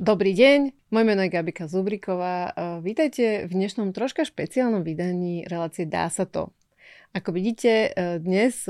Dobrý 0.00 0.32
deň, 0.32 0.88
moje 0.96 1.04
meno 1.04 1.20
je 1.20 1.28
Gabika 1.28 1.68
Zubriková. 1.68 2.56
Vítajte 2.80 3.44
v 3.44 3.52
dnešnom 3.52 3.92
troška 3.92 4.24
špeciálnom 4.24 4.80
vydaní 4.80 5.44
relácie 5.44 5.84
Dá 5.84 6.08
sa 6.08 6.24
to. 6.24 6.56
Ako 7.12 7.36
vidíte, 7.36 7.92
dnes 8.16 8.64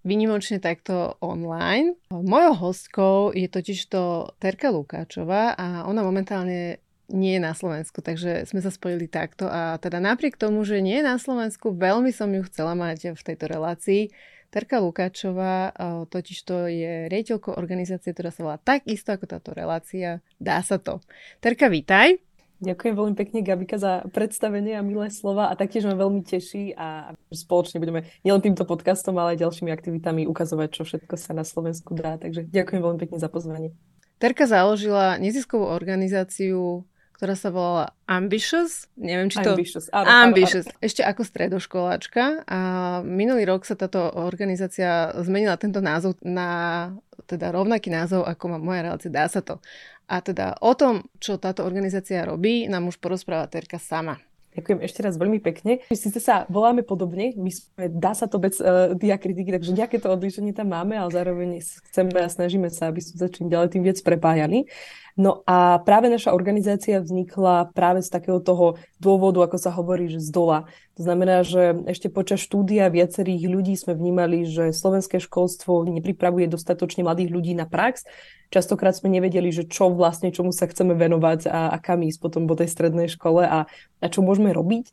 vynimočne 0.00 0.64
takto 0.64 1.20
online. 1.20 2.00
Mojou 2.08 2.56
hostkou 2.56 3.36
je 3.36 3.52
totižto 3.52 4.32
Terka 4.40 4.72
Lukáčová 4.72 5.52
a 5.60 5.84
ona 5.84 6.00
momentálne 6.00 6.80
nie 7.12 7.36
je 7.36 7.42
na 7.44 7.52
Slovensku, 7.52 8.00
takže 8.00 8.48
sme 8.48 8.64
sa 8.64 8.72
spojili 8.72 9.12
takto 9.12 9.52
a 9.52 9.76
teda 9.76 10.00
napriek 10.00 10.40
tomu, 10.40 10.64
že 10.64 10.80
nie 10.80 11.04
je 11.04 11.04
na 11.04 11.20
Slovensku, 11.20 11.76
veľmi 11.76 12.16
som 12.16 12.32
ju 12.32 12.48
chcela 12.48 12.72
mať 12.72 13.12
v 13.12 13.20
tejto 13.20 13.44
relácii. 13.44 14.08
Terka 14.52 14.84
Lukáčová 14.84 15.72
totiž 16.12 16.44
to 16.44 16.68
je 16.68 17.08
riaditeľkou 17.08 17.56
organizácie, 17.56 18.12
ktorá 18.12 18.28
sa 18.28 18.44
volá 18.44 18.60
takisto 18.60 19.08
ako 19.08 19.24
táto 19.24 19.56
relácia. 19.56 20.20
Dá 20.36 20.60
sa 20.60 20.76
to. 20.76 21.00
Terka, 21.40 21.72
vítaj. 21.72 22.20
Ďakujem 22.60 22.94
veľmi 22.94 23.14
pekne, 23.16 23.40
Gabika, 23.40 23.80
za 23.80 24.04
predstavenie 24.12 24.76
a 24.76 24.84
milé 24.84 25.08
slova 25.08 25.48
a 25.48 25.56
taktiež 25.56 25.88
ma 25.88 25.96
veľmi 25.96 26.20
teší 26.20 26.76
a 26.76 27.16
spoločne 27.32 27.80
budeme 27.80 28.04
nielen 28.28 28.44
týmto 28.44 28.68
podcastom, 28.68 29.16
ale 29.18 29.34
aj 29.34 29.42
ďalšími 29.42 29.72
aktivitami 29.72 30.28
ukazovať, 30.28 30.68
čo 30.70 30.84
všetko 30.84 31.16
sa 31.16 31.32
na 31.32 31.48
Slovensku 31.48 31.96
dá. 31.96 32.20
Takže 32.20 32.46
ďakujem 32.46 32.84
veľmi 32.84 33.00
pekne 33.02 33.18
za 33.18 33.32
pozvanie. 33.32 33.72
Terka 34.20 34.46
založila 34.46 35.18
neziskovú 35.18 35.66
organizáciu 35.66 36.86
ktorá 37.22 37.38
sa 37.38 37.54
volala 37.54 37.94
Ambitious. 38.10 38.90
Neviem, 38.98 39.30
či 39.30 39.38
to... 39.46 39.54
Ambitious, 39.54 39.86
áno, 39.94 40.10
Ambitious. 40.10 40.66
Áno, 40.66 40.74
áno. 40.74 40.82
Ešte 40.82 41.06
ako 41.06 41.22
stredoškoláčka. 41.22 42.42
A 42.50 42.58
minulý 43.06 43.46
rok 43.46 43.62
sa 43.62 43.78
táto 43.78 44.10
organizácia 44.18 45.14
zmenila 45.22 45.54
tento 45.54 45.78
názov 45.78 46.18
na 46.26 46.90
teda 47.30 47.54
rovnaký 47.54 47.94
názov, 47.94 48.26
ako 48.26 48.44
má 48.50 48.58
moja 48.58 48.90
relácia 48.90 49.06
Dá 49.06 49.30
sa 49.30 49.38
to. 49.38 49.62
A 50.10 50.18
teda 50.18 50.58
o 50.58 50.74
tom, 50.74 51.06
čo 51.22 51.38
táto 51.38 51.62
organizácia 51.62 52.26
robí, 52.26 52.66
nám 52.66 52.90
už 52.90 52.98
porozpráva 52.98 53.46
Terka 53.46 53.78
sama. 53.78 54.18
Ďakujem 54.52 54.78
ešte 54.84 55.00
raz 55.00 55.14
veľmi 55.16 55.40
pekne. 55.40 55.80
Sice 55.94 56.20
sa 56.20 56.44
voláme 56.52 56.84
podobne, 56.84 57.32
my 57.38 57.48
sme, 57.48 57.88
dá 57.88 58.12
sa 58.12 58.28
to 58.28 58.36
bez 58.36 58.60
uh, 58.60 58.92
diakritiky, 58.92 59.48
takže 59.48 59.72
nejaké 59.72 59.96
to 59.96 60.12
odlišenie 60.12 60.52
tam 60.52 60.76
máme, 60.76 60.92
ale 60.92 61.08
zároveň 61.08 61.64
chceme 61.88 62.12
a 62.20 62.28
snažíme 62.28 62.68
sa, 62.68 62.92
aby 62.92 63.00
sme 63.00 63.16
začali 63.16 63.48
ďalej 63.48 63.68
tým 63.72 63.82
viac 63.86 63.98
prepájani. 64.04 64.68
No 65.12 65.44
a 65.44 65.76
práve 65.84 66.08
naša 66.08 66.32
organizácia 66.32 66.96
vznikla 67.04 67.72
práve 67.76 68.00
z 68.00 68.08
takého 68.08 68.40
toho 68.40 68.80
dôvodu, 68.96 69.44
ako 69.44 69.56
sa 69.60 69.68
hovorí, 69.68 70.08
že 70.08 70.24
z 70.24 70.32
dola. 70.32 70.64
To 70.96 71.04
znamená, 71.04 71.44
že 71.44 71.76
ešte 71.84 72.08
počas 72.08 72.40
štúdia 72.40 72.88
viacerých 72.88 73.44
ľudí 73.48 73.74
sme 73.76 73.92
vnímali, 73.92 74.48
že 74.48 74.72
slovenské 74.72 75.20
školstvo 75.20 75.84
nepripravuje 75.84 76.48
dostatočne 76.48 77.04
mladých 77.04 77.32
ľudí 77.32 77.52
na 77.52 77.68
prax. 77.68 78.08
Častokrát 78.52 78.92
sme 78.92 79.08
nevedeli, 79.08 79.48
že 79.48 79.64
čo 79.64 79.88
vlastne, 79.92 80.32
čomu 80.32 80.52
sa 80.52 80.68
chceme 80.68 80.92
venovať 80.92 81.48
a, 81.48 81.72
a 81.72 81.76
kam 81.80 82.04
ísť 82.04 82.20
potom 82.20 82.44
po 82.44 82.56
tej 82.56 82.68
strednej 82.68 83.08
škole 83.08 83.44
a, 83.44 83.64
a 84.00 84.06
čo 84.08 84.20
môžeme 84.20 84.52
robiť. 84.52 84.92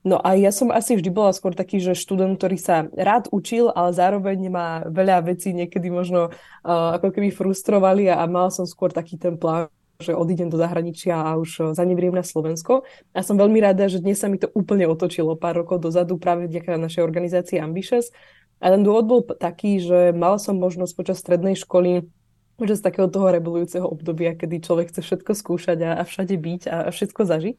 No 0.00 0.16
a 0.16 0.32
ja 0.32 0.48
som 0.48 0.72
asi 0.72 0.96
vždy 0.96 1.12
bola 1.12 1.28
skôr 1.36 1.52
taký, 1.52 1.76
že 1.76 1.92
študent, 1.92 2.40
ktorý 2.40 2.56
sa 2.56 2.88
rád 2.96 3.28
učil, 3.28 3.68
ale 3.68 3.92
zároveň 3.92 4.48
má 4.48 4.68
veľa 4.88 5.28
vecí 5.28 5.52
niekedy 5.52 5.92
možno 5.92 6.32
uh, 6.32 6.96
ako 6.96 7.12
keby 7.12 7.28
frustrovali 7.28 8.08
a, 8.08 8.24
mal 8.24 8.48
som 8.48 8.64
skôr 8.64 8.88
taký 8.88 9.20
ten 9.20 9.36
plán, 9.36 9.68
že 10.00 10.16
odídem 10.16 10.48
do 10.48 10.56
zahraničia 10.56 11.20
a 11.20 11.36
už 11.36 11.50
uh, 11.60 11.64
zanevriem 11.76 12.16
na 12.16 12.24
Slovensko. 12.24 12.88
A 13.12 13.20
som 13.20 13.36
veľmi 13.36 13.60
rada, 13.60 13.92
že 13.92 14.00
dnes 14.00 14.16
sa 14.16 14.32
mi 14.32 14.40
to 14.40 14.48
úplne 14.56 14.88
otočilo 14.88 15.36
pár 15.36 15.60
rokov 15.60 15.84
dozadu 15.84 16.16
práve 16.16 16.48
vďaka 16.48 16.80
našej 16.80 17.04
organizácii 17.04 17.60
Ambitious. 17.60 18.08
A 18.56 18.72
ten 18.72 18.80
dôvod 18.80 19.04
bol 19.04 19.20
taký, 19.36 19.84
že 19.84 20.16
mal 20.16 20.40
som 20.40 20.56
možnosť 20.56 20.92
počas 20.96 21.20
strednej 21.20 21.60
školy 21.60 22.08
že 22.60 22.76
takého 22.76 23.08
toho 23.08 23.32
revolujúceho 23.32 23.88
obdobia, 23.88 24.36
kedy 24.36 24.60
človek 24.60 24.92
chce 24.92 25.00
všetko 25.00 25.32
skúšať 25.32 25.80
a, 25.80 25.90
a 25.96 26.02
všade 26.04 26.36
byť 26.36 26.62
a, 26.68 26.76
a 26.84 26.90
všetko 26.92 27.24
zažiť 27.24 27.56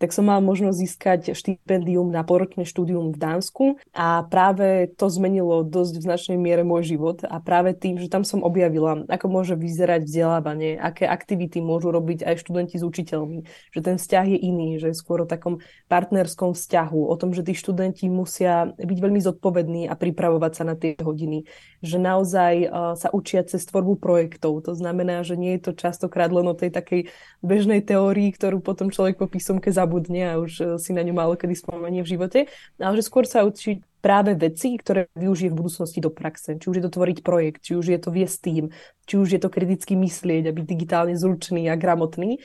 tak 0.00 0.16
som 0.16 0.24
mal 0.24 0.40
možnosť 0.40 0.76
získať 0.80 1.20
štipendium 1.36 2.08
na 2.08 2.24
poročné 2.24 2.64
štúdium 2.64 3.12
v 3.12 3.20
Dánsku 3.20 3.64
a 3.92 4.24
práve 4.24 4.88
to 4.96 5.12
zmenilo 5.12 5.60
dosť 5.60 6.00
v 6.00 6.06
značnej 6.08 6.38
miere 6.40 6.64
môj 6.64 6.96
život 6.96 7.20
a 7.28 7.36
práve 7.36 7.76
tým, 7.76 8.00
že 8.00 8.08
tam 8.08 8.24
som 8.24 8.40
objavila, 8.40 9.04
ako 9.12 9.26
môže 9.28 9.54
vyzerať 9.60 10.08
vzdelávanie, 10.08 10.80
aké 10.80 11.04
aktivity 11.04 11.60
môžu 11.60 11.92
robiť 11.92 12.24
aj 12.24 12.40
študenti 12.40 12.80
s 12.80 12.84
učiteľmi, 12.88 13.44
že 13.76 13.80
ten 13.84 14.00
vzťah 14.00 14.26
je 14.32 14.38
iný, 14.40 14.80
že 14.80 14.90
je 14.90 14.96
skôr 14.96 15.20
o 15.20 15.28
takom 15.28 15.60
partnerskom 15.92 16.56
vzťahu, 16.56 17.00
o 17.04 17.14
tom, 17.20 17.36
že 17.36 17.44
tí 17.44 17.52
študenti 17.52 18.08
musia 18.08 18.72
byť 18.80 18.98
veľmi 19.04 19.20
zodpovední 19.20 19.84
a 19.84 19.94
pripravovať 20.00 20.52
sa 20.56 20.64
na 20.64 20.80
tie 20.80 20.96
hodiny, 20.96 21.44
že 21.84 22.00
naozaj 22.00 22.54
uh, 22.64 22.96
sa 22.96 23.12
učia 23.12 23.44
cez 23.44 23.68
tvorbu 23.68 24.00
projektov. 24.00 24.64
To 24.64 24.72
znamená, 24.72 25.20
že 25.28 25.36
nie 25.36 25.60
je 25.60 25.68
to 25.68 25.72
častokrát 25.76 26.32
len 26.32 26.48
o 26.48 26.56
tej 26.56 26.72
takej 26.72 27.12
bežnej 27.44 27.84
teórii, 27.84 28.32
ktorú 28.32 28.64
potom 28.64 28.88
človek 28.88 29.20
po 29.20 29.28
písomke 29.28 29.68
zabudne 29.68 29.89
zabudne 29.90 30.22
a 30.30 30.38
už 30.38 30.52
eh, 30.62 30.66
si 30.78 30.94
na 30.94 31.02
ňu 31.02 31.10
málo 31.10 31.34
kedy 31.34 31.58
spomenie 31.58 32.06
v 32.06 32.14
živote, 32.14 32.38
ale 32.78 32.94
že 32.94 33.02
skôr 33.02 33.26
sa 33.26 33.42
učiť 33.42 33.89
práve 34.00 34.34
veci, 34.34 34.74
ktoré 34.76 35.12
využije 35.14 35.52
v 35.52 35.58
budúcnosti 35.60 36.00
do 36.00 36.10
praxe. 36.10 36.56
Či 36.56 36.66
už 36.66 36.76
je 36.80 36.84
to 36.88 36.96
tvoriť 36.96 37.18
projekt, 37.20 37.60
či 37.64 37.76
už 37.76 37.86
je 37.92 38.00
to 38.00 38.10
viesť 38.10 38.38
tým, 38.40 38.64
či 39.10 39.14
už 39.18 39.28
je 39.34 39.40
to 39.42 39.50
kriticky 39.50 39.98
myslieť 39.98 40.46
a 40.46 40.54
byť 40.54 40.66
digitálne 40.66 41.14
zručný 41.18 41.66
a 41.66 41.74
gramotný. 41.74 42.38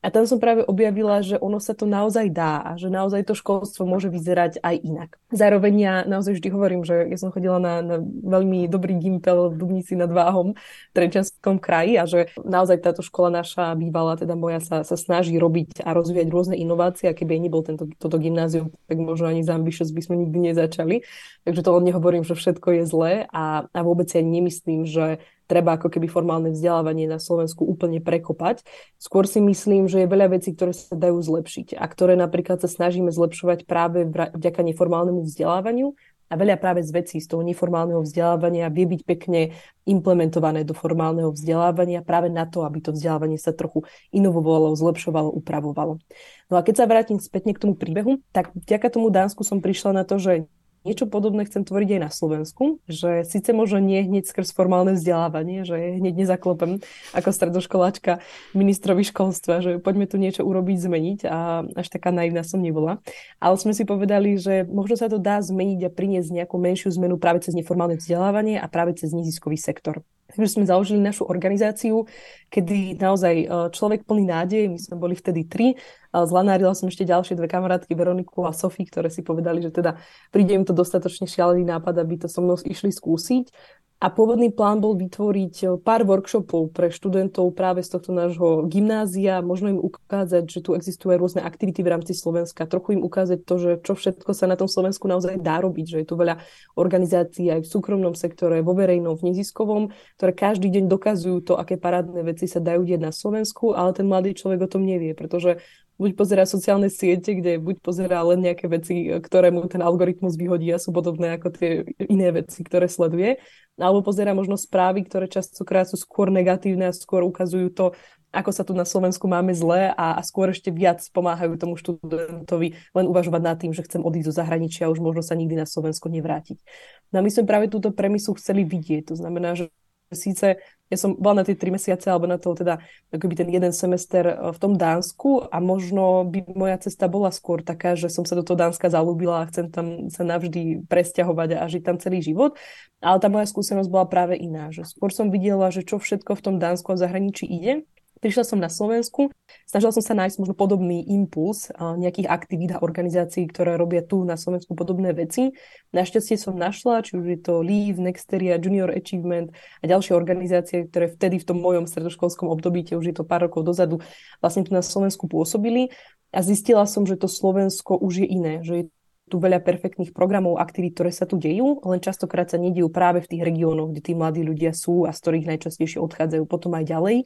A 0.00 0.08
tam 0.08 0.24
som 0.24 0.40
práve 0.40 0.64
objavila, 0.64 1.20
že 1.20 1.36
ono 1.36 1.60
sa 1.60 1.76
to 1.76 1.84
naozaj 1.84 2.28
dá 2.32 2.60
a 2.60 2.76
že 2.80 2.88
naozaj 2.88 3.24
to 3.24 3.36
školstvo 3.36 3.84
môže 3.84 4.08
vyzerať 4.08 4.60
aj 4.64 4.76
inak. 4.80 5.10
Zároveň 5.28 5.74
ja 5.76 5.94
naozaj 6.08 6.40
vždy 6.40 6.48
hovorím, 6.52 6.82
že 6.84 7.04
ja 7.08 7.16
som 7.20 7.28
chodila 7.32 7.60
na, 7.60 7.84
na 7.84 7.96
veľmi 8.04 8.68
dobrý 8.68 8.96
gimpel 8.96 9.52
v 9.52 9.60
Dubnici 9.60 9.96
nad 9.96 10.08
Váhom 10.08 10.56
v 10.56 10.92
Trenčanskom 10.96 11.60
kraji 11.60 12.00
a 12.00 12.04
že 12.08 12.32
naozaj 12.40 12.80
táto 12.80 13.04
škola 13.04 13.44
naša 13.44 13.76
bývala, 13.76 14.16
teda 14.16 14.36
moja 14.36 14.60
sa, 14.60 14.84
sa 14.84 14.96
snaží 14.96 15.36
robiť 15.36 15.84
a 15.84 15.92
rozvíjať 15.92 16.28
rôzne 16.32 16.56
inovácie 16.56 17.08
a 17.08 17.16
keby 17.16 17.36
nebol 17.36 17.60
tento, 17.60 17.88
toto 17.96 18.16
gymnázium, 18.16 18.72
tak 18.88 18.96
možno 19.00 19.28
ani 19.28 19.44
za 19.44 19.56
Ambitious 19.56 19.92
by 19.92 20.00
sme 20.00 20.16
nikdy 20.24 20.52
nezačali. 20.52 20.99
Takže 21.48 21.64
to 21.64 21.80
nehovorím, 21.80 22.22
že 22.22 22.36
všetko 22.36 22.68
je 22.80 22.82
zlé 22.84 23.12
a, 23.32 23.64
a 23.70 23.80
vôbec 23.80 24.12
ani 24.12 24.40
nemyslím, 24.40 24.84
že 24.84 25.24
treba 25.50 25.74
ako 25.74 25.90
keby 25.90 26.06
formálne 26.06 26.54
vzdelávanie 26.54 27.10
na 27.10 27.18
Slovensku 27.18 27.66
úplne 27.66 27.98
prekopať. 27.98 28.62
Skôr 29.02 29.26
si 29.26 29.42
myslím, 29.42 29.90
že 29.90 30.06
je 30.06 30.12
veľa 30.12 30.38
vecí, 30.38 30.54
ktoré 30.54 30.70
sa 30.70 30.94
dajú 30.94 31.18
zlepšiť 31.18 31.74
a 31.74 31.84
ktoré 31.90 32.14
napríklad 32.14 32.62
sa 32.62 32.70
snažíme 32.70 33.10
zlepšovať 33.10 33.66
práve 33.66 34.06
vďaka 34.06 34.62
neformálnemu 34.62 35.26
vzdelávaniu 35.26 35.98
a 36.30 36.38
veľa 36.38 36.62
práve 36.62 36.86
z 36.86 36.94
vecí 36.94 37.18
z 37.18 37.26
toho 37.26 37.42
neformálneho 37.42 38.06
vzdelávania 38.06 38.70
vie 38.70 38.86
byť 38.86 39.02
pekne 39.02 39.50
implementované 39.82 40.62
do 40.62 40.78
formálneho 40.78 41.34
vzdelávania 41.34 42.06
práve 42.06 42.30
na 42.30 42.46
to, 42.46 42.62
aby 42.62 42.78
to 42.78 42.94
vzdelávanie 42.94 43.34
sa 43.34 43.50
trochu 43.50 43.82
inovovalo, 44.14 44.70
zlepšovalo, 44.78 45.34
upravovalo. 45.34 45.98
No 46.46 46.54
a 46.54 46.62
keď 46.62 46.74
sa 46.78 46.86
vrátim 46.86 47.18
spätne 47.18 47.50
k 47.50 47.66
tomu 47.66 47.74
príbehu, 47.74 48.22
tak 48.30 48.54
vďaka 48.54 48.86
tomu 48.94 49.10
Dánsku 49.10 49.42
som 49.42 49.58
prišla 49.58 49.90
na 49.90 50.04
to, 50.06 50.22
že 50.22 50.46
Niečo 50.80 51.04
podobné 51.04 51.44
chcem 51.44 51.60
tvoriť 51.60 51.96
aj 51.96 52.00
na 52.00 52.08
Slovensku, 52.08 52.80
že 52.88 53.28
síce 53.28 53.52
možno 53.52 53.84
nie 53.84 54.00
hneď 54.00 54.24
skrz 54.24 54.56
formálne 54.56 54.96
vzdelávanie, 54.96 55.68
že 55.68 56.00
hneď 56.00 56.24
nezaklopem 56.24 56.80
ako 57.12 57.28
stredoškoláčka 57.36 58.24
ministrovi 58.56 59.04
školstva, 59.04 59.60
že 59.60 59.76
poďme 59.76 60.08
tu 60.08 60.16
niečo 60.16 60.40
urobiť, 60.40 60.76
zmeniť 60.80 61.20
a 61.28 61.68
až 61.76 61.86
taká 61.92 62.16
naivná 62.16 62.40
som 62.48 62.64
nebola. 62.64 63.04
Ale 63.44 63.60
sme 63.60 63.76
si 63.76 63.84
povedali, 63.84 64.40
že 64.40 64.64
možno 64.64 64.96
sa 64.96 65.12
to 65.12 65.20
dá 65.20 65.44
zmeniť 65.44 65.84
a 65.84 65.92
priniesť 65.92 66.32
nejakú 66.32 66.56
menšiu 66.56 66.88
zmenu 66.96 67.20
práve 67.20 67.44
cez 67.44 67.52
neformálne 67.52 68.00
vzdelávanie 68.00 68.56
a 68.56 68.64
práve 68.64 68.96
cez 68.96 69.12
neziskový 69.12 69.60
sektor. 69.60 70.00
Takže 70.30 70.56
sme 70.56 70.64
založili 70.64 71.02
našu 71.02 71.26
organizáciu, 71.26 72.06
kedy 72.48 72.98
naozaj 72.98 73.34
e, 73.34 73.46
človek 73.74 74.06
plný 74.06 74.24
nádej, 74.30 74.70
my 74.70 74.78
sme 74.78 74.96
boli 74.96 75.14
vtedy 75.18 75.46
tri, 75.46 75.74
zlanárila 76.10 76.74
som 76.74 76.90
ešte 76.90 77.06
ďalšie 77.06 77.38
dve 77.38 77.46
kamarátky, 77.46 77.94
Veroniku 77.94 78.42
a 78.42 78.50
Sofie, 78.50 78.86
ktoré 78.86 79.06
si 79.14 79.22
povedali, 79.22 79.62
že 79.62 79.70
teda 79.70 79.94
príde 80.34 80.58
im 80.58 80.66
to 80.66 80.74
dostatočne 80.74 81.30
šialený 81.30 81.62
nápad, 81.62 82.02
aby 82.02 82.18
to 82.18 82.26
so 82.26 82.42
mnou 82.42 82.58
išli 82.58 82.90
skúsiť. 82.90 83.54
A 84.00 84.08
pôvodný 84.08 84.48
plán 84.48 84.80
bol 84.80 84.96
vytvoriť 84.96 85.54
eh, 85.60 85.68
pár 85.76 86.08
workshopov 86.08 86.72
pre 86.72 86.88
študentov 86.88 87.52
práve 87.52 87.84
z 87.84 87.92
tohto 87.92 88.16
nášho 88.16 88.64
gymnázia, 88.64 89.44
možno 89.44 89.76
im 89.76 89.80
ukázať, 89.80 90.48
že 90.48 90.64
tu 90.64 90.72
existujú 90.72 91.12
aj 91.12 91.20
rôzne 91.20 91.40
aktivity 91.44 91.84
v 91.84 91.92
rámci 91.92 92.16
Slovenska, 92.16 92.64
trochu 92.64 92.96
im 92.96 93.04
ukázať 93.04 93.44
to, 93.44 93.54
že 93.60 93.70
čo 93.84 93.92
všetko 93.92 94.32
sa 94.32 94.48
na 94.48 94.56
tom 94.56 94.72
Slovensku 94.72 95.04
naozaj 95.04 95.36
dá 95.44 95.60
robiť, 95.60 95.84
že 95.84 95.96
je 96.00 96.06
tu 96.08 96.16
veľa 96.16 96.40
organizácií 96.80 97.52
aj 97.52 97.60
v 97.60 97.68
súkromnom 97.68 98.16
sektore, 98.16 98.64
vo 98.64 98.72
verejnom, 98.72 99.20
v 99.20 99.36
neziskovom, 99.36 99.92
ktoré 100.16 100.32
každý 100.32 100.72
deň 100.72 100.88
dokazujú 100.88 101.44
to, 101.44 101.54
aké 101.60 101.76
parádne 101.76 102.24
veci 102.24 102.48
sa 102.48 102.64
dajú 102.64 102.88
diať 102.88 103.04
na 103.04 103.12
Slovensku, 103.12 103.76
ale 103.76 103.92
ten 103.92 104.08
mladý 104.08 104.32
človek 104.32 104.64
o 104.64 104.72
tom 104.72 104.80
nevie, 104.80 105.12
pretože 105.12 105.60
buď 106.00 106.16
pozerá 106.16 106.48
sociálne 106.48 106.88
siete, 106.88 107.36
kde 107.36 107.60
buď 107.60 107.84
pozerá 107.84 108.24
len 108.24 108.40
nejaké 108.40 108.64
veci, 108.72 109.12
ktoré 109.20 109.52
mu 109.52 109.68
ten 109.68 109.84
algoritmus 109.84 110.40
vyhodí 110.40 110.72
a 110.72 110.80
sú 110.80 110.96
podobné 110.96 111.36
ako 111.36 111.52
tie 111.52 111.84
iné 112.08 112.32
veci, 112.32 112.64
ktoré 112.64 112.88
sleduje, 112.88 113.36
alebo 113.80 114.04
pozerá 114.04 114.36
možno 114.36 114.60
správy, 114.60 115.08
ktoré 115.08 115.26
častokrát 115.26 115.88
sú 115.88 115.96
skôr 115.96 116.28
negatívne 116.28 116.92
a 116.92 116.96
skôr 116.96 117.24
ukazujú 117.24 117.72
to, 117.72 117.86
ako 118.30 118.50
sa 118.54 118.62
tu 118.62 118.72
na 118.78 118.86
Slovensku 118.86 119.26
máme 119.26 119.50
zle 119.50 119.90
a, 119.90 120.14
a 120.14 120.22
skôr 120.22 120.54
ešte 120.54 120.70
viac 120.70 121.02
pomáhajú 121.10 121.58
tomu 121.58 121.74
študentovi 121.74 122.78
len 122.94 123.06
uvažovať 123.10 123.42
nad 123.42 123.56
tým, 123.58 123.74
že 123.74 123.82
chcem 123.82 124.06
odísť 124.06 124.28
do 124.30 124.34
zahraničia 124.38 124.86
a 124.86 124.92
už 124.92 125.02
možno 125.02 125.26
sa 125.26 125.34
nikdy 125.34 125.58
na 125.58 125.66
Slovensko 125.66 126.06
nevrátiť. 126.06 126.62
No 127.10 127.18
a 127.18 127.22
my 127.26 127.30
sme 127.32 127.48
práve 127.50 127.66
túto 127.66 127.90
premisu 127.90 128.38
chceli 128.38 128.62
vidieť. 128.62 129.10
To 129.10 129.14
znamená, 129.18 129.58
že 129.58 129.74
síce 130.12 130.58
ja 130.90 130.98
som 130.98 131.14
bola 131.14 131.40
na 131.40 131.44
tie 131.46 131.54
tri 131.54 131.70
mesiace, 131.70 132.10
alebo 132.10 132.26
na 132.26 132.34
to 132.34 132.50
teda 132.50 132.82
akoby 133.14 133.38
ten 133.38 133.46
jeden 133.46 133.70
semester 133.70 134.26
e, 134.26 134.34
v 134.50 134.58
tom 134.58 134.74
Dánsku 134.74 135.46
a 135.46 135.62
možno 135.62 136.26
by 136.26 136.50
moja 136.50 136.82
cesta 136.82 137.06
bola 137.06 137.30
skôr 137.30 137.62
taká, 137.62 137.94
že 137.94 138.10
som 138.10 138.26
sa 138.26 138.34
do 138.34 138.42
toho 138.42 138.58
Dánska 138.58 138.90
zalúbila 138.90 139.46
a 139.46 139.48
chcem 139.48 139.70
tam 139.70 140.10
sa 140.10 140.26
navždy 140.26 140.90
presťahovať 140.90 141.62
a 141.62 141.70
žiť 141.70 141.82
tam 141.86 141.96
celý 142.02 142.26
život. 142.26 142.58
Ale 142.98 143.22
tá 143.22 143.30
moja 143.30 143.46
skúsenosť 143.46 143.86
bola 143.86 144.10
práve 144.10 144.34
iná, 144.34 144.74
že 144.74 144.82
skôr 144.82 145.14
som 145.14 145.30
videla, 145.30 145.70
že 145.70 145.86
čo 145.86 146.02
všetko 146.02 146.34
v 146.34 146.42
tom 146.42 146.56
Dánsku 146.58 146.90
a 146.90 146.98
zahraničí 146.98 147.46
ide 147.46 147.86
Prišla 148.20 148.44
som 148.44 148.60
na 148.60 148.68
Slovensku, 148.68 149.32
snažila 149.64 149.96
som 149.96 150.04
sa 150.04 150.12
nájsť 150.12 150.44
možno 150.44 150.52
podobný 150.52 151.00
impuls 151.08 151.72
nejakých 151.72 152.28
aktivít 152.28 152.76
a 152.76 152.84
organizácií, 152.84 153.48
ktoré 153.48 153.80
robia 153.80 154.04
tu 154.04 154.28
na 154.28 154.36
Slovensku 154.36 154.76
podobné 154.76 155.16
veci. 155.16 155.56
Našťastie 155.96 156.36
som 156.36 156.52
našla, 156.52 157.00
či 157.00 157.16
už 157.16 157.24
je 157.24 157.38
to 157.40 157.64
Leave, 157.64 157.96
Nexteria, 157.96 158.60
Junior 158.60 158.92
Achievement 158.92 159.56
a 159.80 159.84
ďalšie 159.88 160.12
organizácie, 160.12 160.84
ktoré 160.84 161.08
vtedy 161.08 161.40
v 161.40 161.48
tom 161.48 161.64
mojom 161.64 161.88
stredoškolskom 161.88 162.52
období, 162.52 162.84
už 162.92 163.08
je 163.08 163.16
to 163.16 163.24
pár 163.24 163.48
rokov 163.48 163.64
dozadu, 163.64 164.04
vlastne 164.44 164.68
tu 164.68 164.76
na 164.76 164.84
Slovensku 164.84 165.24
pôsobili. 165.24 165.88
A 166.28 166.44
zistila 166.44 166.84
som, 166.84 167.08
že 167.08 167.16
to 167.16 167.24
Slovensko 167.24 167.96
už 167.96 168.20
je 168.20 168.28
iné, 168.28 168.60
že 168.60 168.74
je 168.76 168.84
tu 169.30 169.38
veľa 169.38 169.62
perfektných 169.62 170.10
programov, 170.10 170.58
aktivít, 170.58 170.98
ktoré 170.98 171.14
sa 171.14 171.22
tu 171.22 171.38
dejú, 171.38 171.78
len 171.86 172.02
častokrát 172.02 172.50
sa 172.50 172.58
nedejú 172.58 172.90
práve 172.90 173.22
v 173.22 173.30
tých 173.30 173.46
regiónoch, 173.46 173.94
kde 173.94 174.02
tí 174.02 174.12
mladí 174.18 174.42
ľudia 174.42 174.74
sú 174.74 175.06
a 175.06 175.14
z 175.14 175.22
ktorých 175.22 175.48
najčastejšie 175.54 176.02
odchádzajú 176.02 176.44
potom 176.50 176.74
aj 176.74 176.84
ďalej. 176.90 177.16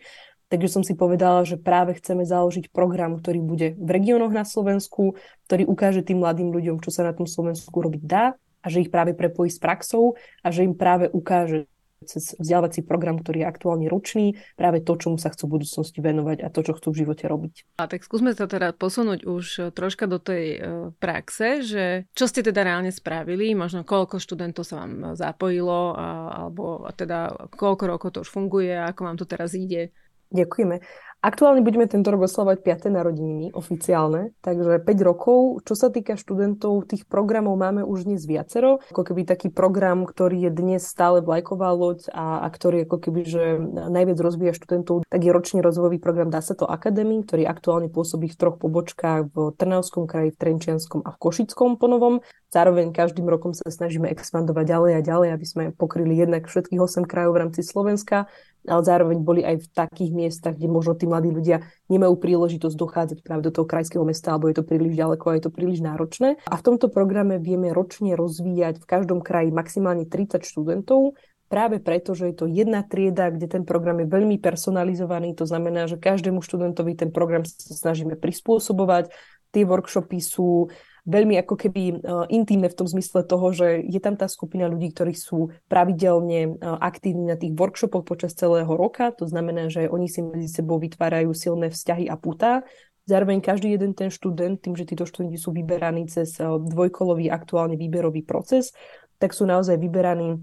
Takže 0.54 0.70
som 0.70 0.86
si 0.86 0.94
povedala, 0.94 1.42
že 1.42 1.58
práve 1.58 1.98
chceme 1.98 2.22
založiť 2.22 2.70
program, 2.70 3.18
ktorý 3.18 3.42
bude 3.42 3.66
v 3.74 3.90
regiónoch 3.90 4.30
na 4.30 4.46
Slovensku, 4.46 5.18
ktorý 5.50 5.66
ukáže 5.66 6.06
tým 6.06 6.22
mladým 6.22 6.54
ľuďom, 6.54 6.78
čo 6.78 6.94
sa 6.94 7.02
na 7.02 7.10
tom 7.10 7.26
Slovensku 7.26 7.74
robiť 7.74 8.02
dá 8.06 8.38
a 8.62 8.66
že 8.70 8.86
ich 8.86 8.94
práve 8.94 9.18
prepojí 9.18 9.50
s 9.50 9.58
praxou 9.58 10.14
a 10.46 10.54
že 10.54 10.62
im 10.62 10.78
práve 10.78 11.10
ukáže 11.10 11.66
cez 12.06 12.38
vzdelávací 12.38 12.86
program, 12.86 13.18
ktorý 13.18 13.42
je 13.42 13.50
aktuálne 13.50 13.86
ročný, 13.90 14.38
práve 14.54 14.84
to, 14.84 14.94
čomu 14.94 15.18
sa 15.18 15.32
chcú 15.34 15.50
v 15.50 15.54
budúcnosti 15.58 15.98
venovať 15.98 16.46
a 16.46 16.52
to, 16.52 16.60
čo 16.62 16.76
chcú 16.76 16.94
v 16.94 17.00
živote 17.02 17.24
robiť. 17.26 17.80
A 17.80 17.88
tak 17.90 18.04
skúsme 18.06 18.36
sa 18.36 18.46
teda 18.46 18.76
posunúť 18.76 19.26
už 19.26 19.74
troška 19.74 20.06
do 20.06 20.20
tej 20.22 20.44
uh, 20.54 20.60
praxe, 21.00 21.64
že 21.66 22.06
čo 22.14 22.28
ste 22.28 22.44
teda 22.46 22.62
reálne 22.62 22.94
spravili, 22.94 23.56
možno 23.56 23.82
koľko 23.82 24.20
študentov 24.20 24.62
sa 24.68 24.84
vám 24.84 25.16
zapojilo, 25.16 25.96
a, 25.96 26.06
alebo 26.44 26.84
teda 26.94 27.48
koľko 27.56 27.84
rokov 27.88 28.08
to 28.14 28.22
už 28.22 28.30
funguje, 28.30 28.76
ako 28.76 29.00
vám 29.02 29.16
to 29.16 29.26
teraz 29.26 29.56
ide. 29.56 29.90
Ďakujeme. 30.32 30.80
Aktuálne 31.24 31.64
budeme 31.64 31.88
tento 31.88 32.12
rok 32.12 32.28
oslavať 32.28 32.60
5. 32.60 32.92
narodeniny 32.92 33.56
oficiálne, 33.56 34.36
takže 34.44 34.76
5 34.76 35.08
rokov. 35.08 35.64
Čo 35.64 35.72
sa 35.72 35.88
týka 35.88 36.20
študentov, 36.20 36.84
tých 36.84 37.08
programov 37.08 37.56
máme 37.56 37.80
už 37.80 38.04
dnes 38.04 38.28
viacero. 38.28 38.84
Ako 38.92 39.08
keby 39.08 39.24
taký 39.24 39.48
program, 39.48 40.04
ktorý 40.04 40.44
je 40.44 40.50
dnes 40.52 40.84
stále 40.84 41.24
vlajková 41.24 41.72
loď 41.72 42.12
a, 42.12 42.44
a 42.44 42.48
ktorý 42.52 42.84
ako 42.84 43.08
keby, 43.08 43.20
že 43.24 43.56
najviac 43.88 44.20
rozvíja 44.20 44.52
študentov, 44.52 45.08
tak 45.08 45.20
je 45.24 45.32
ročný 45.32 45.64
rozvojový 45.64 45.96
program 45.96 46.28
Dá 46.28 46.44
sa 46.44 46.52
to 46.52 46.68
Academy, 46.68 47.24
ktorý 47.24 47.48
aktuálne 47.48 47.88
pôsobí 47.88 48.28
v 48.28 48.36
troch 48.36 48.60
pobočkách 48.60 49.32
v 49.32 49.56
Trnavskom 49.56 50.04
kraji, 50.04 50.36
v 50.36 50.40
Trenčianskom 50.44 51.08
a 51.08 51.16
v 51.16 51.20
Košickom 51.24 51.80
ponovom. 51.80 52.20
Zároveň 52.52 52.92
každým 52.92 53.24
rokom 53.24 53.56
sa 53.56 53.64
snažíme 53.72 54.12
expandovať 54.12 54.64
ďalej 54.68 54.92
a 54.92 55.00
ďalej, 55.00 55.28
aby 55.40 55.46
sme 55.48 55.64
pokryli 55.72 56.20
jednak 56.20 56.44
všetkých 56.52 56.84
8 56.84 57.08
krajov 57.08 57.32
v 57.32 57.40
rámci 57.48 57.64
Slovenska 57.64 58.28
ale 58.64 58.82
zároveň 58.82 59.18
boli 59.20 59.44
aj 59.44 59.60
v 59.60 59.66
takých 59.76 60.10
miestach, 60.12 60.56
kde 60.56 60.68
možno 60.72 60.96
tí 60.96 61.04
mladí 61.14 61.30
ľudia 61.30 61.62
nemajú 61.86 62.18
príležitosť 62.18 62.74
dochádzať 62.74 63.18
práve 63.22 63.46
do 63.46 63.54
toho 63.54 63.62
krajského 63.70 64.02
mesta, 64.02 64.34
alebo 64.34 64.50
je 64.50 64.58
to 64.58 64.66
príliš 64.66 64.98
ďaleko 64.98 65.24
a 65.30 65.36
je 65.38 65.42
to 65.46 65.54
príliš 65.54 65.78
náročné. 65.86 66.42
A 66.50 66.54
v 66.58 66.64
tomto 66.66 66.90
programe 66.90 67.38
vieme 67.38 67.70
ročne 67.70 68.18
rozvíjať 68.18 68.82
v 68.82 68.88
každom 68.90 69.22
kraji 69.22 69.54
maximálne 69.54 70.10
30 70.10 70.42
študentov, 70.42 71.14
práve 71.46 71.78
preto, 71.78 72.18
že 72.18 72.34
je 72.34 72.36
to 72.36 72.46
jedna 72.50 72.82
trieda, 72.82 73.30
kde 73.30 73.46
ten 73.46 73.62
program 73.62 74.02
je 74.02 74.10
veľmi 74.10 74.42
personalizovaný, 74.42 75.38
to 75.38 75.46
znamená, 75.46 75.86
že 75.86 76.02
každému 76.02 76.42
študentovi 76.42 76.98
ten 76.98 77.14
program 77.14 77.46
sa 77.46 77.78
snažíme 77.78 78.18
prispôsobovať, 78.18 79.14
tie 79.54 79.62
workshopy 79.62 80.18
sú 80.18 80.66
veľmi 81.04 81.36
ako 81.44 81.54
keby 81.60 81.82
uh, 82.00 82.24
intimné 82.32 82.72
v 82.72 82.78
tom 82.80 82.88
zmysle 82.88 83.28
toho, 83.28 83.52
že 83.52 83.84
je 83.84 84.00
tam 84.00 84.16
tá 84.16 84.24
skupina 84.24 84.64
ľudí, 84.64 84.92
ktorí 84.92 85.12
sú 85.12 85.52
pravidelne 85.68 86.56
uh, 86.56 86.80
aktívni 86.80 87.28
na 87.28 87.36
tých 87.36 87.52
workshopoch 87.52 88.08
počas 88.08 88.32
celého 88.32 88.68
roka. 88.68 89.12
To 89.20 89.28
znamená, 89.28 89.68
že 89.68 89.88
oni 89.88 90.08
si 90.08 90.24
medzi 90.24 90.48
sebou 90.48 90.80
vytvárajú 90.80 91.36
silné 91.36 91.68
vzťahy 91.68 92.08
a 92.08 92.16
putá. 92.16 92.64
Zároveň 93.04 93.44
každý 93.44 93.76
jeden 93.76 93.92
ten 93.92 94.08
študent, 94.08 94.64
tým, 94.64 94.72
že 94.80 94.88
títo 94.88 95.04
študenti 95.04 95.36
sú 95.36 95.52
vyberaní 95.52 96.08
cez 96.08 96.40
uh, 96.40 96.56
dvojkolový 96.56 97.28
aktuálne 97.28 97.76
výberový 97.76 98.24
proces, 98.24 98.72
tak 99.20 99.36
sú 99.36 99.44
naozaj 99.44 99.76
vyberaní 99.76 100.40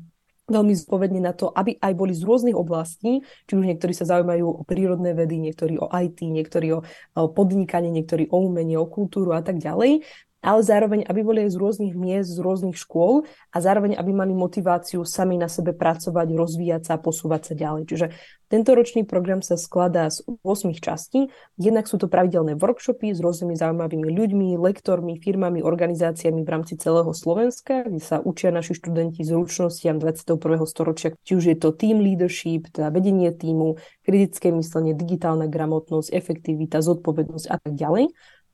veľmi 0.51 0.73
zodpovedne 0.77 1.21
na 1.23 1.33
to, 1.33 1.49
aby 1.53 1.79
aj 1.79 1.93
boli 1.95 2.11
z 2.11 2.27
rôznych 2.27 2.57
oblastí, 2.57 3.23
či 3.47 3.53
už 3.55 3.65
niektorí 3.65 3.95
sa 3.95 4.03
zaujímajú 4.03 4.45
o 4.45 4.61
prírodné 4.67 5.15
vedy, 5.15 5.39
niektorí 5.39 5.79
o 5.79 5.87
IT, 5.87 6.27
niektorí 6.27 6.75
o 6.75 6.83
podnikanie, 7.31 7.87
niektorí 7.87 8.27
o 8.29 8.51
umenie, 8.51 8.75
o 8.75 8.89
kultúru 8.89 9.31
a 9.31 9.41
tak 9.41 9.63
ďalej 9.63 10.03
ale 10.41 10.65
zároveň, 10.65 11.05
aby 11.05 11.21
boli 11.21 11.39
aj 11.45 11.53
z 11.53 11.57
rôznych 11.61 11.93
miest, 11.93 12.33
z 12.33 12.41
rôznych 12.41 12.73
škôl 12.73 13.29
a 13.53 13.57
zároveň, 13.61 13.93
aby 13.93 14.09
mali 14.09 14.33
motiváciu 14.33 15.05
sami 15.05 15.37
na 15.37 15.45
sebe 15.45 15.71
pracovať, 15.77 16.27
rozvíjať 16.33 16.81
sa 16.89 16.93
a 16.97 17.01
posúvať 17.01 17.41
sa 17.45 17.53
ďalej. 17.53 17.83
Čiže 17.85 18.07
tento 18.51 18.75
ročný 18.75 19.07
program 19.07 19.39
sa 19.39 19.55
skladá 19.55 20.11
z 20.11 20.27
8 20.43 20.75
častí. 20.83 21.31
Jednak 21.55 21.87
sú 21.87 21.95
to 21.95 22.11
pravidelné 22.11 22.59
workshopy 22.59 23.15
s 23.15 23.23
rôznymi 23.23 23.55
zaujímavými 23.55 24.11
ľuďmi, 24.11 24.59
lektormi, 24.59 25.15
firmami, 25.23 25.63
organizáciami 25.63 26.43
v 26.43 26.51
rámci 26.51 26.75
celého 26.75 27.07
Slovenska, 27.15 27.87
kde 27.87 28.03
sa 28.03 28.19
učia 28.19 28.51
naši 28.51 28.75
študenti 28.75 29.23
zručnostiam 29.23 30.03
21. 30.03 30.67
storočia, 30.67 31.15
či 31.23 31.39
už 31.39 31.43
je 31.47 31.55
to 31.55 31.71
team 31.71 32.03
leadership, 32.03 32.67
teda 32.75 32.91
vedenie 32.91 33.31
týmu, 33.31 33.79
kritické 34.03 34.51
myslenie, 34.51 34.99
digitálna 34.99 35.47
gramotnosť, 35.47 36.11
efektivita, 36.11 36.83
zodpovednosť 36.83 37.47
a 37.47 37.55
tak 37.55 37.71
ďalej. 37.79 38.11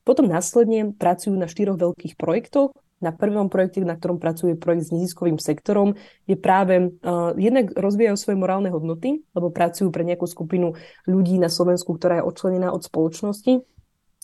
Potom 0.07 0.31
následne 0.31 0.95
pracujú 0.95 1.35
na 1.35 1.51
štyroch 1.51 1.75
veľkých 1.75 2.15
projektoch. 2.15 2.71
Na 3.03 3.11
prvom 3.11 3.51
projekte, 3.51 3.83
na 3.83 3.93
ktorom 3.93 4.17
pracuje 4.17 4.55
projekt 4.57 4.89
s 4.89 4.93
neziskovým 4.95 5.37
sektorom, 5.37 5.99
je 6.25 6.33
práve 6.33 6.79
uh, 6.79 7.35
jednak 7.37 7.75
rozvíjajú 7.75 8.15
svoje 8.17 8.37
morálne 8.39 8.73
hodnoty, 8.73 9.21
lebo 9.35 9.53
pracujú 9.53 9.93
pre 9.93 10.01
nejakú 10.01 10.25
skupinu 10.25 10.73
ľudí 11.05 11.37
na 11.37 11.51
Slovensku, 11.51 11.93
ktorá 11.93 12.23
je 12.23 12.25
odčlenená 12.25 12.73
od 12.73 12.81
spoločnosti 12.81 13.61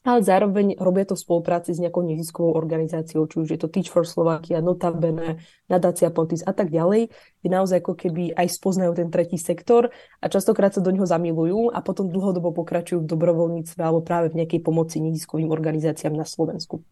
ale 0.04 0.20
zároveň 0.20 0.76
robia 0.78 1.08
to 1.08 1.16
v 1.16 1.24
spolupráci 1.24 1.72
s 1.72 1.80
nejakou 1.80 2.04
neziskovou 2.04 2.54
organizáciou, 2.54 3.24
či 3.26 3.36
už 3.40 3.48
je 3.56 3.60
to 3.60 3.72
Teach 3.72 3.88
for 3.88 4.04
Slovakia, 4.04 4.60
Notabene, 4.60 5.40
Nadácia 5.72 6.12
Pontis 6.12 6.44
a 6.44 6.52
tak 6.52 6.70
ďalej, 6.70 7.08
kde 7.40 7.50
naozaj 7.50 7.80
ako 7.80 7.96
keby 7.96 8.36
aj 8.36 8.48
spoznajú 8.52 8.92
ten 9.00 9.08
tretí 9.08 9.40
sektor 9.40 9.90
a 10.20 10.26
častokrát 10.28 10.76
sa 10.76 10.84
do 10.84 10.92
neho 10.92 11.08
zamilujú 11.08 11.72
a 11.72 11.80
potom 11.80 12.12
dlhodobo 12.12 12.52
pokračujú 12.52 13.08
v 13.08 13.10
dobrovoľníctve 13.10 13.80
alebo 13.80 14.04
práve 14.04 14.36
v 14.36 14.44
nejakej 14.44 14.60
pomoci 14.60 15.00
neziskovým 15.00 15.48
organizáciám 15.50 16.14
na 16.14 16.28
Slovensku. 16.28 16.84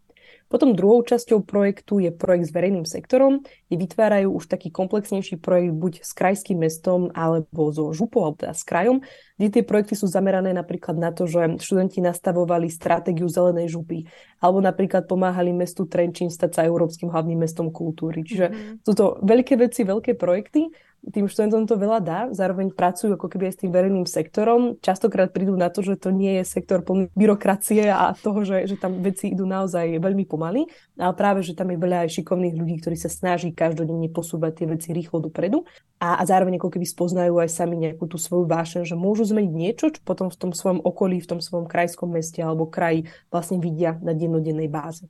Potom 0.51 0.75
druhou 0.75 0.99
časťou 0.99 1.47
projektu 1.47 2.03
je 2.03 2.11
projekt 2.11 2.51
s 2.51 2.55
verejným 2.55 2.83
sektorom, 2.83 3.39
kde 3.71 3.75
vytvárajú 3.79 4.35
už 4.35 4.51
taký 4.51 4.67
komplexnejší 4.67 5.39
projekt 5.39 5.71
buď 5.79 5.93
s 6.03 6.11
krajským 6.11 6.59
mestom 6.59 7.07
alebo 7.15 7.71
so 7.71 7.95
župou, 7.95 8.27
alebo 8.27 8.43
teda 8.43 8.51
s 8.51 8.67
krajom, 8.67 8.99
kde 9.39 9.47
tie 9.47 9.63
projekty 9.63 9.95
sú 9.95 10.11
zamerané 10.11 10.51
napríklad 10.51 10.99
na 10.99 11.15
to, 11.15 11.23
že 11.23 11.63
študenti 11.63 12.03
nastavovali 12.03 12.67
stratégiu 12.67 13.31
zelenej 13.31 13.71
župy, 13.71 14.03
alebo 14.43 14.59
napríklad 14.59 15.07
pomáhali 15.07 15.55
mestu 15.55 15.87
Trenčín 15.87 16.27
stať 16.27 16.59
sa 16.59 16.67
európskym 16.67 17.07
hlavným 17.07 17.39
mestom 17.39 17.71
kultúry. 17.71 18.27
Čiže 18.27 18.45
mm-hmm. 18.51 18.75
sú 18.83 18.91
to 18.91 19.23
veľké 19.23 19.55
veci, 19.55 19.87
veľké 19.87 20.19
projekty 20.19 20.67
tým 21.09 21.25
študentom 21.25 21.65
to 21.65 21.81
veľa 21.81 21.99
dá, 21.99 22.19
zároveň 22.29 22.69
pracujú 22.69 23.17
ako 23.17 23.25
keby 23.25 23.49
aj 23.49 23.53
s 23.57 23.61
tým 23.65 23.71
verejným 23.73 24.05
sektorom. 24.05 24.77
Častokrát 24.85 25.33
prídu 25.33 25.57
na 25.57 25.73
to, 25.73 25.81
že 25.81 25.97
to 25.97 26.13
nie 26.13 26.37
je 26.37 26.43
sektor 26.45 26.85
plný 26.85 27.09
byrokracie 27.17 27.89
a 27.89 28.13
toho, 28.13 28.45
že, 28.45 28.69
že 28.69 28.77
tam 28.77 29.01
veci 29.01 29.33
idú 29.33 29.49
naozaj 29.49 29.97
veľmi 29.97 30.29
pomaly, 30.29 30.69
ale 31.01 31.13
práve, 31.17 31.41
že 31.41 31.57
tam 31.57 31.73
je 31.73 31.81
veľa 31.81 32.05
aj 32.05 32.21
šikovných 32.21 32.53
ľudí, 32.53 32.85
ktorí 32.85 32.93
sa 32.93 33.09
snaží 33.09 33.49
každodenne 33.49 34.13
posúvať 34.13 34.61
tie 34.61 34.67
veci 34.69 34.93
rýchlo 34.93 35.25
dopredu 35.25 35.65
a, 35.97 36.21
a 36.21 36.23
zároveň 36.29 36.61
ako 36.61 36.69
keby 36.77 36.85
spoznajú 36.85 37.33
aj 37.41 37.49
sami 37.49 37.81
nejakú 37.81 38.05
tú 38.05 38.21
svoju 38.21 38.45
vášeň, 38.45 38.85
že 38.85 38.93
môžu 38.93 39.25
zmeniť 39.25 39.53
niečo, 39.57 39.89
čo 39.89 40.05
potom 40.05 40.29
v 40.29 40.37
tom 40.37 40.51
svojom 40.53 40.85
okolí, 40.85 41.17
v 41.17 41.29
tom 41.33 41.39
svojom 41.41 41.65
krajskom 41.65 42.13
meste 42.13 42.45
alebo 42.45 42.69
kraji 42.69 43.09
vlastne 43.33 43.57
vidia 43.57 43.97
na 44.05 44.13
dennodennej 44.13 44.69
báze. 44.69 45.09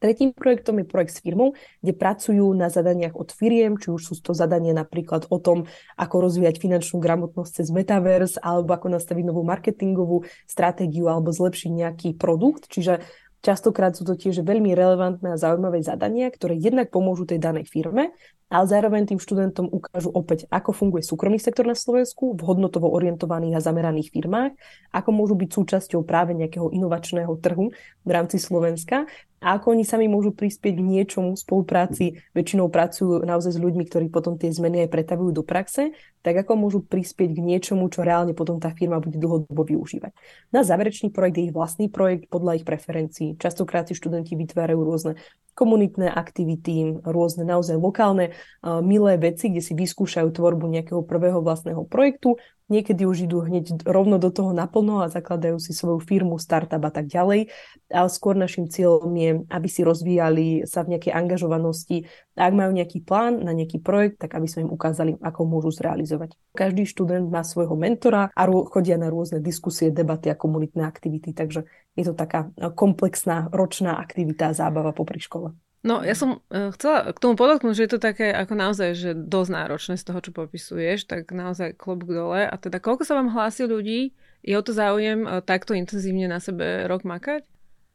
Tretím 0.00 0.32
projektom 0.32 0.80
je 0.80 0.88
projekt 0.88 1.12
s 1.12 1.20
firmou, 1.20 1.52
kde 1.84 1.92
pracujú 1.92 2.56
na 2.56 2.72
zadaniach 2.72 3.12
od 3.12 3.36
firiem, 3.36 3.76
či 3.76 3.92
už 3.92 4.00
sú 4.00 4.14
to 4.24 4.32
zadania 4.32 4.72
napríklad 4.72 5.28
o 5.28 5.36
tom, 5.36 5.68
ako 6.00 6.24
rozvíjať 6.24 6.56
finančnú 6.56 7.04
gramotnosť 7.04 7.60
cez 7.60 7.68
Metaverse, 7.68 8.40
alebo 8.40 8.72
ako 8.72 8.96
nastaviť 8.96 9.24
novú 9.28 9.44
marketingovú 9.44 10.24
stratégiu, 10.48 11.12
alebo 11.12 11.36
zlepšiť 11.36 11.70
nejaký 11.70 12.08
produkt. 12.16 12.72
Čiže 12.72 13.04
Častokrát 13.40 13.96
sú 13.96 14.04
to 14.04 14.20
tiež 14.20 14.44
veľmi 14.44 14.76
relevantné 14.76 15.32
a 15.32 15.40
zaujímavé 15.40 15.80
zadania, 15.80 16.28
ktoré 16.28 16.60
jednak 16.60 16.92
pomôžu 16.92 17.24
tej 17.24 17.40
danej 17.40 17.72
firme, 17.72 18.12
ale 18.52 18.64
zároveň 18.68 19.08
tým 19.08 19.16
študentom 19.16 19.64
ukážu 19.64 20.12
opäť, 20.12 20.44
ako 20.52 20.76
funguje 20.76 21.00
súkromný 21.00 21.40
sektor 21.40 21.64
na 21.64 21.72
Slovensku 21.72 22.36
v 22.36 22.42
hodnotovo 22.44 22.92
orientovaných 22.92 23.56
a 23.56 23.64
zameraných 23.64 24.12
firmách, 24.12 24.52
ako 24.92 25.10
môžu 25.16 25.40
byť 25.40 25.50
súčasťou 25.56 26.04
práve 26.04 26.36
nejakého 26.36 26.68
inovačného 26.68 27.32
trhu 27.40 27.72
v 28.04 28.10
rámci 28.12 28.36
Slovenska 28.36 29.08
a 29.40 29.56
ako 29.56 29.72
oni 29.72 29.88
sami 29.88 30.04
môžu 30.04 30.36
prispieť 30.36 30.76
k 30.76 30.84
niečomu 30.84 31.32
spolupráci, 31.32 32.20
väčšinou 32.36 32.68
pracujú 32.68 33.24
naozaj 33.24 33.56
s 33.56 33.62
ľuďmi, 33.64 33.88
ktorí 33.88 34.06
potom 34.12 34.36
tie 34.36 34.52
zmeny 34.52 34.84
aj 34.84 34.92
pretavujú 34.92 35.32
do 35.32 35.40
praxe, 35.40 35.96
tak 36.20 36.36
ako 36.44 36.60
môžu 36.60 36.84
prispieť 36.84 37.32
k 37.32 37.40
niečomu, 37.40 37.88
čo 37.88 38.04
reálne 38.04 38.36
potom 38.36 38.60
tá 38.60 38.68
firma 38.76 39.00
bude 39.00 39.16
dlhodobo 39.16 39.64
využívať. 39.64 40.12
Na 40.52 40.60
záverečný 40.60 41.08
projekt 41.08 41.40
je 41.40 41.44
ich 41.48 41.56
vlastný 41.56 41.88
projekt 41.88 42.28
podľa 42.28 42.60
ich 42.60 42.68
preferencií. 42.68 43.40
Častokrát 43.40 43.88
si 43.88 43.96
študenti 43.96 44.36
vytvárajú 44.36 44.80
rôzne 44.84 45.16
komunitné 45.56 46.12
aktivity, 46.12 47.00
rôzne 47.04 47.48
naozaj 47.48 47.80
lokálne 47.80 48.36
milé 48.84 49.16
veci, 49.16 49.48
kde 49.48 49.64
si 49.64 49.72
vyskúšajú 49.72 50.28
tvorbu 50.30 50.68
nejakého 50.68 51.00
prvého 51.04 51.40
vlastného 51.40 51.84
projektu 51.88 52.36
Niekedy 52.70 53.02
už 53.02 53.26
idú 53.26 53.42
hneď 53.42 53.82
rovno 53.82 54.22
do 54.22 54.30
toho 54.30 54.54
naplno 54.54 55.02
a 55.02 55.10
zakladajú 55.10 55.58
si 55.58 55.74
svoju 55.74 55.98
firmu, 55.98 56.38
startup 56.38 56.86
a 56.86 56.94
tak 56.94 57.10
ďalej. 57.10 57.50
Ale 57.90 58.08
skôr 58.08 58.38
našim 58.38 58.70
cieľom 58.70 59.10
je, 59.18 59.42
aby 59.50 59.68
si 59.68 59.82
rozvíjali 59.82 60.70
sa 60.70 60.86
v 60.86 60.94
nejakej 60.94 61.10
angažovanosti. 61.10 62.06
A 62.38 62.46
ak 62.46 62.54
majú 62.54 62.70
nejaký 62.70 63.02
plán 63.02 63.42
na 63.42 63.50
nejaký 63.50 63.82
projekt, 63.82 64.22
tak 64.22 64.38
aby 64.38 64.46
sme 64.46 64.70
im 64.70 64.72
ukázali, 64.72 65.18
ako 65.18 65.40
môžu 65.50 65.74
zrealizovať. 65.74 66.38
Každý 66.54 66.86
študent 66.86 67.26
má 67.26 67.42
svojho 67.42 67.74
mentora 67.74 68.30
a 68.30 68.42
chodia 68.70 68.94
na 68.94 69.10
rôzne 69.10 69.42
diskusie, 69.42 69.90
debaty 69.90 70.30
a 70.30 70.38
komunitné 70.38 70.86
aktivity. 70.86 71.34
Takže 71.34 71.66
je 71.98 72.04
to 72.06 72.14
taká 72.14 72.54
komplexná 72.78 73.50
ročná 73.50 73.98
aktivita 73.98 74.54
a 74.54 74.56
zábava 74.56 74.94
popri 74.94 75.18
škole. 75.18 75.52
No, 75.80 76.04
ja 76.04 76.12
som 76.12 76.44
uh, 76.52 76.68
chcela 76.76 77.08
k 77.08 77.22
tomu 77.24 77.40
podotknúť, 77.40 77.72
že 77.72 77.84
je 77.88 77.92
to 77.96 78.00
také 78.04 78.36
ako 78.36 78.52
naozaj, 78.52 78.92
že 78.92 79.10
dosť 79.16 79.50
náročné 79.56 79.94
z 79.96 80.04
toho, 80.04 80.20
čo 80.20 80.30
popisuješ, 80.36 81.08
tak 81.08 81.32
naozaj 81.32 81.72
klobúk 81.80 82.12
dole. 82.12 82.44
A 82.44 82.54
teda 82.60 82.76
koľko 82.84 83.08
sa 83.08 83.16
vám 83.16 83.32
hlási 83.32 83.64
ľudí? 83.64 84.12
Je 84.44 84.54
o 84.56 84.62
to 84.64 84.76
záujem 84.76 85.24
uh, 85.24 85.40
takto 85.40 85.72
intenzívne 85.72 86.28
na 86.28 86.36
sebe 86.36 86.84
rok 86.84 87.08
makať? 87.08 87.48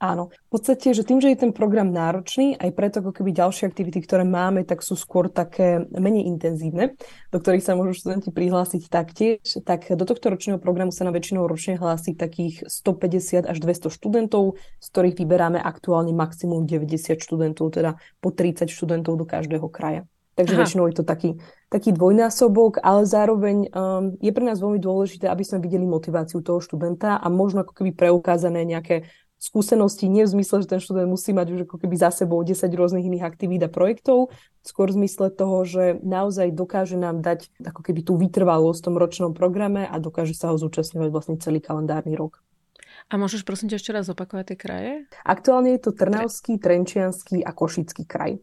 Áno. 0.06 0.30
V 0.30 0.50
podstate, 0.54 0.94
že 0.94 1.02
tým, 1.02 1.18
že 1.18 1.34
je 1.34 1.42
ten 1.42 1.52
program 1.56 1.90
náročný, 1.90 2.54
aj 2.62 2.70
preto 2.78 3.02
ako 3.02 3.12
keby 3.18 3.34
ďalšie 3.34 3.66
aktivity, 3.66 4.06
ktoré 4.06 4.22
máme, 4.22 4.62
tak 4.62 4.86
sú 4.86 4.94
skôr 4.94 5.34
také 5.34 5.82
menej 5.90 6.30
intenzívne, 6.30 6.94
do 7.34 7.38
ktorých 7.42 7.66
sa 7.66 7.74
môžu 7.74 7.98
študenti 7.98 8.30
prihlásiť 8.30 8.84
taktiež, 8.86 9.42
tak 9.66 9.90
do 9.90 10.06
tohto 10.06 10.30
ročného 10.30 10.62
programu 10.62 10.94
sa 10.94 11.10
na 11.10 11.12
väčšinou 11.16 11.50
ročne 11.50 11.82
hlási 11.82 12.14
takých 12.14 12.70
150 12.70 13.50
až 13.50 13.58
200 13.58 13.90
študentov, 13.90 14.62
z 14.78 14.88
ktorých 14.94 15.18
vyberáme 15.18 15.58
aktuálne 15.58 16.14
maximum 16.14 16.70
90 16.70 17.18
študentov, 17.18 17.74
teda 17.74 17.98
po 18.22 18.30
30 18.30 18.70
študentov 18.70 19.18
do 19.18 19.26
každého 19.26 19.66
kraja. 19.74 20.06
Takže 20.36 20.54
Aha. 20.60 20.62
väčšinou 20.68 20.86
je 20.92 20.96
to 21.00 21.06
taký, 21.08 21.40
taký 21.72 21.96
dvojnásobok, 21.96 22.84
ale 22.84 23.08
zároveň 23.08 23.72
um, 23.72 24.20
je 24.20 24.32
pre 24.36 24.44
nás 24.44 24.60
veľmi 24.60 24.84
dôležité, 24.84 25.32
aby 25.32 25.48
sme 25.48 25.64
videli 25.64 25.88
motiváciu 25.88 26.44
toho 26.44 26.60
študenta 26.60 27.24
a 27.24 27.28
možno 27.32 27.64
ako 27.64 27.72
keby 27.72 27.96
preukázané 27.96 28.68
nejaké 28.68 29.08
skúsenosti, 29.46 30.10
nie 30.10 30.26
v 30.26 30.42
zmysle, 30.42 30.66
že 30.66 30.72
ten 30.74 30.82
študent 30.82 31.06
musí 31.06 31.30
mať 31.30 31.48
už 31.54 31.60
ako 31.70 31.78
keby 31.78 31.96
za 31.96 32.10
sebou 32.10 32.42
10 32.42 32.66
rôznych 32.66 33.06
iných 33.06 33.24
aktivít 33.24 33.62
a 33.62 33.70
projektov, 33.70 34.34
skôr 34.66 34.90
v 34.90 35.06
zmysle 35.06 35.30
toho, 35.30 35.62
že 35.62 36.02
naozaj 36.02 36.50
dokáže 36.58 36.98
nám 36.98 37.22
dať 37.22 37.54
ako 37.62 37.82
keby 37.86 38.02
tú 38.02 38.18
vytrvalosť 38.18 38.82
v 38.82 38.86
tom 38.90 38.96
ročnom 38.98 39.32
programe 39.38 39.86
a 39.86 39.96
dokáže 40.02 40.34
sa 40.34 40.50
ho 40.50 40.58
zúčastňovať 40.58 41.10
vlastne 41.14 41.36
celý 41.38 41.62
kalendárny 41.62 42.18
rok. 42.18 42.42
A 43.14 43.22
môžeš 43.22 43.46
prosím 43.46 43.70
ťa 43.70 43.78
ešte 43.78 43.94
raz 43.94 44.10
opakovať 44.10 44.46
tie 44.50 44.58
kraje? 44.58 44.92
Aktuálne 45.22 45.78
je 45.78 45.82
to 45.86 45.92
Trnavský, 45.94 46.58
Trenčianský 46.58 47.46
a 47.46 47.54
Košický 47.54 48.10
kraj. 48.10 48.42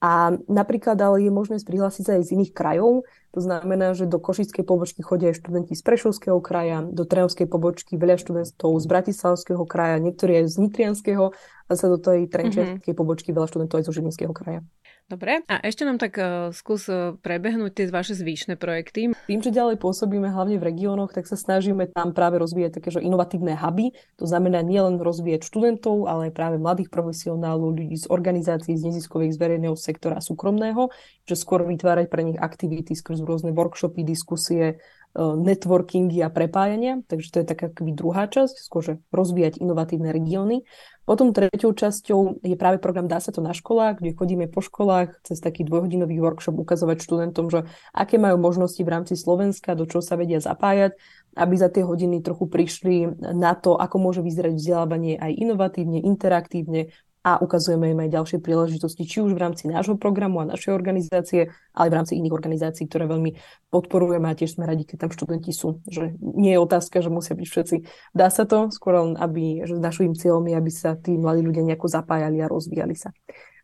A 0.00 0.32
napríklad 0.48 0.96
ale 0.96 1.28
je 1.28 1.32
možné 1.32 1.60
prihlásiť 1.60 2.04
sa 2.08 2.12
aj 2.16 2.24
z 2.24 2.32
iných 2.40 2.56
krajov. 2.56 3.04
To 3.36 3.40
znamená, 3.44 3.92
že 3.92 4.08
do 4.08 4.16
Košickej 4.16 4.64
pobočky 4.64 5.04
chodia 5.04 5.28
aj 5.28 5.44
študenti 5.44 5.76
z 5.76 5.82
Prešovského 5.84 6.40
kraja, 6.40 6.80
do 6.88 7.04
Trnavskej 7.04 7.44
pobočky 7.44 8.00
veľa 8.00 8.16
študentov 8.16 8.80
z 8.80 8.86
Bratislavského 8.88 9.62
kraja, 9.68 10.00
niektorí 10.00 10.40
aj 10.40 10.56
z 10.56 10.56
Nitrianského 10.56 11.36
a 11.68 11.72
sa 11.76 11.86
do 11.92 12.00
tej 12.00 12.32
Trenčianskej 12.32 12.80
mm-hmm. 12.80 12.96
pobočky 12.96 13.30
veľa 13.30 13.46
študentov 13.52 13.76
aj 13.76 13.84
zo 13.86 13.92
Žilinského 13.92 14.32
kraja. 14.32 14.64
Dobre. 15.10 15.42
A 15.50 15.58
ešte 15.66 15.82
nám 15.82 15.98
tak 15.98 16.14
uh, 16.22 16.54
skús 16.54 16.86
uh, 16.86 17.18
prebehnúť 17.18 17.74
tie 17.74 17.86
vaše 17.90 18.14
zvýšne 18.14 18.54
projekty. 18.54 19.10
Tým, 19.26 19.42
že 19.42 19.50
ďalej 19.50 19.82
pôsobíme 19.82 20.30
hlavne 20.30 20.54
v 20.54 20.70
regiónoch, 20.70 21.10
tak 21.10 21.26
sa 21.26 21.34
snažíme 21.34 21.90
tam 21.90 22.14
práve 22.14 22.38
rozvíjať 22.38 22.78
také 22.78 22.94
že 22.94 23.02
inovatívne 23.02 23.58
huby. 23.58 23.90
To 24.22 24.30
znamená 24.30 24.62
nielen 24.62 25.02
rozvíjať 25.02 25.50
študentov, 25.50 26.06
ale 26.06 26.30
aj 26.30 26.32
práve 26.38 26.62
mladých 26.62 26.94
profesionálov, 26.94 27.74
ľudí 27.74 27.98
z 27.98 28.06
organizácií, 28.06 28.78
z 28.78 28.86
neziskových, 28.86 29.34
z 29.34 29.38
verejného 29.42 29.74
sektora 29.74 30.22
súkromného, 30.22 30.94
že 31.26 31.34
skôr 31.34 31.66
vytvárať 31.66 32.06
pre 32.06 32.22
nich 32.30 32.38
aktivity 32.38 32.94
skrz 32.94 33.26
rôzne 33.26 33.50
workshopy, 33.50 34.06
diskusie, 34.06 34.78
networkingy 35.18 36.22
a 36.22 36.30
prepájania. 36.30 37.02
Takže 37.10 37.28
to 37.34 37.36
je 37.42 37.46
taká 37.46 37.66
druhá 37.74 38.30
časť, 38.30 38.62
skôr 38.62 38.82
že 38.82 38.94
rozvíjať 39.10 39.58
inovatívne 39.58 40.14
regióny. 40.14 40.62
Potom 41.02 41.34
treťou 41.34 41.74
časťou 41.74 42.38
je 42.46 42.54
práve 42.54 42.78
program 42.78 43.10
Dá 43.10 43.18
sa 43.18 43.34
to 43.34 43.42
na 43.42 43.50
školách, 43.50 43.98
kde 43.98 44.14
chodíme 44.14 44.46
po 44.46 44.62
školách 44.62 45.18
cez 45.26 45.42
taký 45.42 45.66
dvojhodinový 45.66 46.22
workshop 46.22 46.54
ukazovať 46.54 47.02
študentom, 47.02 47.50
že 47.50 47.66
aké 47.90 48.14
majú 48.14 48.38
možnosti 48.38 48.78
v 48.78 48.92
rámci 48.94 49.18
Slovenska, 49.18 49.74
do 49.74 49.90
čoho 49.90 50.06
sa 50.06 50.14
vedia 50.14 50.38
zapájať, 50.38 50.94
aby 51.34 51.54
za 51.58 51.66
tie 51.66 51.82
hodiny 51.82 52.22
trochu 52.22 52.46
prišli 52.46 53.26
na 53.34 53.58
to, 53.58 53.74
ako 53.74 53.96
môže 53.98 54.22
vyzerať 54.22 54.54
vzdelávanie 54.54 55.18
aj 55.18 55.34
inovatívne, 55.34 55.98
interaktívne, 55.98 56.94
a 57.20 57.36
ukazujeme 57.36 57.92
im 57.92 58.00
aj 58.00 58.16
ďalšie 58.16 58.38
príležitosti, 58.40 59.04
či 59.04 59.20
už 59.20 59.36
v 59.36 59.42
rámci 59.44 59.68
nášho 59.68 60.00
programu 60.00 60.40
a 60.40 60.48
našej 60.48 60.72
organizácie, 60.72 61.52
ale 61.76 61.92
v 61.92 61.96
rámci 62.00 62.16
iných 62.16 62.32
organizácií, 62.32 62.88
ktoré 62.88 63.04
veľmi 63.04 63.36
podporujeme 63.68 64.24
a 64.24 64.36
tiež 64.36 64.56
sme 64.56 64.64
radi, 64.64 64.88
keď 64.88 65.04
tam 65.04 65.10
študenti 65.12 65.52
sú. 65.52 65.84
Že 65.84 66.16
nie 66.20 66.56
je 66.56 66.64
otázka, 66.64 67.04
že 67.04 67.12
musia 67.12 67.36
byť 67.36 67.48
všetci. 67.48 67.76
Dá 68.16 68.32
sa 68.32 68.48
to, 68.48 68.72
skôr 68.72 68.96
len, 68.96 69.20
aby, 69.20 69.68
že 69.68 69.76
našim 69.76 70.16
cieľom 70.16 70.48
je, 70.48 70.54
aby 70.56 70.70
sa 70.72 70.96
tí 70.96 71.12
mladí 71.12 71.44
ľudia 71.44 71.60
nejako 71.60 71.92
zapájali 71.92 72.40
a 72.40 72.48
rozvíjali 72.48 72.96
sa. 72.96 73.12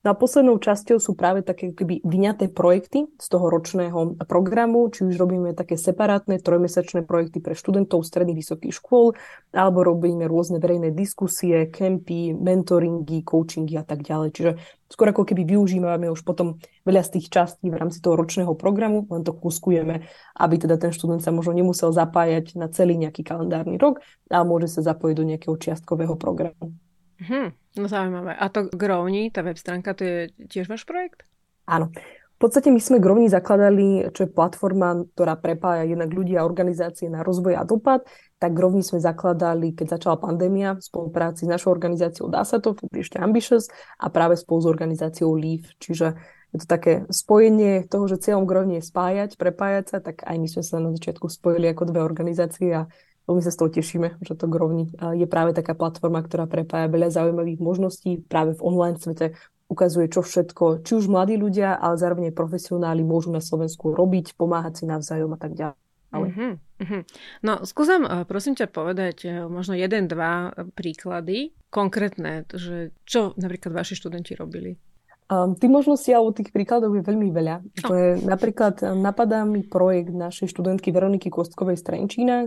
No 0.07 0.15
a 0.15 0.21
poslednou 0.23 0.63
časťou 0.63 1.03
sú 1.03 1.19
práve 1.19 1.43
také 1.43 1.75
keby 1.75 1.99
vyňaté 2.07 2.55
projekty 2.55 3.11
z 3.19 3.27
toho 3.27 3.51
ročného 3.51 4.15
programu, 4.31 4.87
či 4.87 5.03
už 5.03 5.19
robíme 5.19 5.51
také 5.51 5.75
separátne 5.75 6.39
trojmesačné 6.39 7.03
projekty 7.03 7.43
pre 7.43 7.59
študentov 7.59 8.07
stredných 8.07 8.39
vysokých 8.39 8.71
škôl, 8.71 9.19
alebo 9.51 9.83
robíme 9.83 10.23
rôzne 10.31 10.63
verejné 10.63 10.95
diskusie, 10.95 11.67
kempy, 11.75 12.39
mentoringy, 12.39 13.27
coachingy 13.27 13.75
a 13.75 13.83
tak 13.83 14.07
ďalej. 14.07 14.31
Čiže 14.31 14.51
skôr 14.87 15.11
ako 15.11 15.27
keby 15.27 15.43
využívame 15.43 16.07
už 16.07 16.23
potom 16.23 16.63
veľa 16.87 17.03
z 17.03 17.19
tých 17.19 17.27
častí 17.27 17.67
v 17.67 17.75
rámci 17.75 17.99
toho 17.99 18.15
ročného 18.15 18.55
programu, 18.55 19.11
len 19.11 19.27
to 19.27 19.35
kuskujeme, 19.35 20.07
aby 20.39 20.55
teda 20.55 20.79
ten 20.79 20.95
študent 20.95 21.19
sa 21.19 21.35
možno 21.35 21.51
nemusel 21.51 21.91
zapájať 21.91 22.55
na 22.55 22.71
celý 22.71 22.95
nejaký 22.95 23.27
kalendárny 23.27 23.75
rok, 23.75 23.99
ale 24.31 24.47
môže 24.47 24.71
sa 24.71 24.87
zapojiť 24.87 25.15
do 25.19 25.27
nejakého 25.35 25.59
čiastkového 25.59 26.15
programu. 26.15 26.79
Hm, 27.17 27.51
no 27.81 27.87
zaujímavé. 27.89 28.37
A 28.37 28.47
to 28.53 28.69
Growni, 28.69 29.33
tá 29.33 29.41
web 29.41 29.57
stránka, 29.57 29.97
to 29.97 30.05
je 30.05 30.17
tiež 30.53 30.69
váš 30.69 30.85
projekt? 30.85 31.25
Áno. 31.65 31.89
V 32.37 32.45
podstate 32.45 32.69
my 32.69 32.77
sme 32.77 33.01
Growni 33.01 33.33
zakladali, 33.33 34.13
čo 34.13 34.29
je 34.29 34.35
platforma, 34.37 35.09
ktorá 35.17 35.41
prepája 35.41 35.89
jednak 35.89 36.13
ľudí 36.13 36.37
a 36.37 36.45
organizácie 36.45 37.09
na 37.09 37.25
rozvoj 37.25 37.57
a 37.57 37.65
dopad. 37.65 38.05
Tak 38.37 38.53
Growni 38.53 38.85
sme 38.85 39.01
zakladali, 39.01 39.73
keď 39.73 39.97
začala 39.97 40.21
pandémia, 40.21 40.77
v 40.77 40.85
spolupráci 40.85 41.49
s 41.49 41.53
našou 41.57 41.73
organizáciou 41.73 42.29
Dá 42.29 42.45
sa 42.45 42.61
to, 42.61 42.77
ešte 42.93 43.17
Ambitious, 43.17 43.73
a 43.97 44.13
práve 44.13 44.37
spolu 44.37 44.61
s 44.61 44.69
organizáciou 44.69 45.33
Leaf. 45.33 45.65
Čiže 45.81 46.13
je 46.53 46.59
to 46.61 46.69
také 46.69 47.09
spojenie 47.09 47.89
toho, 47.89 48.05
že 48.05 48.21
cieľom 48.21 48.45
Growni 48.45 48.85
je 48.85 48.89
spájať, 48.89 49.41
prepájať 49.41 49.85
sa, 49.97 49.99
tak 50.05 50.21
aj 50.21 50.37
my 50.37 50.49
sme 50.53 50.61
sa 50.61 50.77
na 50.77 50.93
začiatku 50.93 51.33
spojili 51.33 51.73
ako 51.73 51.89
dve 51.89 52.05
organizácie 52.05 52.69
a 52.69 52.85
Veľmi 53.27 53.43
sa 53.43 53.51
z 53.51 53.59
toho 53.59 53.71
tešíme, 53.75 54.23
že 54.23 54.39
to 54.39 54.47
Grovni 54.47 54.87
je 55.19 55.27
práve 55.27 55.51
taká 55.51 55.75
platforma, 55.75 56.23
ktorá 56.23 56.47
prepája 56.47 56.87
veľa 56.87 57.11
zaujímavých 57.11 57.59
možností 57.59 58.23
práve 58.23 58.55
v 58.55 58.63
online 58.63 59.03
svete, 59.03 59.35
ukazuje, 59.67 60.07
čo 60.07 60.23
všetko, 60.23 60.87
či 60.87 60.93
už 60.95 61.11
mladí 61.11 61.35
ľudia, 61.35 61.75
ale 61.75 61.99
zároveň 61.99 62.31
aj 62.31 62.39
profesionáli 62.39 63.03
môžu 63.03 63.35
na 63.35 63.43
Slovensku 63.43 63.91
robiť, 63.91 64.39
pomáhať 64.39 64.83
si 64.83 64.85
navzájom 64.87 65.35
a 65.35 65.39
tak 65.39 65.59
ďalej. 65.59 65.79
Uh-huh, 66.17 66.57
uh-huh. 66.81 67.03
No, 67.43 67.67
skúsam, 67.67 68.07
eh, 68.07 68.23
prosím 68.25 68.55
ťa, 68.55 68.71
povedať 68.71 69.17
eh, 69.27 69.45
možno 69.45 69.75
jeden, 69.75 70.07
dva 70.07 70.55
príklady 70.73 71.53
konkrétne, 71.69 72.47
že 72.49 72.95
čo 73.05 73.35
napríklad 73.37 73.75
vaši 73.75 73.99
študenti 73.99 74.33
robili. 74.39 74.79
Um, 75.27 75.59
tých 75.59 75.75
možností 75.75 76.15
alebo 76.15 76.31
tých 76.31 76.55
príkladov 76.55 76.95
je 76.95 77.03
veľmi 77.03 77.35
veľa. 77.35 77.59
Oh. 77.59 77.91
Že 77.91 77.99
napríklad 78.23 78.75
eh, 78.87 78.95
napadá 78.95 79.43
mi 79.43 79.67
projekt 79.67 80.15
našej 80.15 80.55
študentky 80.55 80.95
Veroniky 80.95 81.29
Kostkovej 81.29 81.83
z 81.83 81.85
Trenčína, 81.85 82.47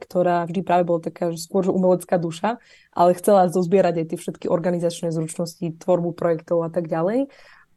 ktorá 0.00 0.48
vždy 0.48 0.64
práve 0.64 0.88
bola 0.88 1.04
taká 1.04 1.36
skôr 1.36 1.68
umelecká 1.68 2.16
duša, 2.16 2.56
ale 2.96 3.12
chcela 3.14 3.52
zozbierať 3.52 4.00
aj 4.00 4.06
tie 4.08 4.18
všetky 4.18 4.46
organizačné 4.48 5.12
zručnosti, 5.12 5.76
tvorbu 5.76 6.16
projektov 6.16 6.64
a 6.64 6.72
tak 6.72 6.88
ďalej. 6.88 7.28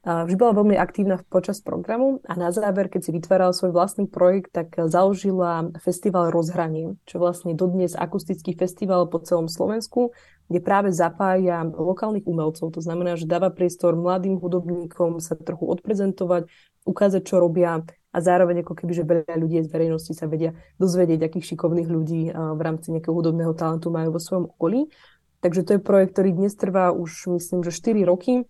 Vždy 0.04 0.36
bola 0.36 0.52
veľmi 0.52 0.76
aktívna 0.76 1.16
počas 1.32 1.64
programu 1.64 2.20
a 2.28 2.36
na 2.36 2.52
záver, 2.52 2.92
keď 2.92 3.08
si 3.08 3.16
vytvárala 3.16 3.56
svoj 3.56 3.72
vlastný 3.72 4.04
projekt, 4.12 4.52
tak 4.52 4.76
založila 4.76 5.72
festival 5.80 6.28
Rozhranie, 6.28 7.00
čo 7.08 7.24
vlastne 7.24 7.56
dodnes 7.56 7.96
akustický 7.96 8.52
festival 8.52 9.08
po 9.08 9.24
celom 9.24 9.48
Slovensku, 9.48 10.12
kde 10.52 10.60
práve 10.60 10.92
zapája 10.92 11.64
lokálnych 11.64 12.28
umelcov. 12.28 12.76
To 12.76 12.84
znamená, 12.84 13.16
že 13.16 13.32
dáva 13.32 13.48
priestor 13.48 13.96
mladým 13.96 14.44
hudobníkom 14.44 15.24
sa 15.24 15.40
trochu 15.40 15.72
odprezentovať, 15.72 16.52
ukázať, 16.84 17.22
čo 17.24 17.40
robia, 17.40 17.84
a 18.14 18.22
zároveň 18.22 18.62
ako 18.62 18.78
keby, 18.78 18.92
že 18.94 19.10
veľa 19.10 19.36
ľudí 19.42 19.58
z 19.66 19.74
verejnosti 19.74 20.14
sa 20.14 20.30
vedia 20.30 20.54
dozvedieť, 20.78 21.18
akých 21.18 21.58
šikovných 21.58 21.90
ľudí 21.90 22.30
v 22.30 22.62
rámci 22.62 22.94
nejakého 22.94 23.10
hudobného 23.10 23.58
talentu 23.58 23.90
majú 23.90 24.14
vo 24.14 24.22
svojom 24.22 24.54
okolí. 24.54 24.86
Takže 25.42 25.66
to 25.66 25.72
je 25.76 25.82
projekt, 25.82 26.14
ktorý 26.14 26.30
dnes 26.38 26.54
trvá 26.54 26.94
už 26.94 27.34
myslím, 27.34 27.66
že 27.66 27.74
4 27.74 28.06
roky. 28.06 28.46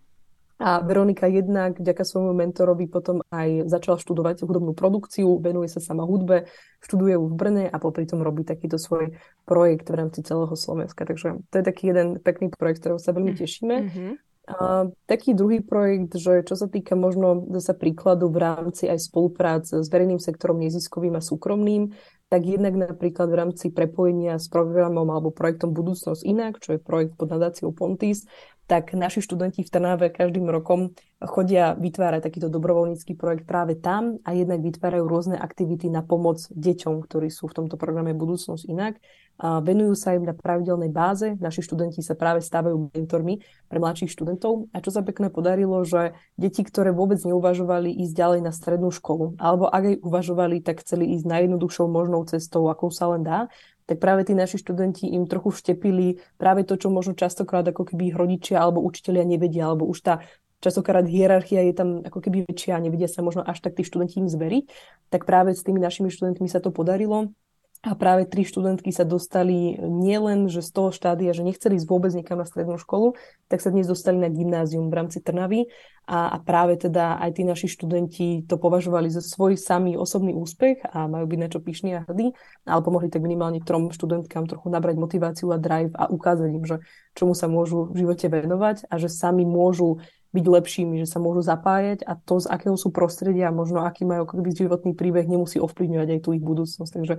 A 0.60 0.84
Veronika 0.84 1.32
jednak 1.32 1.80
vďaka 1.80 2.04
svojmu 2.04 2.36
mentorovi 2.36 2.92
potom 2.92 3.24
aj 3.32 3.72
začala 3.72 3.96
študovať 4.00 4.44
hudobnú 4.44 4.76
produkciu, 4.76 5.40
venuje 5.40 5.72
sa 5.72 5.80
sama 5.80 6.04
hudbe, 6.04 6.52
študuje 6.84 7.16
ju 7.16 7.24
v 7.26 7.36
Brne 7.36 7.66
a 7.68 7.76
popri 7.80 8.04
tom 8.04 8.20
robí 8.20 8.44
takýto 8.44 8.76
svoj 8.76 9.16
projekt 9.48 9.88
v 9.88 9.96
rámci 9.96 10.28
celého 10.28 10.54
Slovenska. 10.60 11.08
Takže 11.08 11.40
to 11.52 11.56
je 11.56 11.64
taký 11.64 11.92
jeden 11.92 12.20
pekný 12.20 12.52
projekt, 12.52 12.84
ktorého 12.84 13.00
sa 13.00 13.16
veľmi 13.16 13.32
tešíme. 13.32 13.76
Mm-hmm. 13.80 14.12
A 14.44 14.92
taký 15.08 15.32
druhý 15.32 15.64
projekt, 15.64 16.20
že 16.20 16.44
čo 16.44 16.60
sa 16.60 16.68
týka 16.68 17.00
možno 17.00 17.48
zase 17.56 17.80
príkladu 17.80 18.28
v 18.28 18.44
rámci 18.44 18.92
aj 18.92 19.00
spoluprác 19.00 19.72
s 19.72 19.88
verejným 19.88 20.20
sektorom 20.20 20.60
neziskovým 20.60 21.16
a 21.16 21.24
súkromným, 21.24 21.96
tak 22.28 22.44
jednak 22.44 22.76
napríklad 22.76 23.32
v 23.32 23.40
rámci 23.40 23.72
prepojenia 23.72 24.36
s 24.36 24.52
programom 24.52 25.08
alebo 25.16 25.32
projektom 25.32 25.72
Budúcnosť 25.72 26.28
inak, 26.28 26.60
čo 26.60 26.76
je 26.76 26.84
projekt 26.84 27.16
pod 27.16 27.32
nadáciou 27.32 27.72
Pontis, 27.72 28.28
tak 28.68 28.96
naši 28.96 29.20
študenti 29.20 29.64
v 29.64 29.72
Trnave 29.72 30.08
každým 30.12 30.48
rokom 30.48 30.96
chodia 31.20 31.76
vytvárať 31.76 32.28
takýto 32.28 32.48
dobrovoľnícky 32.48 33.16
projekt 33.16 33.44
práve 33.44 33.80
tam 33.80 34.20
a 34.24 34.36
jednak 34.36 34.60
vytvárajú 34.60 35.04
rôzne 35.08 35.38
aktivity 35.40 35.92
na 35.92 36.04
pomoc 36.04 36.44
deťom, 36.52 37.04
ktorí 37.04 37.28
sú 37.32 37.52
v 37.52 37.64
tomto 37.64 37.76
programe 37.76 38.16
Budúcnosť 38.16 38.64
inak. 38.66 39.00
Venujú 39.42 39.98
sa 39.98 40.14
im 40.14 40.30
na 40.30 40.38
pravidelnej 40.38 40.94
báze. 40.94 41.34
Naši 41.42 41.66
študenti 41.66 42.06
sa 42.06 42.14
práve 42.14 42.40
stávajú 42.40 42.94
mentormi 42.94 43.42
pre 43.66 43.82
mladších 43.82 44.14
študentov. 44.14 44.70
A 44.72 44.80
čo 44.80 44.94
sa 44.94 45.02
pekne 45.02 45.34
podarilo, 45.34 45.82
že 45.82 46.14
deti, 46.38 46.62
ktoré 46.62 46.94
vôbec 46.94 47.18
neuvažovali 47.26 47.90
ísť 48.06 48.14
ďalej 48.14 48.40
na 48.46 48.54
strednú 48.54 48.94
školu, 48.94 49.36
alebo 49.42 49.66
ak 49.68 49.84
aj 49.90 49.96
uvažovali, 50.06 50.62
tak 50.62 50.86
chceli 50.86 51.18
ísť 51.18 51.26
najjednoduchšou 51.26 51.90
možnou 51.90 52.22
cestou, 52.30 52.70
akou 52.70 52.94
sa 52.94 53.10
len 53.10 53.26
dá, 53.26 53.50
tak 53.84 54.00
práve 54.00 54.24
tí 54.24 54.32
naši 54.38 54.62
študenti 54.62 55.12
im 55.12 55.28
trochu 55.28 55.52
vštepili 55.52 56.22
práve 56.40 56.64
to, 56.64 56.80
čo 56.80 56.88
možno 56.94 57.18
častokrát 57.18 57.68
ako 57.68 57.90
keby 57.90 58.14
ich 58.14 58.16
rodičia 58.16 58.64
alebo 58.64 58.80
učitelia 58.80 59.28
nevedia, 59.28 59.68
alebo 59.68 59.90
už 59.90 60.00
tá 60.00 60.24
častokrát 60.64 61.04
hierarchia 61.04 61.68
je 61.68 61.74
tam 61.76 61.90
ako 62.00 62.24
keby 62.24 62.48
väčšia 62.48 62.80
nevedia 62.80 63.12
sa 63.12 63.20
možno 63.20 63.44
až 63.44 63.60
tak 63.60 63.76
tí 63.76 63.84
študenti 63.84 64.24
im 64.24 64.32
zveriť, 64.32 64.66
tak 65.12 65.28
práve 65.28 65.52
s 65.52 65.68
tými 65.68 65.84
našimi 65.84 66.08
študentmi 66.08 66.48
sa 66.48 66.64
to 66.64 66.72
podarilo 66.72 67.36
a 67.84 68.00
práve 68.00 68.24
tri 68.24 68.48
študentky 68.48 68.96
sa 68.96 69.04
dostali 69.04 69.76
nielen 69.76 70.48
že 70.48 70.64
z 70.64 70.72
toho 70.72 70.90
štádia, 70.96 71.36
že 71.36 71.44
nechceli 71.44 71.76
ísť 71.76 71.88
vôbec 71.92 72.16
niekam 72.16 72.40
na 72.40 72.48
strednú 72.48 72.80
školu, 72.80 73.20
tak 73.52 73.60
sa 73.60 73.76
dnes 73.76 73.92
dostali 73.92 74.16
na 74.16 74.32
gymnázium 74.32 74.88
v 74.88 74.96
rámci 74.96 75.20
Trnavy. 75.20 75.68
A, 76.08 76.36
a 76.36 76.38
práve 76.40 76.80
teda 76.80 77.16
aj 77.20 77.40
tí 77.40 77.44
naši 77.48 77.68
študenti 77.72 78.44
to 78.48 78.56
považovali 78.60 79.08
za 79.08 79.24
svoj 79.24 79.56
samý 79.56 79.96
osobný 79.96 80.36
úspech 80.36 80.84
a 80.96 81.08
majú 81.08 81.28
byť 81.28 81.40
na 81.40 81.48
čo 81.48 81.60
pyšní 81.64 81.96
a 81.96 82.04
hrdí, 82.04 82.36
ale 82.68 82.82
pomohli 82.84 83.08
tak 83.08 83.24
minimálne 83.24 83.64
trom 83.64 83.92
študentkám 83.92 84.48
trochu 84.48 84.68
nabrať 84.68 85.00
motiváciu 85.00 85.52
a 85.52 85.60
drive 85.60 85.96
a 85.96 86.12
ukázať 86.12 86.50
im, 86.56 86.64
že 86.64 86.84
čomu 87.16 87.36
sa 87.36 87.48
môžu 87.48 87.92
v 87.92 88.04
živote 88.04 88.28
venovať 88.28 88.88
a 88.92 88.96
že 89.00 89.12
sami 89.12 89.48
môžu 89.48 90.04
byť 90.34 90.46
lepšími, 90.50 90.98
že 90.98 91.08
sa 91.08 91.22
môžu 91.22 91.46
zapájať 91.46 92.02
a 92.10 92.18
to, 92.18 92.42
z 92.42 92.50
akého 92.50 92.74
sú 92.74 92.90
prostredia 92.90 93.54
možno 93.54 93.86
aký 93.86 94.02
majú 94.02 94.26
ako 94.26 94.42
životný 94.50 94.98
príbeh, 94.98 95.30
nemusí 95.30 95.62
ovplyvňovať 95.62 96.10
aj 96.10 96.20
tú 96.26 96.34
ich 96.34 96.42
budúcnosť. 96.42 96.92
Takže 96.92 97.16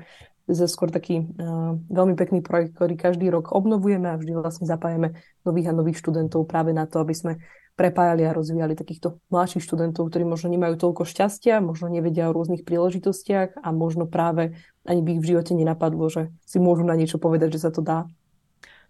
je 0.50 0.66
skôr 0.66 0.90
taký 0.90 1.22
uh, 1.22 1.78
veľmi 1.88 2.18
pekný 2.18 2.42
projekt, 2.42 2.74
ktorý 2.74 2.98
každý 2.98 3.30
rok 3.30 3.54
obnovujeme 3.54 4.10
a 4.10 4.18
vždy 4.18 4.34
vlastne 4.34 4.66
zapájame 4.66 5.14
nových 5.46 5.70
a 5.70 5.76
nových 5.78 6.02
študentov 6.02 6.44
práve 6.50 6.74
na 6.74 6.90
to, 6.90 6.98
aby 7.00 7.14
sme 7.14 7.32
prepájali 7.74 8.22
a 8.26 8.34
rozvíjali 8.34 8.78
takýchto 8.78 9.18
mladších 9.34 9.62
študentov, 9.66 10.06
ktorí 10.06 10.22
možno 10.22 10.50
nemajú 10.50 10.78
toľko 10.78 11.06
šťastia, 11.06 11.58
možno 11.58 11.90
nevedia 11.90 12.30
o 12.30 12.34
rôznych 12.34 12.62
príležitostiach 12.62 13.58
a 13.58 13.68
možno 13.74 14.06
práve 14.06 14.54
ani 14.86 15.02
by 15.02 15.18
ich 15.18 15.22
v 15.22 15.28
živote 15.34 15.52
nenapadlo, 15.58 16.06
že 16.06 16.30
si 16.46 16.62
môžu 16.62 16.86
na 16.86 16.94
niečo 16.94 17.18
povedať, 17.18 17.58
že 17.58 17.62
sa 17.66 17.70
to 17.74 17.82
dá. 17.82 18.06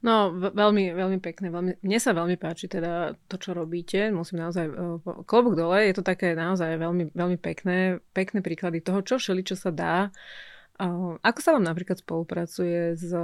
No, 0.04 0.36
veľmi, 0.36 0.92
veľmi 0.92 1.16
pekné. 1.16 1.48
Veľmi, 1.48 1.80
mne 1.80 1.98
sa 1.98 2.12
veľmi 2.12 2.36
páči 2.36 2.68
teda 2.68 3.16
to, 3.24 3.40
čo 3.40 3.56
robíte. 3.56 4.12
Musím 4.12 4.44
naozaj 4.44 4.68
uh, 4.68 5.00
klobúk 5.24 5.56
dole. 5.56 5.88
Je 5.88 5.96
to 5.96 6.04
také 6.04 6.36
naozaj 6.36 6.76
veľmi, 6.76 7.16
veľmi 7.16 7.40
pekné, 7.40 8.04
pekné 8.12 8.44
príklady 8.44 8.84
toho, 8.84 9.00
čo 9.00 9.16
všeli, 9.16 9.40
čo 9.40 9.56
sa 9.56 9.72
dá. 9.72 10.12
Ako 11.24 11.38
sa 11.40 11.56
vám 11.56 11.64
napríklad 11.64 12.04
spolupracuje 12.04 13.00
s... 13.00 13.16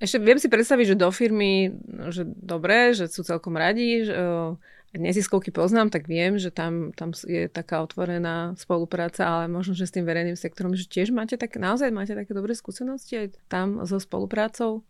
Ešte 0.00 0.16
viem 0.16 0.40
si 0.40 0.48
predstaviť, 0.48 0.96
že 0.96 0.96
do 0.96 1.12
firmy, 1.12 1.76
že 2.08 2.24
dobre, 2.24 2.96
že 2.96 3.06
sú 3.06 3.20
celkom 3.20 3.54
radi, 3.54 4.08
že 4.08 4.16
uh, 4.16 4.56
neziskovky 4.96 5.54
poznám, 5.54 5.94
tak 5.94 6.10
viem, 6.10 6.40
že 6.40 6.50
tam, 6.50 6.90
tam 6.90 7.14
je 7.14 7.46
taká 7.46 7.84
otvorená 7.86 8.58
spolupráca, 8.58 9.28
ale 9.28 9.46
možno, 9.46 9.78
že 9.78 9.86
s 9.86 9.94
tým 9.94 10.02
verejným 10.02 10.34
sektorom, 10.34 10.74
že 10.74 10.90
tiež 10.90 11.14
máte 11.14 11.38
tak, 11.38 11.54
naozaj 11.54 11.94
máte 11.94 12.18
také 12.18 12.34
dobré 12.34 12.56
skúsenosti 12.58 13.14
aj 13.14 13.26
tam 13.46 13.84
so 13.86 14.02
spoluprácou? 14.02 14.82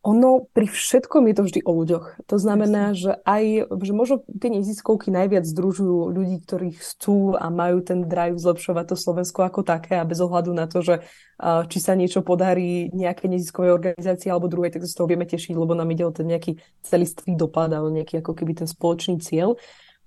Ono 0.00 0.48
pri 0.56 0.64
všetkom 0.64 1.28
je 1.28 1.34
to 1.36 1.42
vždy 1.44 1.60
o 1.60 1.76
ľuďoch. 1.76 2.24
To 2.24 2.36
znamená, 2.40 2.96
že 2.96 3.20
aj, 3.20 3.68
že 3.68 3.92
možno 3.92 4.24
tie 4.24 4.48
neziskovky 4.48 5.12
najviac 5.12 5.44
združujú 5.44 6.08
ľudí, 6.08 6.40
ktorí 6.40 6.72
chcú 6.80 7.36
a 7.36 7.52
majú 7.52 7.84
ten 7.84 8.08
drive 8.08 8.40
zlepšovať 8.40 8.84
to 8.88 8.96
Slovensko 8.96 9.44
ako 9.44 9.60
také 9.60 10.00
a 10.00 10.08
bez 10.08 10.16
ohľadu 10.24 10.56
na 10.56 10.64
to, 10.64 10.80
že 10.80 11.04
či 11.40 11.78
sa 11.84 11.92
niečo 11.92 12.24
podarí 12.24 12.88
nejaké 12.96 13.28
neziskovej 13.28 13.76
organizácii 13.76 14.32
alebo 14.32 14.48
druhej, 14.48 14.72
tak 14.72 14.88
sa 14.88 14.92
z 14.92 14.96
toho 14.96 15.04
vieme 15.04 15.28
tešiť, 15.28 15.52
lebo 15.52 15.76
nám 15.76 15.92
ide 15.92 16.08
o 16.08 16.16
ten 16.16 16.32
nejaký 16.32 16.56
celistvý 16.80 17.36
dopad 17.36 17.68
alebo 17.68 17.92
nejaký 17.92 18.24
ako 18.24 18.32
keby 18.32 18.56
ten 18.56 18.68
spoločný 18.72 19.20
cieľ. 19.20 19.60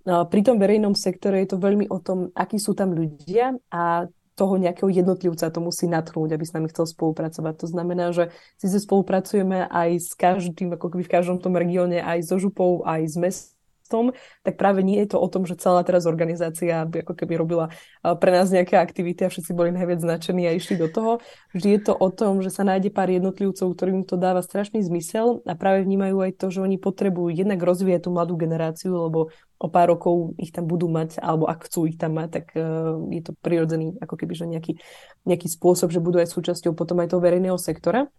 Pri 0.03 0.41
tom 0.41 0.57
verejnom 0.57 0.97
sektore 0.97 1.45
je 1.45 1.53
to 1.53 1.61
veľmi 1.61 1.85
o 1.93 2.01
tom, 2.01 2.33
akí 2.33 2.57
sú 2.57 2.73
tam 2.73 2.97
ľudia 2.97 3.61
a 3.69 4.09
toho 4.33 4.57
nejakého 4.57 4.89
jednotlivca 4.89 5.49
to 5.53 5.59
musí 5.61 5.85
natchnúť, 5.85 6.33
aby 6.33 6.45
s 6.45 6.53
nami 6.57 6.67
chcel 6.73 6.89
spolupracovať. 6.89 7.53
To 7.61 7.67
znamená, 7.69 8.09
že 8.11 8.33
si 8.57 8.67
spolupracujeme 8.67 9.69
aj 9.69 9.89
s 10.01 10.11
každým, 10.17 10.73
ako 10.73 10.93
keby 10.93 11.03
v 11.05 11.13
každom 11.13 11.37
tom 11.37 11.53
regióne, 11.53 12.01
aj 12.01 12.25
so 12.25 12.41
župou, 12.41 12.81
aj 12.83 13.01
s 13.05 13.15
mestom 13.15 13.53
tom, 13.93 14.09
tak 14.41 14.57
práve 14.57 14.81
nie 14.81 14.97
je 15.05 15.13
to 15.13 15.21
o 15.21 15.27
tom, 15.29 15.45
že 15.45 15.59
celá 15.59 15.85
teraz 15.85 16.09
organizácia 16.09 16.81
by 16.81 17.05
ako 17.05 17.13
keby 17.13 17.37
robila 17.37 17.69
pre 18.01 18.33
nás 18.33 18.49
nejaké 18.49 18.73
aktivity 18.79 19.27
a 19.27 19.29
všetci 19.29 19.53
boli 19.53 19.69
najviac 19.69 20.01
značení 20.01 20.49
a 20.49 20.55
išli 20.57 20.81
do 20.81 20.89
toho. 20.89 21.21
Vždy 21.53 21.77
je 21.77 21.81
to 21.85 21.93
o 21.93 22.09
tom, 22.09 22.41
že 22.41 22.49
sa 22.49 22.65
nájde 22.65 22.89
pár 22.89 23.13
jednotlivcov, 23.13 23.69
ktorým 23.69 24.01
to 24.07 24.17
dáva 24.17 24.41
strašný 24.41 24.81
zmysel 24.81 25.45
a 25.45 25.53
práve 25.53 25.85
vnímajú 25.85 26.25
aj 26.25 26.31
to, 26.41 26.49
že 26.49 26.65
oni 26.65 26.81
potrebujú 26.81 27.37
jednak 27.37 27.61
rozvíjať 27.61 28.07
tú 28.07 28.09
mladú 28.09 28.33
generáciu, 28.33 28.97
lebo 28.97 29.29
o 29.63 29.71
pár 29.71 29.95
rokov 29.95 30.35
ich 30.35 30.51
tam 30.51 30.67
budú 30.67 30.91
mať, 30.91 31.23
alebo 31.23 31.47
ak 31.47 31.71
chcú 31.71 31.87
ich 31.87 31.95
tam 31.95 32.19
mať, 32.19 32.29
tak 32.35 32.45
uh, 32.59 32.99
je 33.07 33.23
to 33.23 33.31
prirodzený 33.39 33.95
ako 34.03 34.19
keby, 34.19 34.33
že 34.35 34.45
nejaký, 34.51 34.73
nejaký 35.23 35.47
spôsob, 35.47 35.87
že 35.87 36.03
budú 36.03 36.19
aj 36.19 36.27
súčasťou 36.27 36.75
potom 36.75 36.99
aj 36.99 37.15
toho 37.15 37.23
verejného 37.23 37.55
sektora 37.55 38.11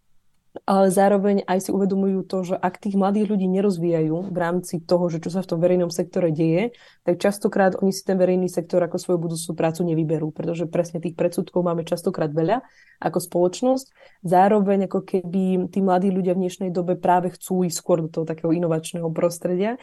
ale 0.62 0.86
zároveň 0.94 1.42
aj 1.50 1.66
si 1.66 1.70
uvedomujú 1.74 2.30
to, 2.30 2.38
že 2.46 2.54
ak 2.54 2.78
tých 2.78 2.94
mladých 2.94 3.26
ľudí 3.26 3.50
nerozvíjajú 3.50 4.30
v 4.30 4.38
rámci 4.38 4.78
toho, 4.78 5.10
že 5.10 5.18
čo 5.18 5.34
sa 5.34 5.42
v 5.42 5.50
tom 5.50 5.58
verejnom 5.58 5.90
sektore 5.90 6.30
deje, 6.30 6.70
tak 7.02 7.18
častokrát 7.18 7.74
oni 7.82 7.90
si 7.90 8.06
ten 8.06 8.14
verejný 8.14 8.46
sektor 8.46 8.78
ako 8.86 9.02
svoju 9.02 9.18
budúcu 9.18 9.50
prácu 9.58 9.82
nevyberú, 9.82 10.30
pretože 10.30 10.70
presne 10.70 11.02
tých 11.02 11.18
predsudkov 11.18 11.66
máme 11.66 11.82
častokrát 11.82 12.30
veľa 12.30 12.62
ako 13.02 13.18
spoločnosť. 13.18 13.86
Zároveň 14.22 14.86
ako 14.86 15.02
keby 15.02 15.74
tí 15.74 15.82
mladí 15.82 16.14
ľudia 16.14 16.38
v 16.38 16.46
dnešnej 16.46 16.70
dobe 16.70 16.94
práve 16.94 17.34
chcú 17.34 17.66
ísť 17.66 17.74
skôr 17.74 17.98
do 18.06 18.08
toho 18.08 18.22
takého 18.22 18.54
inovačného 18.54 19.10
prostredia. 19.10 19.74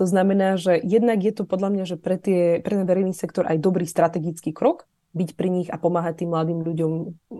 To 0.00 0.04
znamená, 0.08 0.56
že 0.56 0.80
jednak 0.80 1.20
je 1.20 1.32
to 1.36 1.44
podľa 1.44 1.68
mňa, 1.68 1.84
že 1.84 1.96
pre, 2.00 2.16
tie, 2.16 2.64
pre 2.64 2.80
ten 2.80 2.88
verejný 2.88 3.12
sektor 3.12 3.44
aj 3.44 3.60
dobrý 3.60 3.84
strategický 3.84 4.56
krok, 4.56 4.88
byť 5.12 5.36
pri 5.36 5.48
nich 5.52 5.68
a 5.68 5.76
pomáhať 5.76 6.24
tým 6.24 6.32
mladým 6.32 6.64
ľuďom 6.64 6.92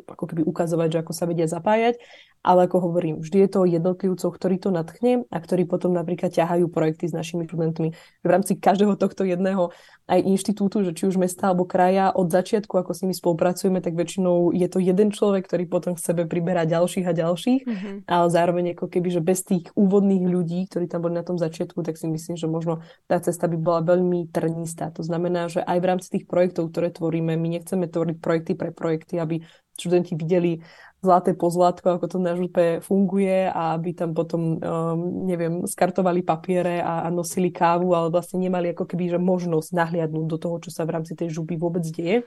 ako 0.04 0.24
keby 0.28 0.44
ukazovať, 0.44 0.88
že 0.92 1.00
ako 1.00 1.12
sa 1.16 1.24
vedia 1.24 1.48
zapájať. 1.48 1.96
Ale 2.42 2.66
ako 2.66 2.90
hovorím, 2.90 3.22
vždy 3.22 3.46
je 3.46 3.48
to 3.48 3.58
o 3.62 3.70
jednotlivcoch, 3.70 4.34
ktorí 4.34 4.58
to 4.58 4.74
natchne 4.74 5.24
a 5.30 5.38
ktorí 5.38 5.62
potom 5.62 5.94
napríklad 5.94 6.34
ťahajú 6.34 6.66
projekty 6.66 7.06
s 7.06 7.14
našimi 7.14 7.46
študentmi. 7.46 7.94
V 7.94 8.28
rámci 8.28 8.58
každého 8.58 8.98
tohto 8.98 9.22
jedného 9.22 9.70
aj 10.10 10.20
inštitútu, 10.26 10.82
že 10.82 10.90
či 10.90 11.06
už 11.06 11.22
mesta 11.22 11.54
alebo 11.54 11.62
kraja, 11.62 12.10
od 12.10 12.28
začiatku, 12.34 12.74
ako 12.74 12.90
s 12.90 13.06
nimi 13.06 13.14
spolupracujeme, 13.14 13.78
tak 13.78 13.94
väčšinou 13.94 14.50
je 14.50 14.66
to 14.66 14.82
jeden 14.82 15.14
človek, 15.14 15.46
ktorý 15.46 15.70
potom 15.70 15.94
k 15.94 16.02
sebe 16.02 16.26
priberá 16.26 16.66
ďalších 16.66 17.06
a 17.06 17.14
ďalších. 17.14 17.62
Mm-hmm. 17.62 17.94
Ale 18.10 18.26
zároveň 18.26 18.64
ako 18.74 18.90
keby, 18.90 19.08
že 19.14 19.22
bez 19.22 19.46
tých 19.46 19.70
úvodných 19.78 20.26
ľudí, 20.26 20.66
ktorí 20.66 20.90
tam 20.90 21.06
boli 21.06 21.14
na 21.14 21.22
tom 21.22 21.38
začiatku, 21.38 21.86
tak 21.86 21.94
si 21.94 22.10
myslím, 22.10 22.34
že 22.34 22.50
možno 22.50 22.82
tá 23.06 23.22
cesta 23.22 23.46
by 23.46 23.54
bola 23.54 23.80
veľmi 23.86 24.34
trnistá. 24.34 24.90
To 24.98 25.06
znamená, 25.06 25.46
že 25.46 25.62
aj 25.62 25.78
v 25.78 25.88
rámci 25.88 26.08
tých 26.18 26.26
projektov, 26.26 26.74
ktoré 26.74 26.90
tvoríme, 26.90 27.38
my 27.38 27.48
nechceme 27.62 27.86
tvoriť 27.86 28.16
projekty 28.18 28.52
pre 28.58 28.74
projekty, 28.74 29.22
aby 29.22 29.46
študenti 29.78 30.12
videli 30.18 30.60
zlaté 31.02 31.34
pozlátko, 31.34 31.98
ako 31.98 32.06
to 32.06 32.18
na 32.22 32.38
župe 32.38 32.78
funguje 32.78 33.50
a 33.50 33.74
aby 33.74 33.90
tam 33.90 34.14
potom, 34.14 34.62
um, 34.62 35.26
neviem, 35.26 35.66
skartovali 35.66 36.22
papiere 36.22 36.78
a, 36.78 37.04
a 37.04 37.08
nosili 37.10 37.50
kávu, 37.50 37.90
ale 37.92 38.08
vlastne 38.14 38.38
nemali 38.38 38.70
ako 38.70 38.86
keby 38.86 39.10
že 39.10 39.18
možnosť 39.18 39.74
nahliadnúť 39.74 40.26
do 40.30 40.38
toho, 40.38 40.56
čo 40.62 40.70
sa 40.70 40.86
v 40.86 40.94
rámci 40.94 41.18
tej 41.18 41.34
župy 41.34 41.58
vôbec 41.58 41.82
deje 41.82 42.22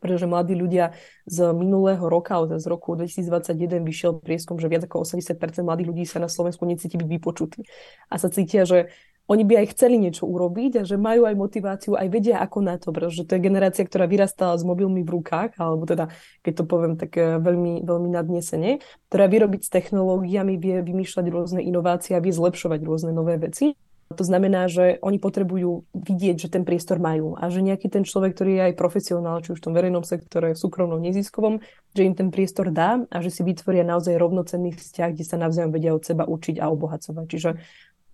pretože 0.00 0.24
mladí 0.24 0.56
ľudia 0.56 0.96
z 1.28 1.52
minulého 1.52 2.00
roka, 2.00 2.32
ale 2.32 2.56
z 2.56 2.66
roku 2.66 2.96
2021 2.96 3.84
vyšiel 3.84 4.16
prieskom, 4.16 4.56
že 4.56 4.70
viac 4.72 4.88
ako 4.88 5.04
80% 5.04 5.60
mladých 5.60 5.88
ľudí 5.92 6.04
sa 6.08 6.18
na 6.18 6.32
Slovensku 6.32 6.64
necíti 6.64 6.96
byť 6.96 7.08
vypočutí. 7.20 7.60
A 8.08 8.16
sa 8.16 8.32
cítia, 8.32 8.64
že 8.64 8.88
oni 9.30 9.46
by 9.46 9.62
aj 9.62 9.78
chceli 9.78 10.02
niečo 10.02 10.26
urobiť 10.26 10.82
a 10.82 10.82
že 10.82 10.98
majú 10.98 11.22
aj 11.22 11.38
motiváciu, 11.38 11.94
aj 11.94 12.10
vedia 12.10 12.42
ako 12.42 12.58
na 12.66 12.82
to, 12.82 12.90
pretože 12.90 13.22
to 13.30 13.38
je 13.38 13.46
generácia, 13.46 13.86
ktorá 13.86 14.10
vyrastala 14.10 14.58
s 14.58 14.66
mobilmi 14.66 15.06
v 15.06 15.22
rukách, 15.22 15.54
alebo 15.54 15.86
teda, 15.86 16.10
keď 16.42 16.52
to 16.58 16.64
poviem 16.66 16.98
tak 16.98 17.14
eh, 17.14 17.38
veľmi, 17.38 17.86
veľmi 17.86 18.10
nadnesene, 18.10 18.82
ktorá 19.06 19.30
vie 19.30 19.38
robiť 19.46 19.62
s 19.62 19.70
technológiami, 19.70 20.58
vie 20.58 20.82
vymýšľať 20.82 21.26
rôzne 21.30 21.60
inovácie 21.62 22.18
a 22.18 22.22
vie 22.24 22.34
zlepšovať 22.34 22.82
rôzne 22.82 23.14
nové 23.14 23.38
veci. 23.38 23.78
To 24.10 24.26
znamená, 24.26 24.66
že 24.66 24.98
oni 25.06 25.22
potrebujú 25.22 25.86
vidieť, 25.94 26.34
že 26.42 26.48
ten 26.50 26.66
priestor 26.66 26.98
majú 26.98 27.38
a 27.38 27.46
že 27.46 27.62
nejaký 27.62 27.86
ten 27.86 28.02
človek, 28.02 28.34
ktorý 28.34 28.58
je 28.58 28.62
aj 28.66 28.74
profesionál, 28.74 29.38
či 29.38 29.54
už 29.54 29.62
v 29.62 29.70
tom 29.70 29.74
verejnom 29.78 30.02
sektore, 30.02 30.50
v 30.50 30.58
súkromnom, 30.58 30.98
neziskovom, 30.98 31.62
že 31.94 32.10
im 32.10 32.18
ten 32.18 32.34
priestor 32.34 32.74
dá 32.74 33.06
a 33.06 33.16
že 33.22 33.30
si 33.30 33.46
vytvoria 33.46 33.86
naozaj 33.86 34.18
rovnocenný 34.18 34.74
vzťah, 34.74 35.14
kde 35.14 35.22
sa 35.22 35.38
navzájom 35.38 35.70
vedia 35.70 35.94
od 35.94 36.02
seba 36.02 36.26
učiť 36.26 36.58
a 36.58 36.74
obohacovať. 36.74 37.26
Čiže 37.30 37.50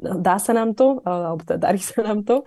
dá 0.00 0.36
sa 0.36 0.52
nám 0.52 0.76
to, 0.76 1.00
alebo 1.04 1.42
teda 1.44 1.58
darí 1.70 1.80
sa 1.80 2.04
nám 2.04 2.22
to, 2.22 2.44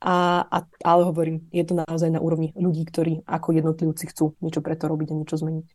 a, 0.00 0.44
a, 0.44 0.58
ale 0.84 1.02
hovorím, 1.08 1.48
je 1.52 1.64
to 1.64 1.74
naozaj 1.76 2.12
na 2.12 2.20
úrovni 2.20 2.52
ľudí, 2.52 2.84
ktorí 2.84 3.24
ako 3.24 3.56
jednotlivci 3.56 4.12
chcú 4.12 4.36
niečo 4.44 4.60
preto 4.60 4.88
robiť 4.92 5.08
a 5.12 5.18
niečo 5.18 5.40
zmeniť. 5.40 5.66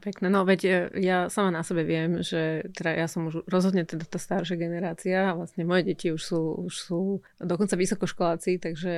Pekné, 0.00 0.32
no 0.32 0.48
veď 0.48 0.60
e, 0.64 0.72
ja 1.04 1.28
sama 1.28 1.52
na 1.52 1.60
sebe 1.60 1.84
viem, 1.84 2.24
že 2.24 2.64
teda 2.72 3.04
ja 3.04 3.06
som 3.06 3.28
už 3.28 3.44
rozhodne 3.44 3.84
teda 3.84 4.08
tá 4.08 4.16
staršia 4.16 4.56
generácia 4.56 5.28
a 5.28 5.36
vlastne 5.36 5.68
moje 5.68 5.92
deti 5.92 6.08
už 6.08 6.22
sú, 6.24 6.40
už 6.66 6.74
sú 6.74 7.00
dokonca 7.36 7.76
vysokoškoláci, 7.76 8.56
takže 8.64 8.94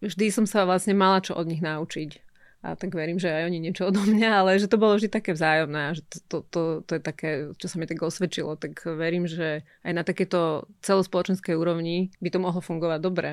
vždy 0.00 0.26
som 0.32 0.48
sa 0.48 0.64
vlastne 0.64 0.96
mala 0.96 1.20
čo 1.20 1.36
od 1.36 1.44
nich 1.44 1.60
naučiť 1.60 2.27
a 2.58 2.74
tak 2.74 2.90
verím, 2.90 3.22
že 3.22 3.30
aj 3.30 3.46
oni 3.46 3.58
niečo 3.62 3.86
odo 3.86 4.02
mňa, 4.02 4.30
ale 4.42 4.58
že 4.58 4.66
to 4.66 4.82
bolo 4.82 4.98
vždy 4.98 5.06
také 5.06 5.30
vzájomné 5.30 5.80
a 5.90 5.94
že 5.94 6.02
to, 6.10 6.18
to, 6.26 6.36
to, 6.50 6.62
to 6.82 6.92
je 6.98 7.02
také, 7.02 7.30
čo 7.54 7.66
sa 7.70 7.78
mi 7.78 7.86
tak 7.86 8.02
osvedčilo, 8.02 8.58
tak 8.58 8.82
verím, 8.82 9.30
že 9.30 9.62
aj 9.86 9.92
na 9.94 10.02
takéto 10.02 10.66
celospoločenskej 10.82 11.54
úrovni 11.54 12.10
by 12.18 12.28
to 12.34 12.42
mohlo 12.42 12.58
fungovať 12.58 12.98
dobre. 12.98 13.30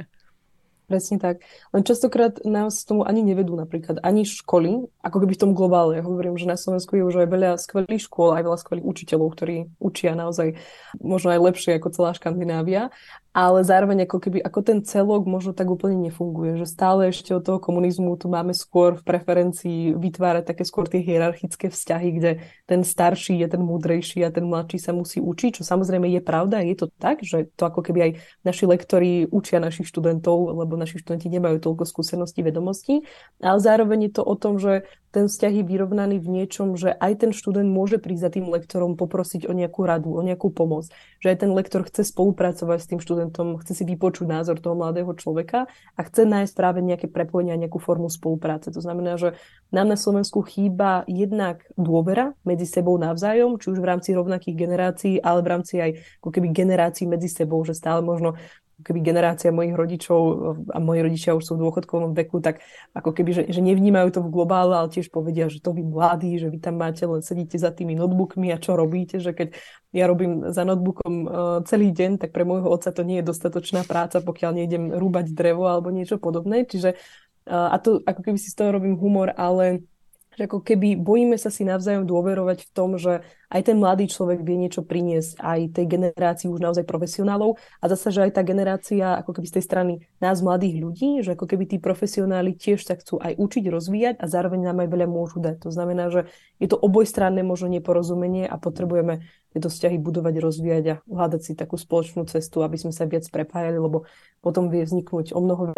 Presne 0.86 1.18
tak. 1.18 1.42
Len 1.74 1.82
častokrát 1.82 2.46
nás 2.46 2.86
tomu 2.86 3.10
ani 3.10 3.26
nevedú 3.26 3.58
napríklad 3.58 4.06
ani 4.06 4.22
školy, 4.22 4.86
ako 5.02 5.18
keby 5.18 5.34
v 5.34 5.42
tom 5.42 5.52
globále. 5.58 5.98
Ja 5.98 6.06
hovorím, 6.06 6.38
že 6.38 6.46
na 6.46 6.62
Slovensku 6.62 6.94
je 6.94 7.02
už 7.02 7.26
aj 7.26 7.30
veľa 7.34 7.58
skvelých 7.58 8.06
škôl, 8.06 8.38
aj 8.38 8.46
veľa 8.46 8.62
skvelých 8.62 8.86
učiteľov, 8.86 9.34
ktorí 9.34 9.66
učia 9.82 10.14
naozaj 10.14 10.54
možno 11.02 11.34
aj 11.34 11.42
lepšie 11.42 11.82
ako 11.82 11.90
celá 11.90 12.14
Škandinávia 12.14 12.94
ale 13.36 13.68
zároveň 13.68 14.08
ako 14.08 14.18
keby 14.24 14.40
ako 14.40 14.60
ten 14.64 14.80
celok 14.88 15.28
možno 15.28 15.52
tak 15.52 15.68
úplne 15.68 16.08
nefunguje, 16.08 16.56
že 16.56 16.72
stále 16.72 17.12
ešte 17.12 17.36
od 17.36 17.44
toho 17.44 17.60
komunizmu 17.60 18.16
tu 18.16 18.32
máme 18.32 18.56
skôr 18.56 18.96
v 18.96 19.04
preferencii 19.04 19.92
vytvárať 19.92 20.56
také 20.56 20.64
skôr 20.64 20.88
tie 20.88 21.04
hierarchické 21.04 21.68
vzťahy, 21.68 22.10
kde 22.16 22.32
ten 22.64 22.88
starší 22.88 23.44
je 23.44 23.48
ten 23.52 23.60
múdrejší 23.60 24.24
a 24.24 24.32
ten 24.32 24.48
mladší 24.48 24.80
sa 24.80 24.96
musí 24.96 25.20
učiť, 25.20 25.60
čo 25.60 25.68
samozrejme 25.68 26.08
je 26.16 26.24
pravda, 26.24 26.64
je 26.64 26.80
to 26.80 26.88
tak, 26.96 27.28
že 27.28 27.52
to 27.60 27.68
ako 27.68 27.84
keby 27.84 28.00
aj 28.08 28.12
naši 28.48 28.64
lektori 28.72 29.28
učia 29.28 29.60
našich 29.60 29.92
študentov, 29.92 30.56
lebo 30.56 30.80
naši 30.80 31.04
študenti 31.04 31.28
nemajú 31.28 31.60
toľko 31.60 31.84
skúseností, 31.84 32.40
vedomostí, 32.40 33.04
ale 33.44 33.60
zároveň 33.60 34.08
je 34.08 34.12
to 34.16 34.24
o 34.24 34.36
tom, 34.40 34.64
že 34.64 34.88
ten 35.16 35.32
vzťah 35.32 35.64
je 35.64 35.64
vyrovnaný 35.64 36.20
v 36.20 36.28
niečom, 36.28 36.76
že 36.76 36.92
aj 36.92 37.24
ten 37.24 37.32
študent 37.32 37.72
môže 37.72 38.04
prísť 38.04 38.20
za 38.28 38.32
tým 38.36 38.52
lektorom 38.52 39.00
poprosiť 39.00 39.48
o 39.48 39.56
nejakú 39.56 39.88
radu, 39.88 40.12
o 40.12 40.20
nejakú 40.20 40.52
pomoc. 40.52 40.92
Že 41.24 41.28
aj 41.32 41.38
ten 41.40 41.52
lektor 41.56 41.88
chce 41.88 42.12
spolupracovať 42.12 42.84
s 42.84 42.90
tým 42.92 43.00
študentom, 43.00 43.25
chce 43.34 43.74
si 43.78 43.84
vypočuť 43.88 44.28
názor 44.28 44.60
toho 44.60 44.76
mladého 44.76 45.14
človeka 45.16 45.70
a 45.96 46.02
chce 46.04 46.28
nájsť 46.28 46.54
práve 46.54 46.80
nejaké 46.84 47.08
prepojenia, 47.08 47.56
nejakú 47.56 47.80
formu 47.80 48.12
spolupráce. 48.12 48.74
To 48.74 48.82
znamená, 48.82 49.16
že 49.16 49.38
nám 49.72 49.92
na 49.92 49.98
Slovensku 49.98 50.44
chýba 50.44 51.08
jednak 51.08 51.64
dôvera 51.80 52.36
medzi 52.44 52.68
sebou 52.68 53.00
navzájom, 53.00 53.62
či 53.62 53.72
už 53.72 53.80
v 53.80 53.90
rámci 53.90 54.14
rovnakých 54.14 54.56
generácií, 54.56 55.14
ale 55.22 55.40
v 55.42 55.52
rámci 55.52 55.74
aj 55.80 55.92
ako 56.22 56.30
keby 56.34 56.48
generácií 56.52 57.06
medzi 57.08 57.32
sebou, 57.32 57.62
že 57.64 57.78
stále 57.78 58.04
možno 58.04 58.36
keby 58.84 59.00
generácia 59.00 59.56
mojich 59.56 59.72
rodičov 59.72 60.20
a 60.68 60.78
moji 60.84 61.00
rodičia 61.00 61.32
už 61.38 61.44
sú 61.48 61.54
v 61.56 61.64
dôchodkovom 61.64 62.12
veku, 62.12 62.44
tak 62.44 62.60
ako 62.92 63.16
keby, 63.16 63.32
že, 63.32 63.44
že 63.48 63.64
nevnímajú 63.64 64.12
to 64.12 64.20
v 64.20 64.34
globále, 64.34 64.76
ale 64.76 64.92
tiež 64.92 65.08
povedia, 65.08 65.48
že 65.48 65.64
to 65.64 65.72
vy 65.72 65.86
mladí, 65.88 66.36
že 66.36 66.52
vy 66.52 66.60
tam 66.60 66.76
máte, 66.76 67.08
len 67.08 67.24
sedíte 67.24 67.56
za 67.56 67.72
tými 67.72 67.96
notebookmi 67.96 68.52
a 68.52 68.60
čo 68.60 68.76
robíte, 68.76 69.24
že 69.24 69.32
keď 69.32 69.56
ja 69.96 70.12
robím 70.12 70.52
za 70.52 70.68
notebookom 70.68 71.14
uh, 71.24 71.28
celý 71.64 71.96
deň, 71.96 72.20
tak 72.20 72.36
pre 72.36 72.44
môjho 72.44 72.68
otca 72.68 72.92
to 72.92 73.08
nie 73.08 73.24
je 73.24 73.30
dostatočná 73.32 73.88
práca, 73.88 74.20
pokiaľ 74.20 74.52
nejdem 74.60 74.84
rúbať 74.92 75.32
drevo 75.32 75.72
alebo 75.72 75.88
niečo 75.88 76.20
podobné. 76.20 76.68
Čiže 76.68 77.00
uh, 77.48 77.72
a 77.72 77.80
to 77.80 78.04
ako 78.04 78.22
keby 78.28 78.36
si 78.36 78.52
z 78.52 78.60
toho 78.60 78.76
robím 78.76 79.00
humor, 79.00 79.32
ale 79.32 79.88
že 80.36 80.46
ako 80.46 80.60
keby 80.62 81.00
bojíme 81.00 81.40
sa 81.40 81.48
si 81.48 81.64
navzájom 81.64 82.04
dôverovať 82.04 82.68
v 82.68 82.72
tom, 82.76 83.00
že 83.00 83.24
aj 83.50 83.62
ten 83.72 83.80
mladý 83.80 84.12
človek 84.12 84.44
vie 84.44 84.60
niečo 84.60 84.84
priniesť 84.84 85.40
aj 85.40 85.60
tej 85.80 85.86
generácii 85.88 86.52
už 86.52 86.60
naozaj 86.60 86.84
profesionálov 86.84 87.56
a 87.80 87.86
zase, 87.88 88.12
že 88.12 88.28
aj 88.28 88.32
tá 88.36 88.42
generácia 88.44 89.16
ako 89.16 89.40
keby 89.40 89.48
z 89.48 89.56
tej 89.56 89.64
strany 89.64 89.94
nás 90.20 90.44
mladých 90.44 90.76
ľudí, 90.84 91.10
že 91.24 91.40
ako 91.40 91.48
keby 91.48 91.64
tí 91.72 91.78
profesionáli 91.80 92.58
tiež 92.58 92.84
sa 92.84 93.00
chcú 93.00 93.18
aj 93.24 93.40
učiť, 93.40 93.64
rozvíjať 93.72 94.16
a 94.20 94.26
zároveň 94.28 94.68
nám 94.68 94.84
aj 94.84 94.90
veľa 94.92 95.08
môžu 95.08 95.40
dať. 95.40 95.64
To 95.64 95.72
znamená, 95.72 96.12
že 96.12 96.28
je 96.60 96.68
to 96.68 96.76
obojstranné 96.76 97.42
možno 97.42 97.72
neporozumenie 97.72 98.44
a 98.44 98.60
potrebujeme 98.60 99.24
tieto 99.56 99.72
vzťahy 99.72 100.04
budovať, 100.04 100.36
rozvíjať 100.44 100.86
a 100.92 100.96
hľadať 101.08 101.42
si 101.48 101.52
takú 101.56 101.80
spoločnú 101.80 102.28
cestu, 102.28 102.60
aby 102.60 102.76
sme 102.76 102.92
sa 102.92 103.08
viac 103.08 103.24
prepájali, 103.32 103.80
lebo 103.80 104.04
potom 104.44 104.68
vie 104.68 104.84
vzniknúť 104.84 105.32
o 105.32 105.40
mnoho 105.40 105.72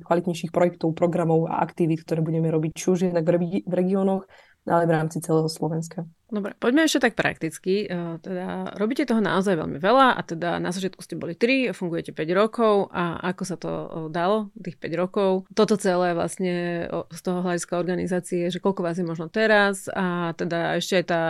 kvalitnejších 0.00 0.48
projektov, 0.48 0.96
programov 0.96 1.44
a 1.52 1.60
aktivít, 1.60 2.08
ktoré 2.08 2.24
budeme 2.24 2.48
robiť 2.48 2.72
či 2.72 2.86
už 2.88 2.98
jednak 3.12 3.28
v 3.28 3.68
regiónoch, 3.68 4.24
ale 4.66 4.86
v 4.86 4.94
rámci 4.94 5.18
celého 5.18 5.50
Slovenska. 5.50 6.06
Dobre, 6.32 6.56
poďme 6.56 6.88
ešte 6.88 7.04
tak 7.04 7.14
prakticky. 7.18 7.84
E, 7.84 8.16
teda 8.24 8.72
robíte 8.80 9.04
toho 9.04 9.20
naozaj 9.20 9.52
veľmi 9.52 9.76
veľa 9.76 10.16
a 10.16 10.20
teda 10.24 10.56
na 10.62 10.72
začiatku 10.72 11.04
ste 11.04 11.18
boli 11.18 11.36
3, 11.36 11.76
fungujete 11.76 12.16
5 12.16 12.24
rokov 12.32 12.88
a 12.88 13.20
ako 13.20 13.42
sa 13.44 13.56
to 13.60 13.68
e, 13.68 13.88
dalo, 14.08 14.48
tých 14.56 14.80
5 14.80 15.02
rokov. 15.02 15.44
Toto 15.52 15.76
celé 15.76 16.16
vlastne 16.16 16.88
z 16.88 17.20
toho 17.20 17.44
hľadiska 17.44 17.76
organizácie, 17.76 18.48
že 18.48 18.64
koľko 18.64 18.80
vás 18.80 18.96
je 18.96 19.04
možno 19.04 19.28
teraz 19.28 19.92
a 19.92 20.32
teda 20.32 20.80
ešte 20.80 21.04
aj 21.04 21.06
tá 21.10 21.22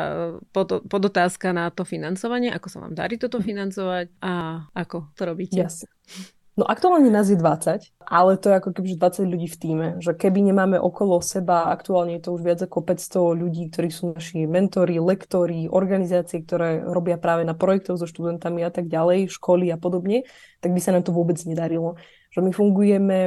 e, 0.55 0.81
podotázka 0.87 1.51
na 1.51 1.73
to 1.75 1.83
financovanie, 1.83 2.55
ako 2.55 2.69
sa 2.71 2.79
vám 2.87 2.95
darí 2.95 3.19
toto 3.19 3.43
financovať 3.43 4.07
a 4.23 4.67
ako 4.71 5.11
to 5.19 5.23
robíte. 5.27 5.59
Jasne. 5.59 5.91
No 6.53 6.69
aktuálne 6.69 7.09
nás 7.09 7.33
je 7.33 7.41
20, 7.41 7.97
ale 8.05 8.37
to 8.37 8.53
je 8.53 8.61
ako 8.61 8.77
keby 8.77 9.01
20 9.01 9.25
ľudí 9.25 9.49
v 9.49 9.57
týme. 9.57 9.87
Že 10.05 10.21
keby 10.21 10.53
nemáme 10.53 10.77
okolo 10.77 11.17
seba, 11.25 11.73
aktuálne 11.73 12.21
je 12.21 12.29
to 12.29 12.37
už 12.37 12.45
viac 12.45 12.61
ako 12.61 12.85
500 12.85 13.41
ľudí, 13.41 13.73
ktorí 13.73 13.89
sú 13.89 14.13
naši 14.13 14.45
mentori, 14.45 15.01
lektori, 15.01 15.73
organizácie, 15.73 16.45
ktoré 16.45 16.85
robia 16.85 17.17
práve 17.17 17.49
na 17.49 17.57
projektoch 17.57 17.97
so 17.97 18.05
študentami 18.05 18.61
a 18.61 18.69
tak 18.69 18.93
ďalej, 18.93 19.33
školy 19.33 19.73
a 19.73 19.81
podobne, 19.81 20.29
tak 20.61 20.77
by 20.77 20.81
sa 20.85 20.93
nám 20.93 21.09
to 21.09 21.17
vôbec 21.17 21.41
nedarilo. 21.49 21.97
Že 22.37 22.45
my 22.45 22.53
fungujeme, 22.53 23.19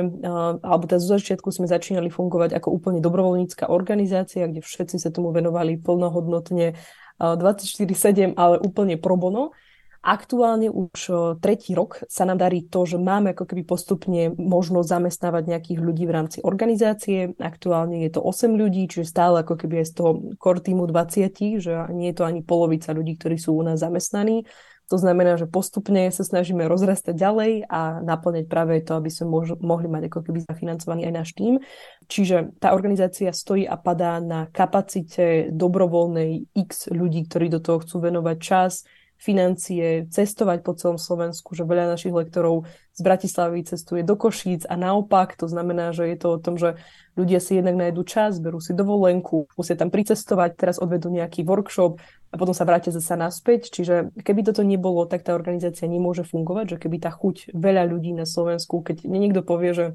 alebo 0.61 0.85
teda 0.85 1.01
zo 1.01 1.17
začiatku 1.17 1.49
sme 1.49 1.65
začínali 1.65 2.13
fungovať 2.13 2.53
ako 2.61 2.77
úplne 2.77 3.01
dobrovoľnícka 3.01 3.73
organizácia, 3.73 4.45
kde 4.45 4.61
všetci 4.61 5.01
sa 5.01 5.09
tomu 5.09 5.33
venovali 5.33 5.81
plnohodnotne 5.81 6.77
24-7, 7.17 8.37
ale 8.37 8.61
úplne 8.61 9.01
pro 9.01 9.17
bono 9.17 9.57
Aktuálne 10.05 10.69
už 10.69 11.09
tretí 11.41 11.73
rok 11.73 12.05
sa 12.05 12.29
nám 12.29 12.37
darí 12.37 12.69
to, 12.69 12.85
že 12.85 13.01
máme 13.01 13.33
ako 13.33 13.49
keby 13.49 13.65
postupne 13.65 14.29
možnosť 14.37 14.85
zamestnávať 14.85 15.43
nejakých 15.49 15.79
ľudí 15.81 16.05
v 16.05 16.13
rámci 16.13 16.37
organizácie. 16.45 17.33
Aktuálne 17.41 18.05
je 18.05 18.13
to 18.13 18.21
8 18.21 18.53
ľudí, 18.53 18.85
čiže 18.85 19.09
stále 19.09 19.41
ako 19.41 19.57
keby 19.57 19.81
aj 19.81 19.87
z 19.89 19.93
toho 19.97 20.11
core 20.37 20.61
týmu 20.61 20.85
20, 20.85 21.57
že 21.57 21.73
nie 21.89 22.13
je 22.13 22.21
to 22.21 22.23
ani 22.29 22.45
polovica 22.45 22.93
ľudí, 22.93 23.17
ktorí 23.17 23.41
sú 23.41 23.57
u 23.57 23.65
nás 23.65 23.81
zamestnaní. 23.81 24.45
To 24.93 25.01
znamená, 25.01 25.41
že 25.41 25.49
postupne 25.49 26.13
sa 26.13 26.21
snažíme 26.21 26.69
rozrastať 26.69 27.17
ďalej 27.17 27.65
a 27.65 28.05
naplňať 28.05 28.45
práve 28.45 28.85
to, 28.85 29.01
aby 29.01 29.09
sme 29.09 29.33
mož- 29.33 29.57
mohli 29.57 29.89
mať 29.89 30.13
ako 30.13 30.29
keby 30.29 30.45
zafinancovaný 30.45 31.09
aj 31.09 31.13
náš 31.17 31.29
tým. 31.33 31.57
Čiže 32.05 32.53
tá 32.61 32.77
organizácia 32.77 33.33
stojí 33.33 33.65
a 33.65 33.81
padá 33.81 34.21
na 34.21 34.45
kapacite 34.53 35.49
dobrovoľnej 35.49 36.53
x 36.53 36.93
ľudí, 36.93 37.25
ktorí 37.25 37.49
do 37.49 37.57
toho 37.57 37.81
chcú 37.81 38.05
venovať 38.05 38.37
čas, 38.37 38.85
financie, 39.25 40.05
cestovať 40.13 40.61
po 40.61 40.77
celom 40.77 41.01
Slovensku, 41.01 41.57
že 41.57 41.65
veľa 41.65 41.97
našich 41.97 42.13
lektorov 42.13 42.69
z 42.93 43.01
Bratislavy 43.01 43.65
cestuje 43.65 44.05
do 44.05 44.13
Košíc 44.13 44.69
a 44.69 44.77
naopak, 44.77 45.33
to 45.33 45.49
znamená, 45.49 45.89
že 45.97 46.05
je 46.13 46.17
to 46.21 46.37
o 46.37 46.37
tom, 46.37 46.61
že 46.61 46.77
ľudia 47.17 47.41
si 47.41 47.57
jednak 47.57 47.73
nájdu 47.73 48.05
čas, 48.05 48.37
berú 48.37 48.61
si 48.61 48.77
dovolenku, 48.77 49.49
musia 49.57 49.73
tam 49.73 49.89
pricestovať, 49.89 50.53
teraz 50.53 50.77
odvedú 50.77 51.09
nejaký 51.09 51.41
workshop 51.41 51.97
a 52.29 52.35
potom 52.37 52.53
sa 52.53 52.69
vrátia 52.69 52.93
zase 52.93 53.17
naspäť. 53.17 53.73
Čiže 53.73 54.13
keby 54.21 54.45
toto 54.45 54.61
nebolo, 54.61 55.09
tak 55.09 55.25
tá 55.25 55.33
organizácia 55.33 55.89
nemôže 55.89 56.21
fungovať, 56.21 56.77
že 56.77 56.81
keby 56.85 57.01
tá 57.01 57.09
chuť 57.09 57.57
veľa 57.57 57.89
ľudí 57.89 58.13
na 58.13 58.29
Slovensku, 58.29 58.85
keď 58.85 59.09
niekto 59.09 59.41
povie, 59.41 59.73
že 59.73 59.85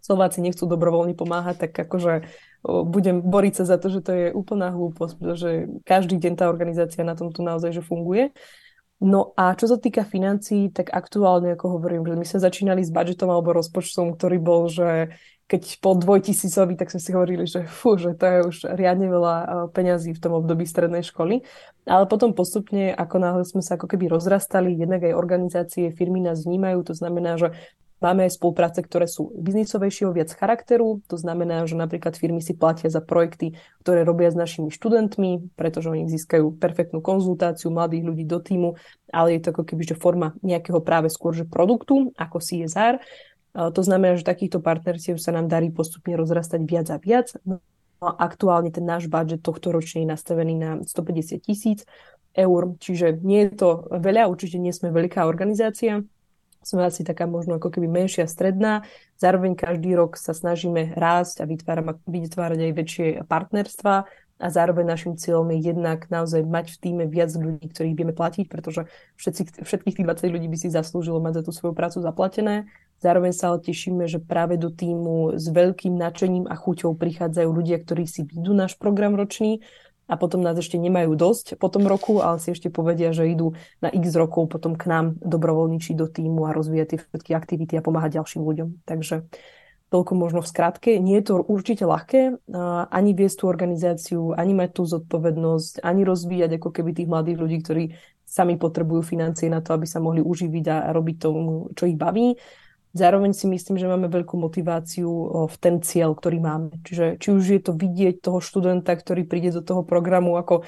Slováci 0.00 0.40
nechcú 0.40 0.64
dobrovoľne 0.64 1.12
pomáhať, 1.12 1.68
tak 1.68 1.76
akože 1.76 2.24
budem 2.64 3.20
boriť 3.20 3.62
sa 3.62 3.64
za 3.68 3.76
to, 3.76 3.92
že 3.92 4.00
to 4.00 4.12
je 4.16 4.26
úplná 4.32 4.72
hlúposť, 4.72 5.14
pretože 5.20 5.50
každý 5.84 6.16
deň 6.16 6.32
tá 6.40 6.48
organizácia 6.48 7.04
na 7.04 7.12
tom 7.12 7.32
tu 7.32 7.44
naozaj 7.44 7.76
že 7.76 7.84
funguje. 7.84 8.32
No 9.00 9.32
a 9.32 9.56
čo 9.56 9.64
sa 9.64 9.80
týka 9.80 10.04
financií, 10.04 10.68
tak 10.68 10.92
aktuálne, 10.92 11.56
ako 11.56 11.80
hovorím, 11.80 12.04
že 12.04 12.14
my 12.20 12.24
sme 12.28 12.40
začínali 12.44 12.84
s 12.84 12.92
budžetom 12.92 13.32
alebo 13.32 13.56
rozpočtom, 13.56 14.12
ktorý 14.12 14.36
bol, 14.36 14.68
že 14.68 15.16
keď 15.50 15.82
po 15.82 15.98
dvojtisícový, 15.98 16.78
tak 16.78 16.94
sme 16.94 17.00
si 17.02 17.10
hovorili, 17.10 17.42
že 17.42 17.66
fú, 17.66 17.98
že 17.98 18.14
to 18.14 18.24
je 18.28 18.38
už 18.46 18.56
riadne 18.70 19.10
veľa 19.10 19.34
e, 19.34 19.46
peňazí 19.74 20.14
v 20.14 20.22
tom 20.22 20.38
období 20.38 20.62
strednej 20.62 21.02
školy. 21.02 21.42
Ale 21.90 22.06
potom 22.06 22.36
postupne, 22.38 22.94
ako 22.94 23.16
náhle 23.18 23.42
sme 23.42 23.58
sa 23.58 23.74
ako 23.74 23.90
keby 23.90 24.06
rozrastali, 24.06 24.78
jednak 24.78 25.02
aj 25.02 25.18
organizácie, 25.18 25.90
firmy 25.90 26.22
nás 26.22 26.46
vnímajú, 26.46 26.86
to 26.86 26.94
znamená, 26.94 27.34
že 27.34 27.56
Máme 28.00 28.24
aj 28.24 28.40
spolupráce, 28.40 28.80
ktoré 28.80 29.04
sú 29.04 29.28
biznisovejšieho, 29.36 30.16
viac 30.16 30.32
charakteru. 30.32 31.04
To 31.12 31.20
znamená, 31.20 31.68
že 31.68 31.76
napríklad 31.76 32.16
firmy 32.16 32.40
si 32.40 32.56
platia 32.56 32.88
za 32.88 33.04
projekty, 33.04 33.60
ktoré 33.84 34.08
robia 34.08 34.32
s 34.32 34.40
našimi 34.40 34.72
študentmi, 34.72 35.52
pretože 35.52 35.92
oni 35.92 36.08
získajú 36.08 36.56
perfektnú 36.56 37.04
konzultáciu 37.04 37.68
mladých 37.68 38.08
ľudí 38.08 38.24
do 38.24 38.40
týmu, 38.40 38.80
ale 39.12 39.36
je 39.36 39.44
to 39.44 39.52
ako 39.52 39.68
keby 39.68 39.84
že 39.84 40.00
forma 40.00 40.32
nejakého 40.40 40.80
práve 40.80 41.12
skôr 41.12 41.36
že 41.36 41.44
produktu, 41.44 42.16
ako 42.16 42.40
CSR. 42.40 43.04
To 43.52 43.82
znamená, 43.84 44.16
že 44.16 44.24
takýchto 44.24 44.64
partnerstiev 44.64 45.20
sa 45.20 45.36
nám 45.36 45.52
darí 45.52 45.68
postupne 45.68 46.16
rozrastať 46.16 46.64
viac 46.64 46.88
a 46.88 46.96
viac. 46.96 47.36
No 47.44 47.60
a 48.00 48.16
aktuálne 48.16 48.72
ten 48.72 48.88
náš 48.88 49.12
budget 49.12 49.44
tohto 49.44 49.76
ročne 49.76 50.08
je 50.08 50.08
nastavený 50.08 50.54
na 50.56 50.70
150 50.88 51.44
tisíc 51.44 51.84
eur, 52.32 52.78
čiže 52.80 53.20
nie 53.20 53.44
je 53.44 53.60
to 53.60 53.92
veľa, 53.92 54.24
určite 54.24 54.56
nie 54.56 54.72
sme 54.72 54.88
veľká 54.88 55.28
organizácia, 55.28 56.00
sme 56.60 56.84
asi 56.84 57.02
taká 57.02 57.24
možno 57.24 57.56
ako 57.56 57.72
keby 57.72 57.88
menšia, 57.88 58.28
stredná. 58.28 58.84
Zároveň 59.16 59.56
každý 59.56 59.96
rok 59.96 60.20
sa 60.20 60.36
snažíme 60.36 60.92
rásť 60.92 61.42
a 61.42 61.48
vytvárať 61.48 62.60
aj 62.60 62.72
väčšie 62.76 63.06
partnerstva 63.24 63.94
a 64.40 64.46
zároveň 64.48 64.88
našim 64.88 65.20
cieľom 65.20 65.52
je 65.52 65.68
jednak 65.68 66.08
naozaj 66.08 66.40
mať 66.48 66.72
v 66.72 66.80
týme 66.80 67.04
viac 67.04 67.28
ľudí, 67.36 67.68
ktorých 67.68 67.96
vieme 67.96 68.16
platiť, 68.16 68.48
pretože 68.48 68.88
všetci, 69.20 69.60
všetkých 69.68 69.96
tých 70.00 70.08
20 70.08 70.32
ľudí 70.32 70.48
by 70.48 70.56
si 70.56 70.68
zaslúžilo 70.72 71.20
mať 71.20 71.40
za 71.40 71.42
tú 71.44 71.52
svoju 71.52 71.76
prácu 71.76 72.00
zaplatené. 72.00 72.64
Zároveň 73.04 73.32
sa 73.36 73.52
ale 73.52 73.64
tešíme, 73.64 74.08
že 74.08 74.20
práve 74.20 74.56
do 74.56 74.72
týmu 74.72 75.36
s 75.36 75.48
veľkým 75.48 75.92
nadšením 75.92 76.48
a 76.48 76.56
chuťou 76.56 76.96
prichádzajú 76.96 77.48
ľudia, 77.52 77.84
ktorí 77.84 78.04
si 78.08 78.24
vidú 78.24 78.56
náš 78.56 78.80
program 78.80 79.12
ročný 79.12 79.60
a 80.10 80.18
potom 80.18 80.42
nás 80.42 80.58
ešte 80.58 80.74
nemajú 80.74 81.14
dosť 81.14 81.54
po 81.54 81.70
tom 81.70 81.86
roku, 81.86 82.18
ale 82.18 82.42
si 82.42 82.50
ešte 82.50 82.66
povedia, 82.66 83.14
že 83.14 83.30
idú 83.30 83.54
na 83.78 83.94
x 83.94 84.10
rokov 84.18 84.50
potom 84.50 84.74
k 84.74 84.90
nám 84.90 85.14
dobrovoľničiť 85.22 85.94
do 85.94 86.10
týmu 86.10 86.50
a 86.50 86.54
rozvíjať 86.56 86.86
tie 86.90 86.98
všetky 86.98 87.30
aktivity 87.30 87.78
a 87.78 87.86
pomáhať 87.86 88.18
ďalším 88.18 88.42
ľuďom. 88.42 88.82
Takže 88.82 89.30
toľko 89.90 90.12
možno 90.14 90.38
v 90.42 90.50
skratke. 90.50 90.90
Nie 91.02 91.18
je 91.18 91.34
to 91.34 91.34
určite 91.42 91.82
ľahké 91.82 92.38
ani 92.90 93.10
viesť 93.10 93.42
tú 93.42 93.44
organizáciu, 93.50 94.34
ani 94.38 94.54
mať 94.54 94.70
tú 94.78 94.82
zodpovednosť, 94.86 95.82
ani 95.82 96.06
rozvíjať 96.06 96.62
ako 96.62 96.70
keby 96.70 96.90
tých 96.94 97.10
mladých 97.10 97.38
ľudí, 97.42 97.58
ktorí 97.62 97.84
sami 98.22 98.54
potrebujú 98.54 99.02
financie 99.02 99.50
na 99.50 99.58
to, 99.58 99.74
aby 99.74 99.90
sa 99.90 99.98
mohli 99.98 100.22
uživiť 100.22 100.64
a 100.70 100.76
robiť 100.94 101.16
tomu, 101.18 101.74
čo 101.74 101.90
ich 101.90 101.98
baví. 101.98 102.38
Zároveň 102.90 103.30
si 103.38 103.46
myslím, 103.46 103.78
že 103.78 103.86
máme 103.86 104.10
veľkú 104.10 104.34
motiváciu 104.34 105.10
v 105.46 105.56
ten 105.62 105.78
cieľ, 105.78 106.18
ktorý 106.18 106.42
máme. 106.42 106.82
Čiže 106.82 107.22
či 107.22 107.28
už 107.30 107.44
je 107.46 107.60
to 107.62 107.72
vidieť 107.78 108.18
toho 108.18 108.42
študenta, 108.42 108.90
ktorý 108.98 109.22
príde 109.30 109.54
do 109.54 109.62
toho 109.62 109.86
programu 109.86 110.34
ako 110.34 110.66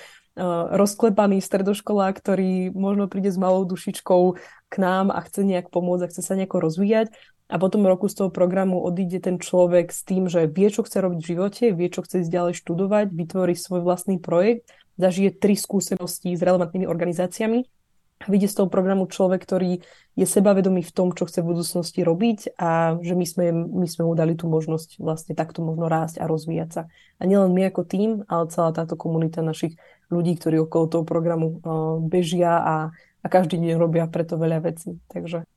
rozklepaný 0.72 1.42
stredoškolák, 1.42 2.14
ktorý 2.16 2.70
možno 2.72 3.10
príde 3.10 3.28
s 3.28 3.36
malou 3.36 3.66
dušičkou 3.66 4.22
k 4.70 4.74
nám 4.78 5.10
a 5.12 5.20
chce 5.26 5.44
nejak 5.44 5.68
pomôcť 5.68 6.02
a 6.06 6.10
chce 6.14 6.22
sa 6.22 6.38
nejako 6.38 6.62
rozvíjať. 6.62 7.10
A 7.52 7.60
potom 7.60 7.84
roku 7.84 8.08
z 8.08 8.16
toho 8.16 8.30
programu 8.32 8.80
odíde 8.80 9.20
ten 9.20 9.36
človek 9.36 9.92
s 9.92 10.06
tým, 10.08 10.30
že 10.30 10.48
vie, 10.48 10.72
čo 10.72 10.86
chce 10.86 11.04
robiť 11.04 11.20
v 11.20 11.30
živote, 11.36 11.64
vie, 11.76 11.88
čo 11.92 12.00
chce 12.00 12.24
ísť 12.24 12.32
ďalej 12.32 12.54
študovať, 12.56 13.06
vytvorí 13.12 13.52
svoj 13.52 13.84
vlastný 13.84 14.16
projekt, 14.16 14.72
zažije 14.96 15.36
tri 15.36 15.52
skúsenosti 15.52 16.32
s 16.32 16.40
relevantnými 16.40 16.88
organizáciami 16.88 17.81
vidie 18.28 18.50
z 18.50 18.62
toho 18.62 18.68
programu 18.68 19.08
človek, 19.08 19.42
ktorý 19.42 19.80
je 20.12 20.26
sebavedomý 20.28 20.84
v 20.84 20.92
tom, 20.92 21.08
čo 21.16 21.24
chce 21.24 21.40
v 21.40 21.56
budúcnosti 21.56 22.04
robiť 22.04 22.58
a 22.60 23.00
že 23.00 23.16
my 23.16 23.24
sme, 23.24 23.46
my 23.52 23.86
sme 23.88 24.04
mu 24.04 24.12
dali 24.12 24.36
tú 24.36 24.44
možnosť 24.50 25.00
vlastne 25.00 25.32
takto 25.32 25.64
možno 25.64 25.88
rásť 25.88 26.20
a 26.20 26.28
rozvíjať 26.28 26.68
sa. 26.68 26.82
A 27.16 27.22
nielen 27.24 27.56
my 27.56 27.72
ako 27.72 27.82
tým, 27.88 28.10
ale 28.28 28.52
celá 28.52 28.76
táto 28.76 28.94
komunita 28.94 29.40
našich 29.40 29.80
ľudí, 30.12 30.36
ktorí 30.36 30.60
okolo 30.60 30.84
toho 30.92 31.04
programu 31.08 31.58
uh, 31.64 31.96
bežia 32.04 32.60
a, 32.60 32.76
a 33.24 33.26
každý 33.32 33.56
deň 33.56 33.80
robia 33.80 34.04
preto 34.04 34.36
veľa 34.36 34.68
vecí. 34.68 35.00
Takže 35.08 35.48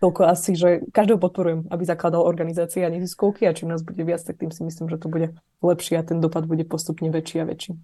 toľko 0.00 0.20
asi, 0.24 0.56
že 0.56 0.68
každého 0.94 1.20
podporujem, 1.20 1.66
aby 1.68 1.82
zakladal 1.84 2.24
organizácie 2.24 2.86
a 2.86 2.92
neziskovky 2.92 3.44
a 3.44 3.52
čím 3.52 3.74
nás 3.74 3.84
bude 3.84 4.00
viac, 4.06 4.22
tak 4.22 4.38
tým 4.40 4.54
si 4.54 4.62
myslím, 4.64 4.88
že 4.88 4.96
to 4.96 5.10
bude 5.10 5.34
lepšie 5.60 5.98
a 5.98 6.06
ten 6.06 6.22
dopad 6.22 6.46
bude 6.46 6.64
postupne 6.64 7.10
väčší 7.10 7.42
a 7.42 7.48
väčší. 7.50 7.76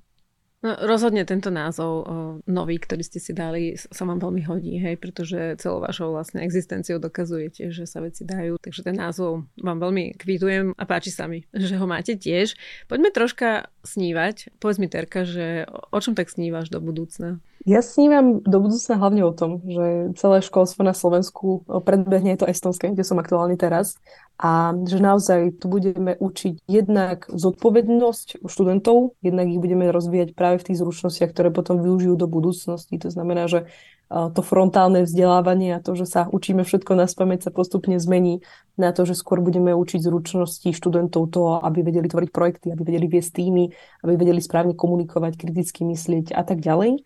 No, 0.65 0.73
rozhodne 0.81 1.29
tento 1.29 1.53
názov 1.53 2.09
nový, 2.49 2.81
ktorý 2.81 3.05
ste 3.05 3.21
si 3.21 3.37
dali, 3.37 3.77
sa 3.77 4.09
vám 4.09 4.17
veľmi 4.17 4.49
hodí, 4.49 4.81
hej, 4.81 4.97
pretože 4.97 5.61
celou 5.61 5.85
vašou 5.85 6.17
vlastne 6.17 6.41
existenciou 6.41 6.97
dokazujete, 6.97 7.69
že 7.69 7.85
sa 7.85 8.01
veci 8.01 8.25
dajú. 8.25 8.57
Takže 8.57 8.81
ten 8.81 8.97
názov 8.97 9.45
vám 9.61 9.77
veľmi 9.77 10.17
kvitujem 10.17 10.73
a 10.73 10.85
páči 10.89 11.13
sa 11.13 11.29
mi, 11.29 11.45
že 11.53 11.77
ho 11.77 11.85
máte 11.85 12.17
tiež. 12.17 12.57
Poďme 12.89 13.13
troška 13.13 13.69
snívať. 13.85 14.57
Povedz 14.59 14.81
mi, 14.81 14.89
Terka, 14.89 15.23
že 15.29 15.69
o 15.69 15.99
čom 16.01 16.17
tak 16.17 16.33
snívaš 16.33 16.73
do 16.73 16.81
budúcna? 16.81 17.39
Ja 17.65 17.81
snívam 17.81 18.45
do 18.45 18.61
budúcna 18.61 19.01
hlavne 19.01 19.23
o 19.25 19.33
tom, 19.33 19.65
že 19.65 20.13
celé 20.21 20.45
školstvo 20.45 20.85
na 20.85 20.93
Slovensku 20.93 21.65
predbehne 21.65 22.37
to 22.37 22.45
estonské, 22.45 22.93
kde 22.93 23.09
som 23.09 23.17
aktuálne 23.17 23.57
teraz 23.57 23.97
a 24.37 24.77
že 24.85 25.01
naozaj 25.01 25.63
tu 25.63 25.73
budeme 25.73 26.13
učiť 26.19 26.69
jednak 26.69 27.25
zodpovednosť 27.31 28.45
študentov, 28.45 29.17
jednak 29.25 29.49
ich 29.49 29.63
budeme 29.63 29.89
rozvíjať 29.89 30.37
práve 30.37 30.61
v 30.61 30.67
tých 30.69 30.81
zručnostiach, 30.85 31.33
ktoré 31.33 31.49
potom 31.55 31.81
využijú 31.81 32.21
do 32.21 32.29
budúcnosti. 32.29 33.01
To 33.01 33.09
znamená, 33.09 33.49
že 33.49 33.71
to 34.11 34.41
frontálne 34.45 35.03
vzdelávanie 35.09 35.75
a 35.75 35.83
to, 35.83 35.97
že 35.97 36.07
sa 36.07 36.21
učíme 36.29 36.63
všetko 36.63 36.93
na 36.93 37.09
spameť, 37.09 37.49
sa 37.49 37.51
postupne 37.51 37.97
zmení 37.97 38.45
na 38.77 38.93
to, 38.93 39.09
že 39.09 39.17
skôr 39.17 39.41
budeme 39.41 39.73
učiť 39.73 40.05
zručnosti 40.05 40.69
študentov 40.71 41.33
toho, 41.33 41.65
aby 41.65 41.81
vedeli 41.81 42.07
tvoriť 42.07 42.31
projekty, 42.31 42.67
aby 42.71 42.83
vedeli 42.85 43.07
viesť 43.09 43.31
týmy, 43.41 43.65
aby 44.05 44.13
vedeli 44.15 44.45
správne 44.45 44.77
komunikovať, 44.77 45.41
kriticky 45.41 45.89
myslieť 45.89 46.37
a 46.37 46.43
tak 46.45 46.61
ďalej. 46.61 47.01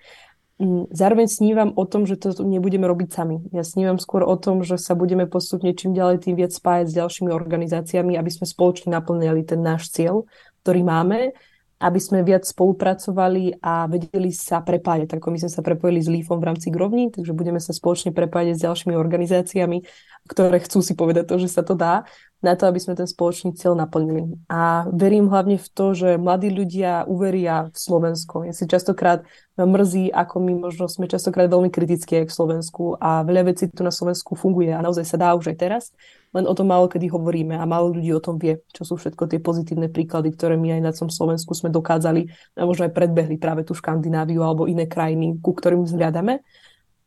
Mm, 0.59 0.91
zároveň 0.91 1.31
snívam 1.31 1.71
o 1.79 1.87
tom, 1.87 2.03
že 2.03 2.19
to 2.19 2.35
nebudeme 2.43 2.83
robiť 2.83 3.09
sami. 3.15 3.47
Ja 3.55 3.63
snívam 3.63 4.03
skôr 4.03 4.27
o 4.27 4.35
tom, 4.35 4.67
že 4.67 4.75
sa 4.75 4.99
budeme 4.99 5.31
postupne 5.31 5.71
čím 5.71 5.95
ďalej 5.95 6.27
tým 6.27 6.35
viac 6.35 6.51
spájať 6.51 6.91
s 6.91 6.99
ďalšími 6.99 7.31
organizáciami, 7.31 8.19
aby 8.19 8.31
sme 8.35 8.43
spoločne 8.43 8.91
naplňali 8.91 9.47
ten 9.47 9.63
náš 9.63 9.95
cieľ, 9.95 10.27
ktorý 10.67 10.83
máme, 10.83 11.31
aby 11.79 12.01
sme 12.03 12.27
viac 12.27 12.43
spolupracovali 12.43 13.63
a 13.63 13.87
vedeli 13.87 14.35
sa 14.35 14.59
prepájať. 14.59 15.15
Tak 15.15 15.23
my 15.31 15.39
sme 15.39 15.51
sa 15.51 15.63
prepojili 15.63 16.03
s 16.03 16.11
Lífom 16.11 16.43
v 16.43 16.49
rámci 16.51 16.75
Grovní, 16.75 17.15
takže 17.15 17.31
budeme 17.31 17.63
sa 17.63 17.71
spoločne 17.71 18.11
prepájať 18.11 18.59
s 18.59 18.65
ďalšími 18.67 18.95
organizáciami, 18.99 19.87
ktoré 20.27 20.59
chcú 20.59 20.83
si 20.83 20.99
povedať 20.99 21.31
to, 21.31 21.37
že 21.39 21.49
sa 21.49 21.63
to 21.63 21.79
dá 21.79 22.03
na 22.39 22.55
to, 22.55 22.71
aby 22.71 22.79
sme 22.79 22.95
ten 22.95 23.11
spoločný 23.11 23.59
cieľ 23.59 23.75
naplnili. 23.75 24.39
A 24.47 24.87
verím 24.95 25.27
hlavne 25.27 25.59
v 25.59 25.69
to, 25.75 25.91
že 25.91 26.21
mladí 26.23 26.55
ľudia 26.55 27.03
uveria 27.11 27.67
v 27.67 27.77
Slovensko. 27.77 28.47
Ja 28.47 28.55
si 28.55 28.71
častokrát 28.71 29.27
mrzí, 29.59 30.15
ako 30.15 30.39
my 30.39 30.53
možno 30.71 30.87
sme 30.87 31.11
častokrát 31.11 31.51
veľmi 31.51 31.67
kritickí 31.67 32.23
aj 32.23 32.31
k 32.31 32.37
Slovensku 32.39 32.95
a 33.03 33.27
veľa 33.27 33.51
vecí 33.51 33.67
tu 33.67 33.83
na 33.83 33.91
Slovensku 33.91 34.39
funguje 34.39 34.71
a 34.71 34.79
naozaj 34.79 35.03
sa 35.03 35.19
dá 35.19 35.35
už 35.35 35.51
aj 35.51 35.57
teraz, 35.59 35.85
len 36.31 36.47
o 36.47 36.55
tom 36.55 36.71
málo 36.71 36.87
kedy 36.87 37.11
hovoríme 37.11 37.59
a 37.59 37.67
málo 37.67 37.91
ľudí 37.91 38.15
o 38.15 38.23
tom 38.23 38.39
vie, 38.39 38.63
čo 38.71 38.87
sú 38.87 38.95
všetko 38.95 39.27
tie 39.27 39.43
pozitívne 39.43 39.91
príklady, 39.91 40.31
ktoré 40.31 40.55
my 40.55 40.79
aj 40.79 40.83
na 40.85 40.93
tom 40.95 41.11
Slovensku 41.11 41.59
sme 41.59 41.75
dokázali 41.75 42.31
a 42.55 42.63
možno 42.63 42.87
aj 42.87 42.95
predbehli 42.95 43.35
práve 43.41 43.67
tú 43.67 43.75
Škandináviu 43.75 44.47
alebo 44.47 44.71
iné 44.71 44.87
krajiny, 44.87 45.43
ku 45.43 45.57
ktorým 45.57 45.83
vzhľadáme. 45.89 46.39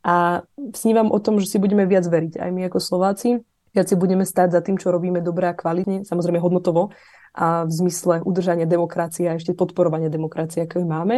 A 0.02 0.42
snívam 0.74 1.14
o 1.14 1.20
tom, 1.22 1.38
že 1.38 1.46
si 1.46 1.62
budeme 1.62 1.86
viac 1.86 2.04
veriť, 2.10 2.42
aj 2.42 2.50
my 2.50 2.62
ako 2.68 2.80
Slováci, 2.82 3.46
viac 3.72 3.88
si 3.88 3.96
budeme 3.96 4.28
stať 4.28 4.56
za 4.56 4.62
tým, 4.62 4.76
čo 4.76 4.92
robíme 4.92 5.24
dobre 5.24 5.48
a 5.48 5.58
kvalitne, 5.58 6.04
samozrejme 6.04 6.40
hodnotovo 6.40 6.92
a 7.32 7.64
v 7.64 7.72
zmysle 7.72 8.24
udržania 8.28 8.68
demokracie 8.68 9.32
a 9.32 9.40
ešte 9.40 9.56
podporovania 9.56 10.12
demokracie, 10.12 10.68
ako 10.68 10.84
ju 10.84 10.88
máme. 10.88 11.18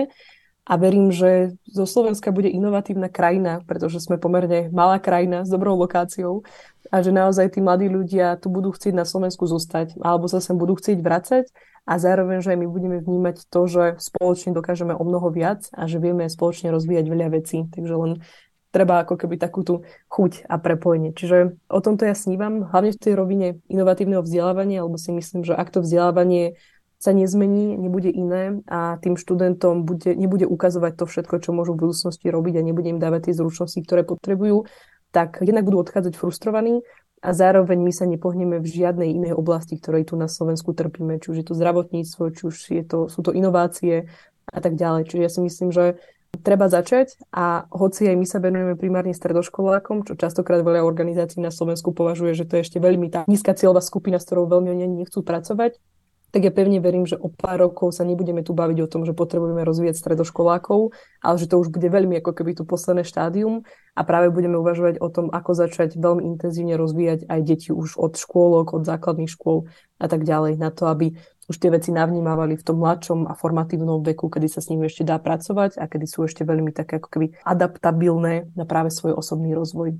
A 0.63 0.79
verím, 0.79 1.11
že 1.11 1.59
zo 1.67 1.83
Slovenska 1.83 2.31
bude 2.31 2.47
inovatívna 2.47 3.11
krajina, 3.11 3.59
pretože 3.67 3.99
sme 3.99 4.15
pomerne 4.15 4.71
malá 4.71 4.95
krajina 4.95 5.43
s 5.43 5.51
dobrou 5.51 5.75
lokáciou 5.75 6.47
a 6.87 7.03
že 7.03 7.11
naozaj 7.11 7.51
tí 7.51 7.59
mladí 7.59 7.91
ľudia 7.91 8.39
tu 8.39 8.47
budú 8.47 8.71
chcieť 8.71 8.95
na 8.95 9.03
Slovensku 9.03 9.43
zostať 9.43 9.99
alebo 9.99 10.31
sa 10.31 10.39
sem 10.39 10.55
budú 10.55 10.79
chcieť 10.79 11.03
vracať 11.03 11.51
a 11.83 11.99
zároveň, 11.99 12.39
že 12.39 12.55
aj 12.55 12.59
my 12.63 12.67
budeme 12.71 12.97
vnímať 13.03 13.51
to, 13.51 13.61
že 13.67 13.83
spoločne 13.99 14.55
dokážeme 14.55 14.95
o 14.95 15.03
mnoho 15.03 15.27
viac 15.35 15.67
a 15.75 15.83
že 15.83 15.99
vieme 15.99 16.31
spoločne 16.31 16.71
rozvíjať 16.71 17.05
veľa 17.11 17.27
vecí. 17.35 17.67
Takže 17.67 17.93
len 17.99 18.11
treba 18.73 19.05
ako 19.05 19.21
keby 19.21 19.37
takú 19.37 19.61
tú 19.61 19.85
chuť 20.09 20.49
a 20.49 20.57
prepojenie. 20.57 21.13
Čiže 21.13 21.61
o 21.69 21.79
tomto 21.79 22.09
ja 22.09 22.17
snívam, 22.17 22.65
hlavne 22.65 22.97
v 22.97 22.99
tej 22.99 23.13
rovine 23.13 23.47
inovatívneho 23.69 24.25
vzdelávania, 24.25 24.81
lebo 24.81 24.97
si 24.97 25.13
myslím, 25.13 25.45
že 25.45 25.53
ak 25.53 25.69
to 25.69 25.85
vzdelávanie 25.85 26.57
sa 26.97 27.13
nezmení, 27.13 27.77
nebude 27.77 28.09
iné 28.09 28.63
a 28.65 28.97
tým 28.97 29.19
študentom 29.19 29.85
bude, 29.85 30.17
nebude 30.17 30.49
ukazovať 30.49 31.03
to 31.03 31.05
všetko, 31.05 31.35
čo 31.43 31.51
môžu 31.53 31.77
v 31.77 31.85
budúcnosti 31.85 32.31
robiť 32.31 32.57
a 32.57 32.65
nebude 32.65 32.89
im 32.89 32.97
dávať 32.97 33.29
tie 33.29 33.37
zručnosti, 33.37 33.77
ktoré 33.83 34.01
potrebujú, 34.07 34.65
tak 35.13 35.43
jednak 35.43 35.67
budú 35.67 35.83
odchádzať 35.83 36.15
frustrovaní 36.15 36.81
a 37.19 37.35
zároveň 37.35 37.77
my 37.77 37.91
sa 37.91 38.07
nepohneme 38.07 38.57
v 38.63 38.67
žiadnej 38.67 39.13
inej 39.19 39.35
oblasti, 39.35 39.77
ktorej 39.77 40.09
tu 40.09 40.17
na 40.17 40.31
Slovensku 40.31 40.71
trpíme, 40.71 41.19
či 41.19 41.35
už 41.35 41.37
je 41.43 41.47
to 41.51 41.59
zdravotníctvo, 41.59 42.23
či 42.33 42.41
už 42.47 42.55
je 42.71 42.83
to, 42.87 43.11
sú 43.11 43.19
to 43.19 43.35
inovácie 43.35 44.07
a 44.47 44.59
tak 44.63 44.79
ďalej. 44.79 45.07
Čiže 45.11 45.21
ja 45.21 45.31
si 45.31 45.39
myslím, 45.43 45.69
že 45.75 45.99
treba 46.41 46.65
začať 46.71 47.19
a 47.29 47.69
hoci 47.69 48.09
aj 48.09 48.17
my 48.17 48.25
sa 48.25 48.41
venujeme 48.41 48.73
primárne 48.73 49.13
stredoškolákom, 49.13 50.07
čo 50.09 50.17
častokrát 50.17 50.65
veľa 50.65 50.81
organizácií 50.81 51.39
na 51.43 51.53
Slovensku 51.53 51.93
považuje, 51.93 52.33
že 52.33 52.49
to 52.49 52.57
je 52.57 52.65
ešte 52.65 52.81
veľmi 52.81 53.13
tá 53.13 53.21
nízka 53.29 53.53
cieľová 53.53 53.85
skupina, 53.85 54.17
s 54.17 54.25
ktorou 54.25 54.49
veľmi 54.49 54.73
oni 54.73 55.05
nechcú 55.05 55.21
pracovať, 55.21 55.77
tak 56.33 56.49
ja 56.49 56.49
pevne 56.49 56.81
verím, 56.81 57.05
že 57.05 57.13
o 57.13 57.29
pár 57.29 57.61
rokov 57.61 57.93
sa 57.93 58.01
nebudeme 58.01 58.41
tu 58.41 58.57
baviť 58.57 58.77
o 58.81 58.89
tom, 58.89 59.05
že 59.05 59.13
potrebujeme 59.13 59.61
rozvíjať 59.61 60.01
stredoškolákov, 60.01 60.89
ale 61.21 61.35
že 61.37 61.45
to 61.45 61.61
už 61.61 61.69
bude 61.69 61.85
veľmi 61.85 62.17
ako 62.25 62.33
keby 62.33 62.57
tu 62.57 62.65
posledné 62.65 63.05
štádium 63.05 63.61
a 63.93 64.01
práve 64.01 64.33
budeme 64.33 64.57
uvažovať 64.57 64.97
o 64.97 65.13
tom, 65.13 65.29
ako 65.29 65.53
začať 65.53 65.93
veľmi 65.93 66.25
intenzívne 66.25 66.73
rozvíjať 66.73 67.29
aj 67.29 67.39
deti 67.45 67.69
už 67.69 68.01
od 68.01 68.17
škôlok, 68.17 68.73
od 68.73 68.81
základných 68.81 69.29
škôl 69.29 69.69
a 70.01 70.09
tak 70.09 70.25
ďalej, 70.25 70.57
na 70.57 70.73
to, 70.73 70.89
aby 70.89 71.13
už 71.47 71.59
tie 71.59 71.69
veci 71.71 71.91
navnímavali 71.91 72.55
v 72.55 72.63
tom 72.63 72.79
mladšom 72.79 73.27
a 73.27 73.35
formatívnom 73.35 73.99
veku, 74.03 74.31
kedy 74.31 74.47
sa 74.47 74.63
s 74.63 74.71
nimi 74.71 74.87
ešte 74.87 75.03
dá 75.03 75.19
pracovať 75.19 75.75
a 75.79 75.87
kedy 75.91 76.05
sú 76.07 76.23
ešte 76.23 76.47
veľmi 76.47 76.71
také 76.71 76.99
ako 76.99 77.09
keby 77.11 77.25
adaptabilné 77.43 78.53
na 78.55 78.63
práve 78.63 78.91
svoj 78.91 79.19
osobný 79.19 79.51
rozvoj. 79.51 79.95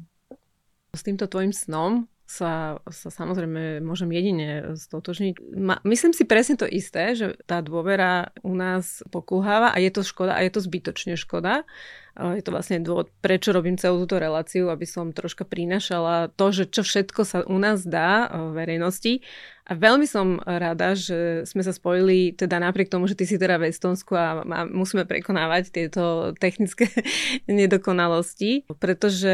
S 0.94 1.02
týmto 1.02 1.26
tvojim 1.28 1.52
snom 1.52 2.08
sa, 2.24 2.80
sa 2.88 3.10
samozrejme 3.12 3.84
môžem 3.84 4.10
jedine 4.10 4.74
stotožniť. 4.74 5.34
Ma, 5.54 5.78
myslím 5.84 6.16
si 6.16 6.24
presne 6.24 6.56
to 6.56 6.66
isté, 6.66 7.14
že 7.14 7.36
tá 7.44 7.60
dôvera 7.60 8.32
u 8.42 8.56
nás 8.56 9.04
pokulháva 9.12 9.76
a 9.76 9.78
je 9.78 9.92
to 9.92 10.02
škoda 10.02 10.34
a 10.34 10.42
je 10.42 10.52
to 10.54 10.64
zbytočne 10.64 11.20
škoda. 11.20 11.68
Je 12.14 12.46
to 12.46 12.54
vlastne 12.54 12.86
dôvod, 12.86 13.10
prečo 13.26 13.50
robím 13.50 13.74
celú 13.74 14.06
túto 14.06 14.22
reláciu, 14.22 14.70
aby 14.70 14.86
som 14.86 15.10
troška 15.10 15.50
prinašala 15.50 16.30
to, 16.38 16.54
že 16.54 16.70
čo 16.70 16.86
všetko 16.86 17.22
sa 17.26 17.42
u 17.50 17.58
nás 17.58 17.82
dá 17.82 18.30
v 18.30 18.54
verejnosti. 18.54 19.26
A 19.64 19.80
veľmi 19.80 20.04
som 20.04 20.44
rada, 20.44 20.92
že 20.92 21.48
sme 21.48 21.64
sa 21.64 21.72
spojili, 21.72 22.36
teda 22.36 22.60
napriek 22.60 22.92
tomu, 22.92 23.08
že 23.08 23.16
ty 23.16 23.24
si 23.24 23.40
teda 23.40 23.56
v 23.56 23.72
Estonsku 23.72 24.12
a 24.12 24.44
musíme 24.68 25.08
prekonávať 25.08 25.72
tieto 25.72 26.36
technické 26.36 26.92
nedokonalosti, 27.48 28.68
pretože 28.78 29.34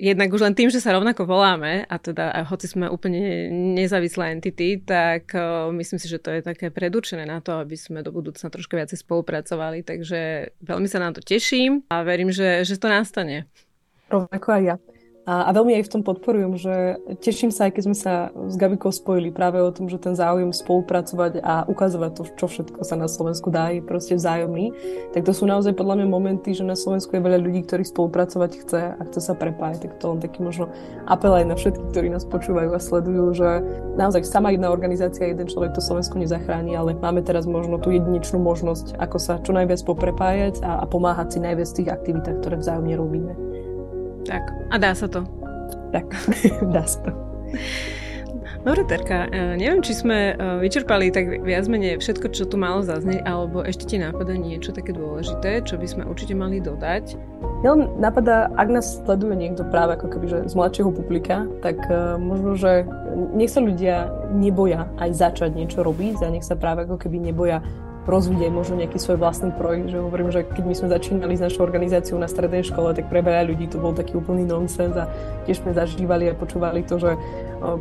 jednak 0.00 0.32
už 0.32 0.40
len 0.40 0.56
tým, 0.56 0.72
že 0.72 0.80
sa 0.80 0.96
rovnako 0.96 1.28
voláme, 1.28 1.84
a 1.84 1.96
teda 2.00 2.32
a 2.32 2.40
hoci 2.48 2.64
sme 2.64 2.88
úplne 2.88 3.52
nezávislé 3.76 4.32
entity, 4.32 4.80
tak 4.80 5.36
uh, 5.36 5.68
myslím 5.76 6.00
si, 6.00 6.08
že 6.08 6.16
to 6.16 6.32
je 6.32 6.40
také 6.40 6.72
predurčené 6.72 7.28
na 7.28 7.44
to, 7.44 7.60
aby 7.60 7.76
sme 7.76 8.00
do 8.00 8.08
budúcna 8.08 8.48
troška 8.48 8.80
viacej 8.80 9.04
spolupracovali, 9.04 9.84
takže 9.84 10.52
veľmi 10.64 10.88
sa 10.88 11.04
na 11.04 11.12
to 11.12 11.20
teším 11.20 11.84
a 11.92 11.99
verím, 12.02 12.32
že, 12.32 12.64
že 12.64 12.78
to 12.78 12.88
nastane. 12.88 13.46
Rovnako 14.10 14.48
aj 14.52 14.62
ja. 14.64 14.76
A, 15.30 15.46
a 15.46 15.50
veľmi 15.54 15.78
aj 15.78 15.86
v 15.86 15.92
tom 15.94 16.02
podporujem, 16.02 16.58
že 16.58 16.98
teším 17.22 17.54
sa, 17.54 17.70
aj 17.70 17.78
keď 17.78 17.82
sme 17.86 17.94
sa 17.94 18.14
s 18.34 18.58
Gabikou 18.58 18.90
spojili 18.90 19.30
práve 19.30 19.62
o 19.62 19.70
tom, 19.70 19.86
že 19.86 20.02
ten 20.02 20.18
záujem 20.18 20.50
spolupracovať 20.50 21.38
a 21.38 21.62
ukazovať 21.70 22.10
to, 22.18 22.22
čo 22.34 22.46
všetko 22.50 22.82
sa 22.82 22.98
na 22.98 23.06
Slovensku 23.06 23.46
dá, 23.46 23.70
je 23.70 23.78
proste 23.78 24.18
vzájomný. 24.18 24.74
Tak 25.14 25.22
to 25.22 25.30
sú 25.30 25.46
naozaj 25.46 25.78
podľa 25.78 26.02
mňa 26.02 26.06
momenty, 26.10 26.50
že 26.50 26.66
na 26.66 26.74
Slovensku 26.74 27.14
je 27.14 27.22
veľa 27.22 27.46
ľudí, 27.46 27.62
ktorí 27.62 27.86
spolupracovať 27.86 28.50
chce 28.58 28.80
a 28.98 29.02
chce 29.06 29.20
sa 29.22 29.38
prepájať. 29.38 29.86
Tak 29.86 30.02
to 30.02 30.04
len 30.10 30.18
taký 30.18 30.42
možno 30.42 30.66
apel 31.06 31.30
aj 31.30 31.46
na 31.46 31.54
všetkých, 31.54 31.94
ktorí 31.94 32.10
nás 32.10 32.26
počúvajú 32.26 32.74
a 32.74 32.82
sledujú, 32.82 33.30
že 33.30 33.62
naozaj 33.94 34.26
sama 34.26 34.50
jedna 34.50 34.74
organizácia, 34.74 35.30
jeden 35.30 35.46
človek 35.46 35.78
to 35.78 35.84
Slovensko 35.84 36.18
nezachráni, 36.18 36.74
ale 36.74 36.98
máme 36.98 37.22
teraz 37.22 37.46
možno 37.46 37.78
tú 37.78 37.94
jedinečnú 37.94 38.42
možnosť, 38.42 38.98
ako 38.98 39.16
sa 39.22 39.38
čo 39.46 39.54
najviac 39.54 39.78
poprepájať 39.86 40.58
a, 40.66 40.82
a 40.82 40.84
pomáhať 40.90 41.38
si 41.38 41.38
najviac 41.38 41.70
v 41.70 41.76
tých 41.78 41.92
aktivitách, 41.94 42.36
ktoré 42.42 42.58
vzájomne 42.58 42.98
robíme. 42.98 43.49
Tak, 44.26 44.42
a 44.70 44.76
dá 44.76 44.92
sa 44.92 45.06
to. 45.08 45.24
Tak, 45.90 46.06
dá 46.74 46.84
sa 46.84 46.98
to. 47.08 47.12
Dobre, 48.60 48.84
Terka, 48.84 49.24
e, 49.32 49.56
neviem, 49.56 49.80
či 49.80 49.96
sme 49.96 50.36
e, 50.36 50.60
vyčerpali 50.60 51.08
tak 51.08 51.40
viac 51.40 51.64
menej 51.64 51.96
všetko, 51.96 52.28
čo 52.28 52.44
tu 52.44 52.60
malo 52.60 52.84
zaznieť, 52.84 53.24
alebo 53.24 53.64
ešte 53.64 53.88
ti 53.88 53.96
napadá 53.96 54.36
niečo 54.36 54.76
také 54.76 54.92
dôležité, 54.92 55.64
čo 55.64 55.80
by 55.80 55.86
sme 55.88 56.02
určite 56.04 56.36
mali 56.36 56.60
dodať. 56.60 57.16
Ja 57.64 57.72
napadá, 57.76 58.52
ak 58.60 58.68
nás 58.68 59.00
sleduje 59.00 59.32
niekto 59.32 59.64
práve 59.64 59.96
ako 59.96 60.12
keby, 60.12 60.26
že 60.28 60.38
z 60.52 60.54
mladšieho 60.60 60.92
publika, 60.92 61.48
tak 61.64 61.80
uh, 61.88 62.20
možno, 62.20 62.56
že 62.56 62.88
nech 63.32 63.52
sa 63.52 63.64
ľudia 63.64 64.12
neboja 64.32 64.88
aj 64.96 65.12
začať 65.12 65.56
niečo 65.56 65.80
robiť 65.80 66.24
a 66.24 66.32
nech 66.32 66.44
sa 66.44 66.56
práve 66.56 66.88
ako 66.88 67.00
keby 67.00 67.20
neboja 67.20 67.60
rozvíde 68.10 68.50
možno 68.50 68.76
nejaký 68.76 68.98
svoj 68.98 69.22
vlastný 69.22 69.54
projekt. 69.54 69.94
Že 69.94 70.02
hovorím, 70.02 70.28
že 70.34 70.42
keď 70.42 70.64
my 70.66 70.74
sme 70.74 70.88
začínali 70.90 71.34
s 71.38 71.44
našou 71.46 71.62
organizáciou 71.62 72.18
na 72.18 72.26
strednej 72.26 72.66
škole, 72.66 72.90
tak 72.92 73.06
pre 73.06 73.22
veľa 73.22 73.48
ľudí 73.48 73.70
to 73.70 73.78
bol 73.78 73.94
taký 73.94 74.18
úplný 74.18 74.42
nonsens 74.42 74.98
a 74.98 75.06
tiež 75.46 75.62
sme 75.62 75.70
zažívali 75.70 76.26
a 76.26 76.34
počúvali 76.34 76.82
to, 76.82 76.98
že 76.98 77.14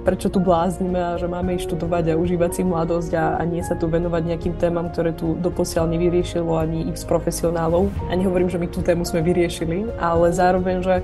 prečo 0.05 0.29
tu 0.29 0.37
bláznime 0.37 0.99
a 0.99 1.17
že 1.17 1.25
máme 1.25 1.57
ísť 1.57 1.73
študovať 1.73 2.13
a 2.13 2.19
užívať 2.19 2.51
si 2.51 2.61
mladosť 2.61 3.11
a, 3.15 3.25
a 3.39 3.43
nie 3.47 3.63
sa 3.65 3.73
tu 3.73 3.89
venovať 3.89 4.21
nejakým 4.29 4.55
témam, 4.61 4.91
ktoré 4.91 5.15
tu 5.15 5.39
doposiaľ 5.39 5.89
nevyriešilo 5.89 6.51
ani 6.53 6.85
x 6.93 7.07
profesionálov. 7.07 7.89
A 8.07 8.15
nehovorím, 8.15 8.51
že 8.51 8.59
my 8.61 8.67
tú 8.69 8.85
tému 8.85 9.07
sme 9.07 9.23
vyriešili, 9.23 9.87
ale 9.97 10.35
zároveň, 10.35 10.83
že 10.83 10.95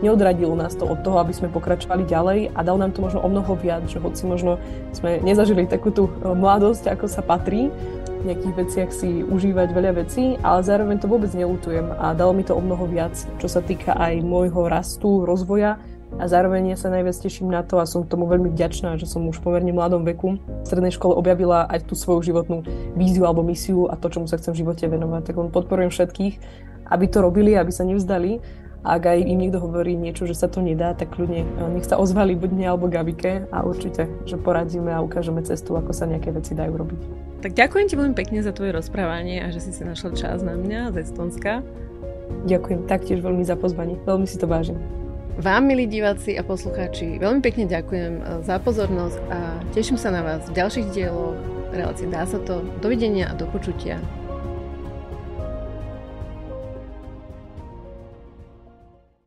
neodradilo 0.00 0.56
nás 0.56 0.72
to 0.72 0.88
od 0.88 1.04
toho, 1.04 1.20
aby 1.20 1.36
sme 1.36 1.52
pokračovali 1.52 2.08
ďalej 2.08 2.56
a 2.56 2.60
dal 2.64 2.80
nám 2.80 2.96
to 2.96 3.04
možno 3.04 3.20
o 3.20 3.28
mnoho 3.28 3.52
viac, 3.52 3.84
že 3.84 4.00
hoci 4.00 4.24
možno 4.24 4.56
sme 4.96 5.20
nezažili 5.20 5.68
takú 5.68 5.92
tú 5.92 6.08
mladosť, 6.24 6.88
ako 6.96 7.04
sa 7.04 7.20
patrí, 7.20 7.68
nejakých 8.26 8.54
veciach 8.56 8.90
si 8.92 9.22
užívať 9.24 9.72
veľa 9.72 9.92
vecí, 10.00 10.36
ale 10.40 10.60
zároveň 10.60 11.00
to 11.00 11.10
vôbec 11.10 11.32
nelutujem 11.32 11.88
a 11.96 12.12
dalo 12.12 12.36
mi 12.36 12.44
to 12.44 12.52
o 12.54 12.62
mnoho 12.62 12.84
viac, 12.88 13.16
čo 13.40 13.48
sa 13.48 13.64
týka 13.64 13.96
aj 13.96 14.20
môjho 14.24 14.68
rastu, 14.68 15.24
rozvoja 15.24 15.80
a 16.18 16.26
zároveň 16.26 16.74
ja 16.74 16.78
sa 16.78 16.90
najviac 16.90 17.14
teším 17.14 17.54
na 17.54 17.62
to 17.62 17.78
a 17.78 17.86
som 17.86 18.02
tomu 18.02 18.26
veľmi 18.26 18.50
vďačná, 18.50 18.98
že 18.98 19.06
som 19.06 19.22
už 19.30 19.38
v 19.38 19.46
pomerne 19.46 19.70
mladom 19.70 20.02
veku 20.02 20.42
v 20.42 20.66
strednej 20.66 20.90
škole 20.90 21.14
objavila 21.14 21.70
aj 21.70 21.86
tú 21.86 21.94
svoju 21.94 22.34
životnú 22.34 22.66
víziu 22.98 23.22
alebo 23.30 23.46
misiu 23.46 23.86
a 23.86 23.94
to, 23.94 24.10
čomu 24.10 24.26
sa 24.26 24.34
chcem 24.34 24.50
v 24.58 24.66
živote 24.66 24.90
venovať. 24.90 25.30
Tak 25.30 25.38
on 25.38 25.54
podporujem 25.54 25.94
všetkých, 25.94 26.34
aby 26.90 27.04
to 27.06 27.22
robili, 27.22 27.54
aby 27.54 27.70
sa 27.70 27.86
nevzdali 27.86 28.42
ak 28.80 29.02
aj 29.12 29.18
im 29.20 29.36
niekto 29.44 29.60
hovorí 29.60 29.92
niečo, 29.92 30.24
že 30.24 30.32
sa 30.32 30.48
to 30.48 30.64
nedá, 30.64 30.96
tak 30.96 31.12
ľudne 31.20 31.44
eh, 31.44 31.68
nech 31.76 31.84
sa 31.84 32.00
ozvali 32.00 32.32
buď 32.32 32.50
mne 32.52 32.66
alebo 32.72 32.88
Gabike 32.88 33.44
a 33.52 33.64
určite, 33.64 34.08
že 34.24 34.40
poradíme 34.40 34.88
a 34.88 35.04
ukážeme 35.04 35.44
cestu, 35.44 35.76
ako 35.76 35.92
sa 35.92 36.08
nejaké 36.08 36.32
veci 36.32 36.56
dajú 36.56 36.72
robiť. 36.72 37.00
Tak 37.44 37.52
ďakujem 37.56 37.86
ti 37.88 37.94
veľmi 37.96 38.14
pekne 38.16 38.40
za 38.44 38.52
tvoje 38.52 38.72
rozprávanie 38.72 39.44
a 39.44 39.48
že 39.52 39.64
si 39.64 39.72
si 39.72 39.82
našla 39.84 40.16
čas 40.16 40.44
na 40.44 40.56
mňa 40.56 40.96
z 40.96 41.08
Estonska. 41.08 41.64
Ďakujem 42.48 42.88
taktiež 42.88 43.20
veľmi 43.20 43.44
za 43.44 43.56
pozvanie. 43.56 44.00
Veľmi 44.08 44.24
si 44.24 44.40
to 44.40 44.48
vážim. 44.48 44.80
Vám, 45.40 45.64
milí 45.64 45.88
diváci 45.88 46.36
a 46.36 46.44
poslucháči, 46.44 47.16
veľmi 47.16 47.40
pekne 47.40 47.64
ďakujem 47.68 48.14
eh, 48.16 48.24
za 48.44 48.56
pozornosť 48.60 49.18
a 49.28 49.38
teším 49.76 50.00
sa 50.00 50.08
na 50.08 50.24
vás 50.24 50.48
v 50.48 50.56
ďalších 50.56 50.88
dieloch 50.96 51.36
relácie 51.70 52.10
Dá 52.10 52.26
sa 52.26 52.42
to. 52.42 52.66
Dovidenia 52.82 53.30
a 53.30 53.34
do 53.38 53.46
počutia. 53.46 54.02